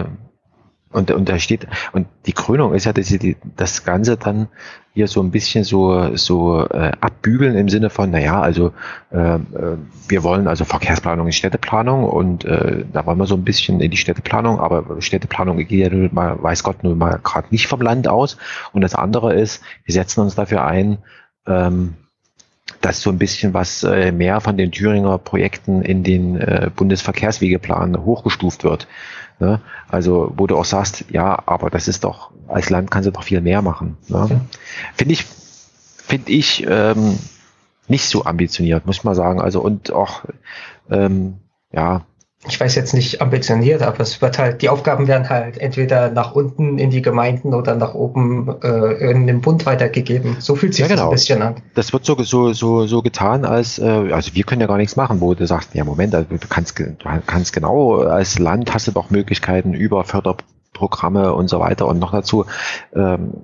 [0.93, 4.49] Und, und da steht, und die Krönung ist ja, dass sie die, das Ganze dann
[4.95, 8.73] hier so ein bisschen so, so äh, abbügeln im Sinne von, naja, also
[9.11, 9.41] äh, äh,
[10.09, 13.91] wir wollen also Verkehrsplanung in Städteplanung und äh, da wollen wir so ein bisschen in
[13.91, 17.81] die Städteplanung, aber Städteplanung geht ja nun mal, weiß Gott, nun mal gerade nicht vom
[17.81, 18.37] Land aus.
[18.73, 20.99] Und das andere ist, wir setzen uns dafür ein,
[21.47, 21.95] ähm,
[22.83, 28.05] dass so ein bisschen was äh, mehr von den Thüringer Projekten in den äh, Bundesverkehrswegeplan
[28.05, 28.89] hochgestuft wird.
[29.39, 29.61] Ne?
[29.89, 33.23] Also, wo du auch sagst, ja, aber das ist doch, als Land kannst du doch
[33.23, 33.97] viel mehr machen.
[34.09, 34.27] Ne?
[34.31, 34.41] Ja.
[34.95, 37.19] Finde ich, finde ich ähm,
[37.89, 39.41] nicht so ambitioniert, muss man sagen.
[39.41, 40.25] Also und auch,
[40.91, 41.39] ähm,
[41.73, 42.03] ja,
[42.49, 46.35] ich weiß jetzt nicht ambitioniert, aber es wird halt, die Aufgaben werden halt entweder nach
[46.35, 50.37] unten in die Gemeinden oder nach oben äh, in den Bund weitergegeben.
[50.41, 51.03] So fühlt sich ja, genau.
[51.03, 51.55] das ein bisschen an.
[51.75, 54.97] Das wird so, so, so, so getan, als, äh, also wir können ja gar nichts
[54.97, 56.95] machen, wo du sagst, ja Moment, also du kannst, du
[57.27, 62.11] kannst genau, als Land hast du doch Möglichkeiten über Förderprogramme und so weiter und noch
[62.11, 62.47] dazu,
[62.93, 63.35] ähm,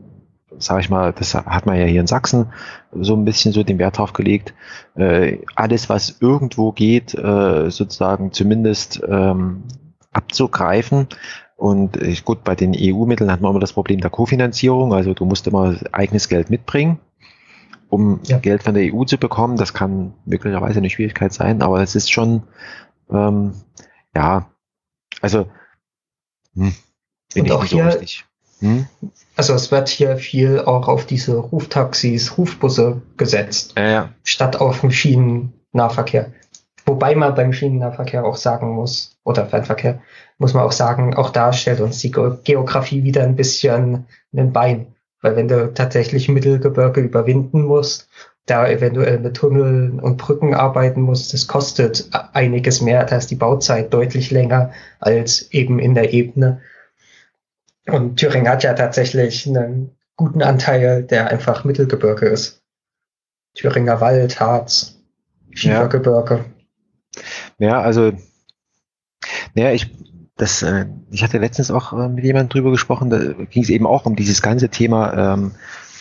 [0.59, 2.47] sage ich mal, das hat man ja hier in Sachsen
[2.93, 4.55] so ein bisschen so den Wert drauf gelegt,
[4.97, 9.64] äh, alles, was irgendwo geht, äh, sozusagen zumindest ähm,
[10.12, 11.09] abzugreifen.
[11.56, 15.24] Und ich, gut, bei den EU-Mitteln hat man immer das Problem der Kofinanzierung, also du
[15.24, 17.01] musst immer eigenes Geld mitbringen,
[17.89, 18.39] um ja.
[18.39, 19.56] Geld von der EU zu bekommen.
[19.56, 22.44] Das kann möglicherweise eine Schwierigkeit sein, aber es ist schon,
[23.10, 23.55] ähm,
[24.14, 24.51] ja,
[25.20, 25.47] also,
[26.55, 26.74] hm,
[27.35, 28.24] bin Und ich auch nicht so hier, richtig.
[28.60, 28.86] Hm?
[29.39, 34.09] Also es wird hier viel auch auf diese Ruftaxis, Rufbusse gesetzt, ja, ja.
[34.24, 36.32] statt auf den Schienennahverkehr.
[36.85, 40.01] Wobei man beim Schienennahverkehr auch sagen muss, oder Fernverkehr,
[40.39, 44.06] muss man auch sagen, auch da stellt uns die Geografie wieder ein bisschen
[44.36, 44.97] ein Bein.
[45.23, 48.09] Weil wenn du tatsächlich Mittelgebirge überwinden musst,
[48.47, 53.36] da eventuell mit Tunneln und Brücken arbeiten musst, das kostet einiges mehr, da ist die
[53.36, 56.60] Bauzeit deutlich länger als eben in der Ebene.
[57.89, 62.62] Und Thüringen hat ja tatsächlich einen guten Anteil, der einfach Mittelgebirge ist.
[63.55, 65.01] Thüringer Wald, Harz,
[65.51, 66.44] Schiefergebirge.
[67.59, 67.69] Ja.
[67.69, 68.12] ja, also,
[69.55, 69.94] naja, ich,
[70.36, 73.86] das, äh, ich hatte letztens auch äh, mit jemandem drüber gesprochen, da ging es eben
[73.86, 75.52] auch um dieses ganze Thema ähm,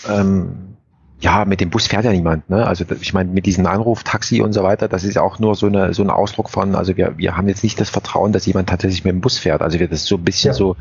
[0.08, 0.77] ähm,
[1.20, 2.50] ja, mit dem Bus fährt ja niemand.
[2.50, 2.66] Ne?
[2.66, 5.66] Also ich meine, mit diesem Anruf, Taxi und so weiter, das ist auch nur so
[5.66, 8.70] eine so ein Ausdruck von, also wir, wir haben jetzt nicht das Vertrauen, dass jemand
[8.70, 9.64] tatsächlich mit dem Bus fährt.
[9.64, 10.54] Also wir das so ein bisschen ja.
[10.54, 10.76] so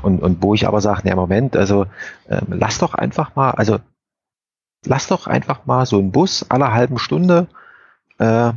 [0.00, 1.86] und, und wo ich aber sage, ne, Moment, also
[2.28, 3.80] ähm, lass doch einfach mal, also
[4.86, 7.48] lass doch einfach mal so einen Bus aller halben Stunde
[8.18, 8.52] äh,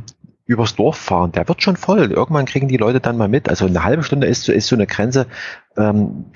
[0.46, 2.12] übers Dorf fahren, der wird schon voll.
[2.12, 3.48] Irgendwann kriegen die Leute dann mal mit.
[3.48, 5.26] Also eine halbe Stunde ist, ist so eine Grenze.
[5.76, 6.26] Ähm,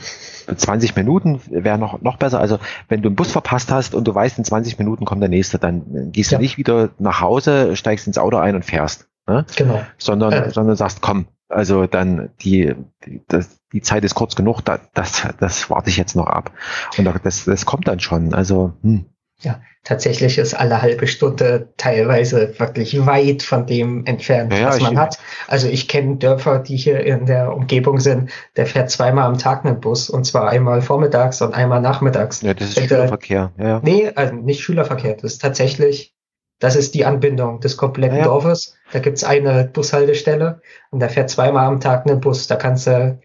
[0.54, 2.40] 20 Minuten wäre noch, noch besser.
[2.40, 2.58] Also
[2.88, 5.58] wenn du einen Bus verpasst hast und du weißt, in 20 Minuten kommt der nächste,
[5.58, 6.38] dann gehst ja.
[6.38, 9.08] du nicht wieder nach Hause, steigst ins Auto ein und fährst.
[9.28, 9.46] Ne?
[9.56, 9.80] Genau.
[9.96, 10.50] Sondern, äh.
[10.50, 12.74] sondern sagst, komm, also dann die,
[13.04, 16.50] die, das, die Zeit ist kurz genug, da, das, das warte ich jetzt noch ab.
[16.98, 18.34] Und das, das kommt dann schon.
[18.34, 19.06] Also, hm.
[19.38, 24.98] Ja, tatsächlich ist alle halbe Stunde teilweise wirklich weit von dem entfernt, ja, was man
[24.98, 25.18] hat.
[25.48, 29.64] Also ich kenne Dörfer, die hier in der Umgebung sind, der fährt zweimal am Tag
[29.64, 32.42] einen Bus und zwar einmal vormittags und einmal nachmittags.
[32.42, 33.52] Ja, das ist Schülerverkehr.
[33.58, 33.80] Ja, ja.
[33.82, 36.14] Nee, also nicht Schülerverkehr, das ist tatsächlich,
[36.58, 38.76] das ist die Anbindung des kompletten ja, Dorfes.
[38.92, 42.46] Da gibt's eine Bushaltestelle und da fährt zweimal am Tag ein Bus.
[42.48, 43.18] Da kannst du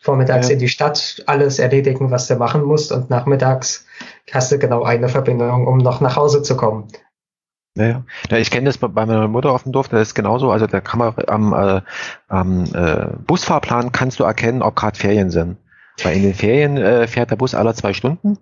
[0.00, 0.54] vormittags ja.
[0.54, 3.86] in die Stadt alles erledigen, was du machen musst und nachmittags
[4.32, 6.88] hast du genau eine Verbindung, um noch nach Hause zu kommen.
[7.76, 8.36] Ja, ja.
[8.36, 10.50] ich kenne das bei meiner Mutter auf dem Dorf, das ist genauso.
[10.50, 11.80] Also da kann man am, äh,
[12.28, 15.56] am äh, Busfahrplan kannst du erkennen, ob gerade Ferien sind.
[16.02, 18.38] Weil in den Ferien äh, fährt der Bus alle zwei Stunden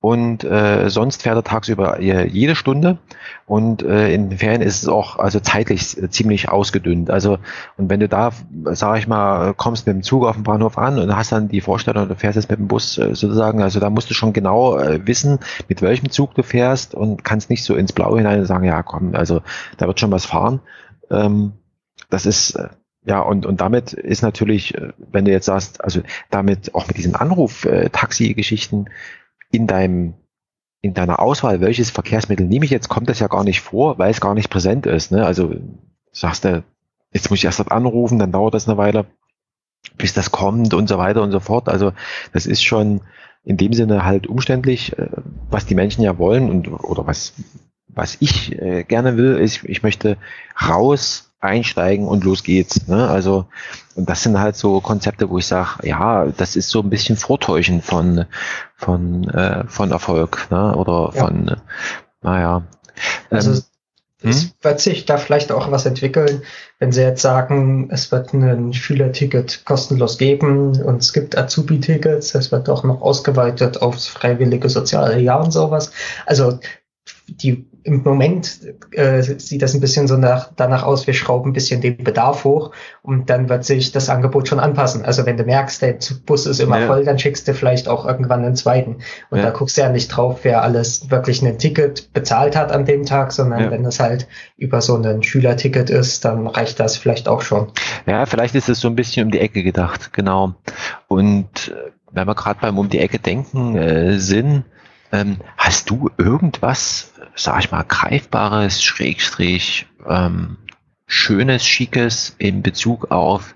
[0.00, 2.98] und äh, sonst fährt er tagsüber jede Stunde
[3.46, 7.10] und äh, in den Ferien ist es auch also zeitlich ziemlich ausgedünnt.
[7.10, 7.38] Also
[7.76, 8.30] und wenn du da,
[8.64, 11.60] sage ich mal, kommst mit dem Zug auf den Bahnhof an und hast dann die
[11.60, 14.78] Vorstellung, du fährst jetzt mit dem Bus äh, sozusagen, also da musst du schon genau
[14.78, 18.64] äh, wissen, mit welchem Zug du fährst und kannst nicht so ins Blaue hinein sagen,
[18.64, 19.42] ja komm, also
[19.78, 20.60] da wird schon was fahren.
[21.10, 21.54] Ähm,
[22.08, 22.68] das ist äh,
[23.04, 26.98] ja, und, und damit ist natürlich, äh, wenn du jetzt sagst, also damit auch mit
[26.98, 28.90] diesen Anruf-Taxi-Geschichten,
[29.50, 30.14] in deinem
[30.80, 34.12] in deiner Auswahl, welches Verkehrsmittel nehme ich jetzt, kommt das ja gar nicht vor, weil
[34.12, 35.10] es gar nicht präsent ist.
[35.10, 35.26] Ne?
[35.26, 35.56] Also
[36.12, 36.62] sagst du,
[37.12, 39.06] jetzt muss ich erst anrufen, dann dauert das eine Weile,
[39.96, 41.68] bis das kommt und so weiter und so fort.
[41.68, 41.92] Also
[42.32, 43.00] das ist schon
[43.42, 45.08] in dem Sinne halt umständlich, äh,
[45.50, 47.34] was die Menschen ja wollen und oder was
[47.88, 50.18] was ich äh, gerne will, ist, ich möchte
[50.60, 52.88] raus einsteigen und los geht's.
[52.88, 53.08] Ne?
[53.08, 53.46] Also,
[53.94, 57.16] und das sind halt so Konzepte, wo ich sage, ja, das ist so ein bisschen
[57.16, 58.26] Vortäuschen von,
[58.76, 60.74] von, äh, von Erfolg, ne?
[60.74, 61.24] Oder ja.
[61.24, 61.56] von, äh,
[62.22, 62.62] naja.
[63.30, 63.62] Also,
[64.22, 64.30] hm?
[64.30, 66.42] es wird sich da vielleicht auch was entwickeln,
[66.80, 72.50] wenn sie jetzt sagen, es wird ein Schülerticket kostenlos geben und es gibt Azubi-Tickets, es
[72.50, 75.92] wird auch noch ausgeweitet aufs freiwillige soziale Jahr und sowas.
[76.26, 76.58] Also
[77.28, 78.60] die im Moment
[78.92, 82.44] äh, sieht das ein bisschen so nach, danach aus, wir schrauben ein bisschen den Bedarf
[82.44, 82.72] hoch
[83.02, 85.04] und dann wird sich das Angebot schon anpassen.
[85.04, 85.96] Also wenn du merkst, der
[86.26, 86.86] Bus ist immer ja.
[86.86, 88.98] voll, dann schickst du vielleicht auch irgendwann einen zweiten.
[89.30, 89.44] Und ja.
[89.44, 93.06] da guckst du ja nicht drauf, wer alles wirklich ein Ticket bezahlt hat an dem
[93.06, 93.70] Tag, sondern ja.
[93.70, 97.68] wenn es halt über so ein Schülerticket ist, dann reicht das vielleicht auch schon.
[98.06, 100.54] Ja, vielleicht ist es so ein bisschen um die Ecke gedacht, genau.
[101.06, 104.64] Und äh, wenn wir gerade beim um die Ecke denken äh, sind,
[105.12, 110.58] ähm, hast du irgendwas, sag ich mal, greifbares, Schrägstrich, ähm,
[111.06, 113.54] schönes, schickes in Bezug auf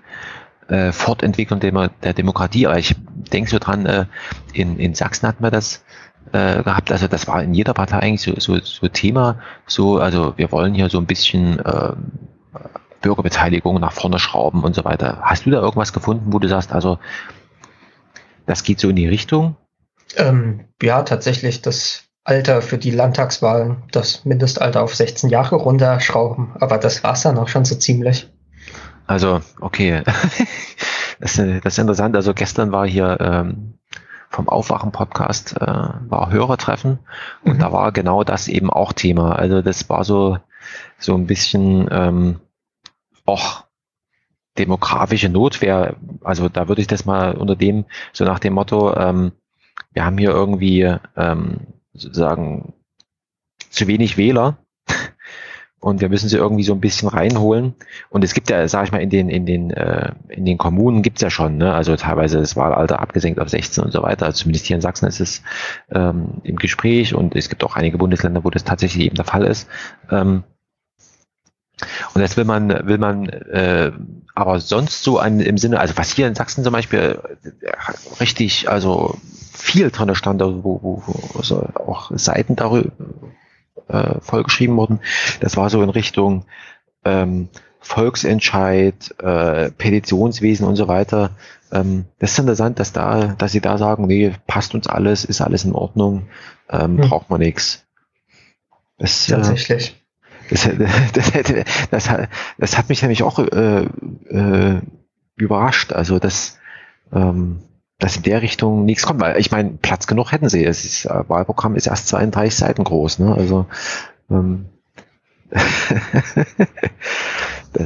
[0.67, 2.67] äh, Fortentwicklung der, der Demokratie?
[2.67, 2.95] Aber ich
[3.31, 4.05] denke so dran, äh,
[4.53, 5.83] in, in Sachsen hatten wir das
[6.31, 10.33] äh, gehabt, also das war in jeder Partei eigentlich so, so, so Thema, so, also
[10.37, 11.93] wir wollen hier so ein bisschen äh,
[13.01, 15.19] Bürgerbeteiligung nach vorne schrauben und so weiter.
[15.21, 16.97] Hast du da irgendwas gefunden, wo du sagst, also
[18.45, 19.55] das geht so in die Richtung?
[20.17, 26.53] Ähm, ja, tatsächlich das Alter für die Landtagswahlen, das Mindestalter auf 16 Jahre runterschrauben.
[26.59, 28.29] Aber das war's dann auch schon so ziemlich.
[29.07, 30.03] Also, okay.
[31.19, 32.15] das, das ist interessant.
[32.15, 33.73] Also gestern war hier ähm,
[34.29, 36.99] vom Aufwachen-Podcast äh, war Hörertreffen
[37.43, 37.59] und mhm.
[37.59, 39.35] da war genau das eben auch Thema.
[39.35, 40.37] Also das war so,
[40.97, 42.39] so ein bisschen ähm,
[43.25, 43.65] auch
[44.57, 45.97] demografische Notwehr.
[46.23, 49.33] Also da würde ich das mal unter dem, so nach dem Motto, ähm,
[49.93, 51.61] wir haben hier irgendwie ähm,
[51.93, 52.73] sozusagen
[53.69, 54.57] zu wenig Wähler
[55.83, 57.75] und wir müssen sie irgendwie so ein bisschen reinholen.
[58.09, 61.01] Und es gibt ja, sage ich mal, in den in den äh, in den Kommunen
[61.01, 61.73] gibt's ja schon, ne?
[61.73, 64.25] also teilweise das Wahlalter abgesenkt auf 16 und so weiter.
[64.25, 65.41] Also zumindest hier in Sachsen ist es
[65.91, 69.43] ähm, im Gespräch und es gibt auch einige Bundesländer, wo das tatsächlich eben der Fall
[69.43, 69.67] ist.
[70.09, 70.43] Ähm,
[72.13, 73.91] und jetzt will man, will man äh,
[74.35, 77.19] aber sonst so ein, im Sinne, also was hier in Sachsen zum Beispiel
[77.61, 77.71] äh,
[78.19, 79.19] richtig, also
[79.53, 82.91] viel drin stand, also wo, wo, also auch Seiten darüber
[83.87, 84.99] äh, vollgeschrieben wurden.
[85.39, 86.45] Das war so in Richtung
[87.05, 87.49] ähm,
[87.79, 91.31] Volksentscheid, äh, Petitionswesen und so weiter.
[91.71, 95.41] Ähm, das ist interessant, dass da, dass sie da sagen, nee, passt uns alles, ist
[95.41, 96.27] alles in Ordnung,
[96.69, 97.09] ähm, hm.
[97.09, 97.85] braucht man nichts.
[98.97, 100.01] Das, äh, Tatsächlich.
[100.49, 100.63] Das,
[101.13, 102.09] das, das, das,
[102.57, 103.85] das hat mich nämlich auch äh,
[104.29, 104.81] äh,
[105.35, 105.93] überrascht.
[105.93, 106.57] Also das,
[107.11, 107.59] ähm,
[107.99, 110.65] dass in der Richtung nichts kommt, weil ich meine, Platz genug hätten sie.
[110.65, 113.33] Das ist, äh, Wahlprogramm ist erst 32 Seiten groß, ne?
[113.33, 113.65] Also
[114.29, 114.65] ähm,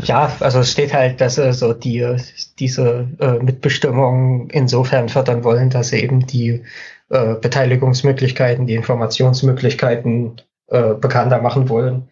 [0.04, 2.16] ja, also es steht halt, dass sie so die
[2.60, 6.64] diese äh, Mitbestimmung insofern fördern wollen, dass sie eben die
[7.10, 12.10] äh, Beteiligungsmöglichkeiten, die Informationsmöglichkeiten äh, bekannter machen wollen.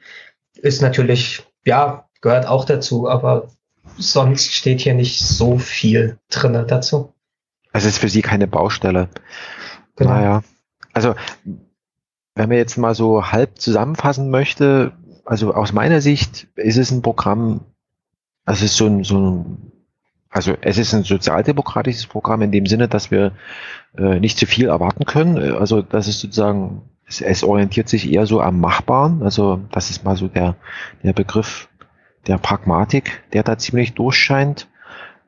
[0.56, 3.50] Ist natürlich, ja, gehört auch dazu, aber
[3.98, 7.14] sonst steht hier nicht so viel drinne dazu.
[7.76, 9.10] Also es ist für sie keine Baustelle.
[9.98, 10.12] Genau.
[10.12, 10.44] Naja.
[10.94, 11.14] Also,
[12.34, 14.94] wenn man jetzt mal so halb zusammenfassen möchte,
[15.26, 17.66] also aus meiner Sicht ist es ein Programm,
[18.46, 19.72] also es ist so ein, so ein
[20.30, 23.34] also es ist ein sozialdemokratisches Programm in dem Sinne, dass wir
[23.98, 25.38] äh, nicht zu viel erwarten können.
[25.56, 29.22] Also das ist sozusagen, es, es, orientiert sich eher so am Machbaren.
[29.22, 30.56] Also das ist mal so der,
[31.04, 31.68] der Begriff
[32.26, 34.70] der Pragmatik, der da ziemlich durchscheint.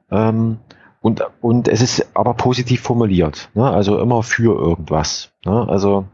[0.10, 0.60] Ähm,
[1.02, 3.70] und, und es ist aber positiv formuliert, ne?
[3.70, 5.32] also immer für irgendwas.
[5.46, 5.68] Ne?
[5.70, 6.06] Also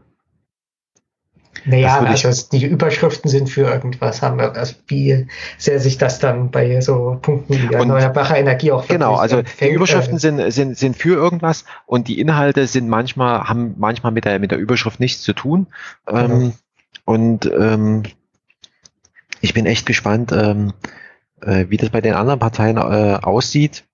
[1.66, 6.50] naja, also die Überschriften sind für irgendwas, haben wir, also wie sehr sich das dann
[6.50, 10.96] bei so Punkten wie erneuerbare Energie auch Genau, also die Überschriften äh, sind, sind, sind
[10.96, 15.22] für irgendwas und die Inhalte sind manchmal, haben manchmal mit der, mit der Überschrift nichts
[15.22, 15.68] zu tun.
[16.06, 16.52] Ähm, genau.
[17.06, 18.02] und ähm,
[19.40, 20.74] ich bin echt gespannt, ähm,
[21.40, 23.84] äh, wie das bei den anderen Parteien äh, aussieht.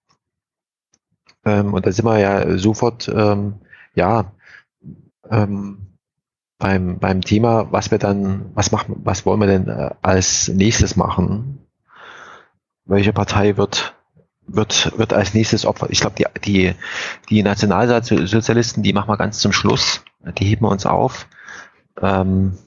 [1.44, 3.60] Ähm, und da sind wir ja sofort, ähm,
[3.94, 4.32] ja,
[5.30, 5.90] ähm,
[6.58, 10.96] beim, beim Thema, was wir dann, was machen, was wollen wir denn äh, als nächstes
[10.96, 11.66] machen?
[12.84, 13.94] Welche Partei wird,
[14.46, 15.88] wird, wird als nächstes Opfer?
[15.90, 16.74] Ich glaube, die, die,
[17.30, 20.04] die Nationalsozialisten, die machen wir ganz zum Schluss.
[20.38, 21.26] Die heben wir uns auf.
[22.00, 22.58] Ähm,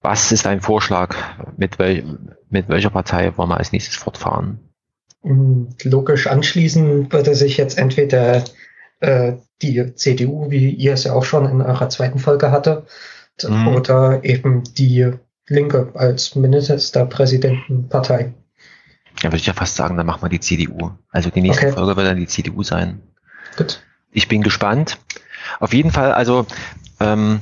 [0.00, 1.16] was ist dein Vorschlag?
[1.56, 4.65] Mit, wel, mit welcher Partei wollen wir als nächstes fortfahren?
[5.82, 8.44] Logisch anschließen würde sich jetzt entweder
[9.00, 12.86] äh, die CDU, wie ihr es ja auch schon in eurer zweiten Folge hatte,
[13.42, 13.68] mhm.
[13.68, 15.12] oder eben die
[15.48, 18.34] Linke als Ministerpräsidentenpartei.
[19.22, 20.90] Ja, würde ich ja fast sagen, dann machen wir die CDU.
[21.10, 21.76] Also die nächste okay.
[21.76, 23.00] Folge wird dann die CDU sein.
[23.56, 23.82] Gut.
[24.10, 24.98] Ich bin gespannt.
[25.58, 26.46] Auf jeden Fall, also
[27.00, 27.40] ähm,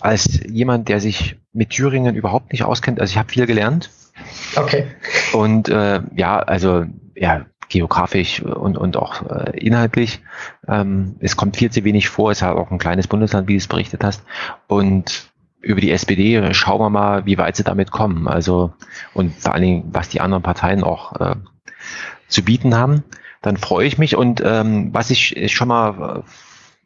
[0.00, 3.90] als jemand, der sich mit Thüringen überhaupt nicht auskennt, also ich habe viel gelernt.
[4.56, 4.86] Okay.
[5.32, 6.84] Und äh, ja, also
[7.14, 10.20] ja, geografisch und, und auch äh, inhaltlich.
[10.68, 12.30] Ähm, es kommt viel zu wenig vor.
[12.30, 14.22] Es ist halt auch ein kleines Bundesland, wie du es berichtet hast.
[14.66, 15.30] Und
[15.60, 18.28] über die SPD schauen wir mal, wie weit sie damit kommen.
[18.28, 18.72] Also
[19.14, 21.36] und vor allen Dingen, was die anderen Parteien auch äh,
[22.28, 23.04] zu bieten haben.
[23.40, 26.30] Dann freue ich mich und ähm, was ich schon mal äh,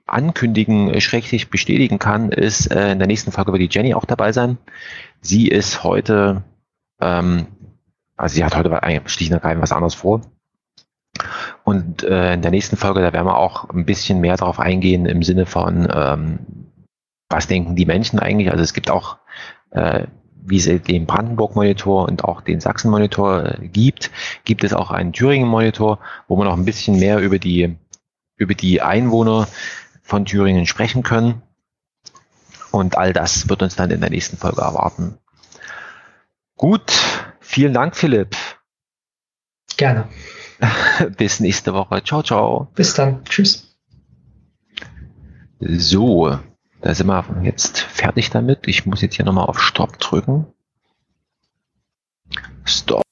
[0.07, 4.05] ankündigen, äh, schrecklich bestätigen kann, ist äh, in der nächsten Folge wird die Jenny auch
[4.05, 4.59] dabei sein.
[5.21, 6.45] Sie ist heute,
[7.01, 7.47] ähm,
[8.17, 10.23] also sie hat heute eigentlich schlicht und ergreifend was anderes vor.
[11.65, 15.07] Und äh, in der nächsten Folge, da werden wir auch ein bisschen mehr darauf eingehen
[15.07, 16.39] im Sinne von, ähm,
[17.29, 18.51] was denken die Menschen eigentlich?
[18.51, 19.19] Also es gibt auch,
[19.71, 20.07] äh,
[20.43, 24.11] wie es den Brandenburg-Monitor und auch den Sachsen-Monitor äh, gibt,
[24.45, 25.99] gibt es auch einen Thüringen-Monitor,
[26.29, 27.77] wo man noch ein bisschen mehr über die,
[28.37, 29.49] über die Einwohner
[30.03, 31.43] von Thüringen sprechen können.
[32.71, 35.19] Und all das wird uns dann in der nächsten Folge erwarten.
[36.57, 36.93] Gut,
[37.41, 38.35] vielen Dank, Philipp.
[39.77, 40.09] Gerne.
[41.19, 42.03] Bis nächste Woche.
[42.03, 42.69] Ciao, ciao.
[42.75, 43.25] Bis dann.
[43.25, 43.77] Tschüss.
[45.61, 46.39] So,
[46.81, 48.69] da sind wir jetzt fertig damit.
[48.69, 50.47] Ich muss jetzt hier nochmal auf Stopp drücken.
[52.65, 53.06] Stop.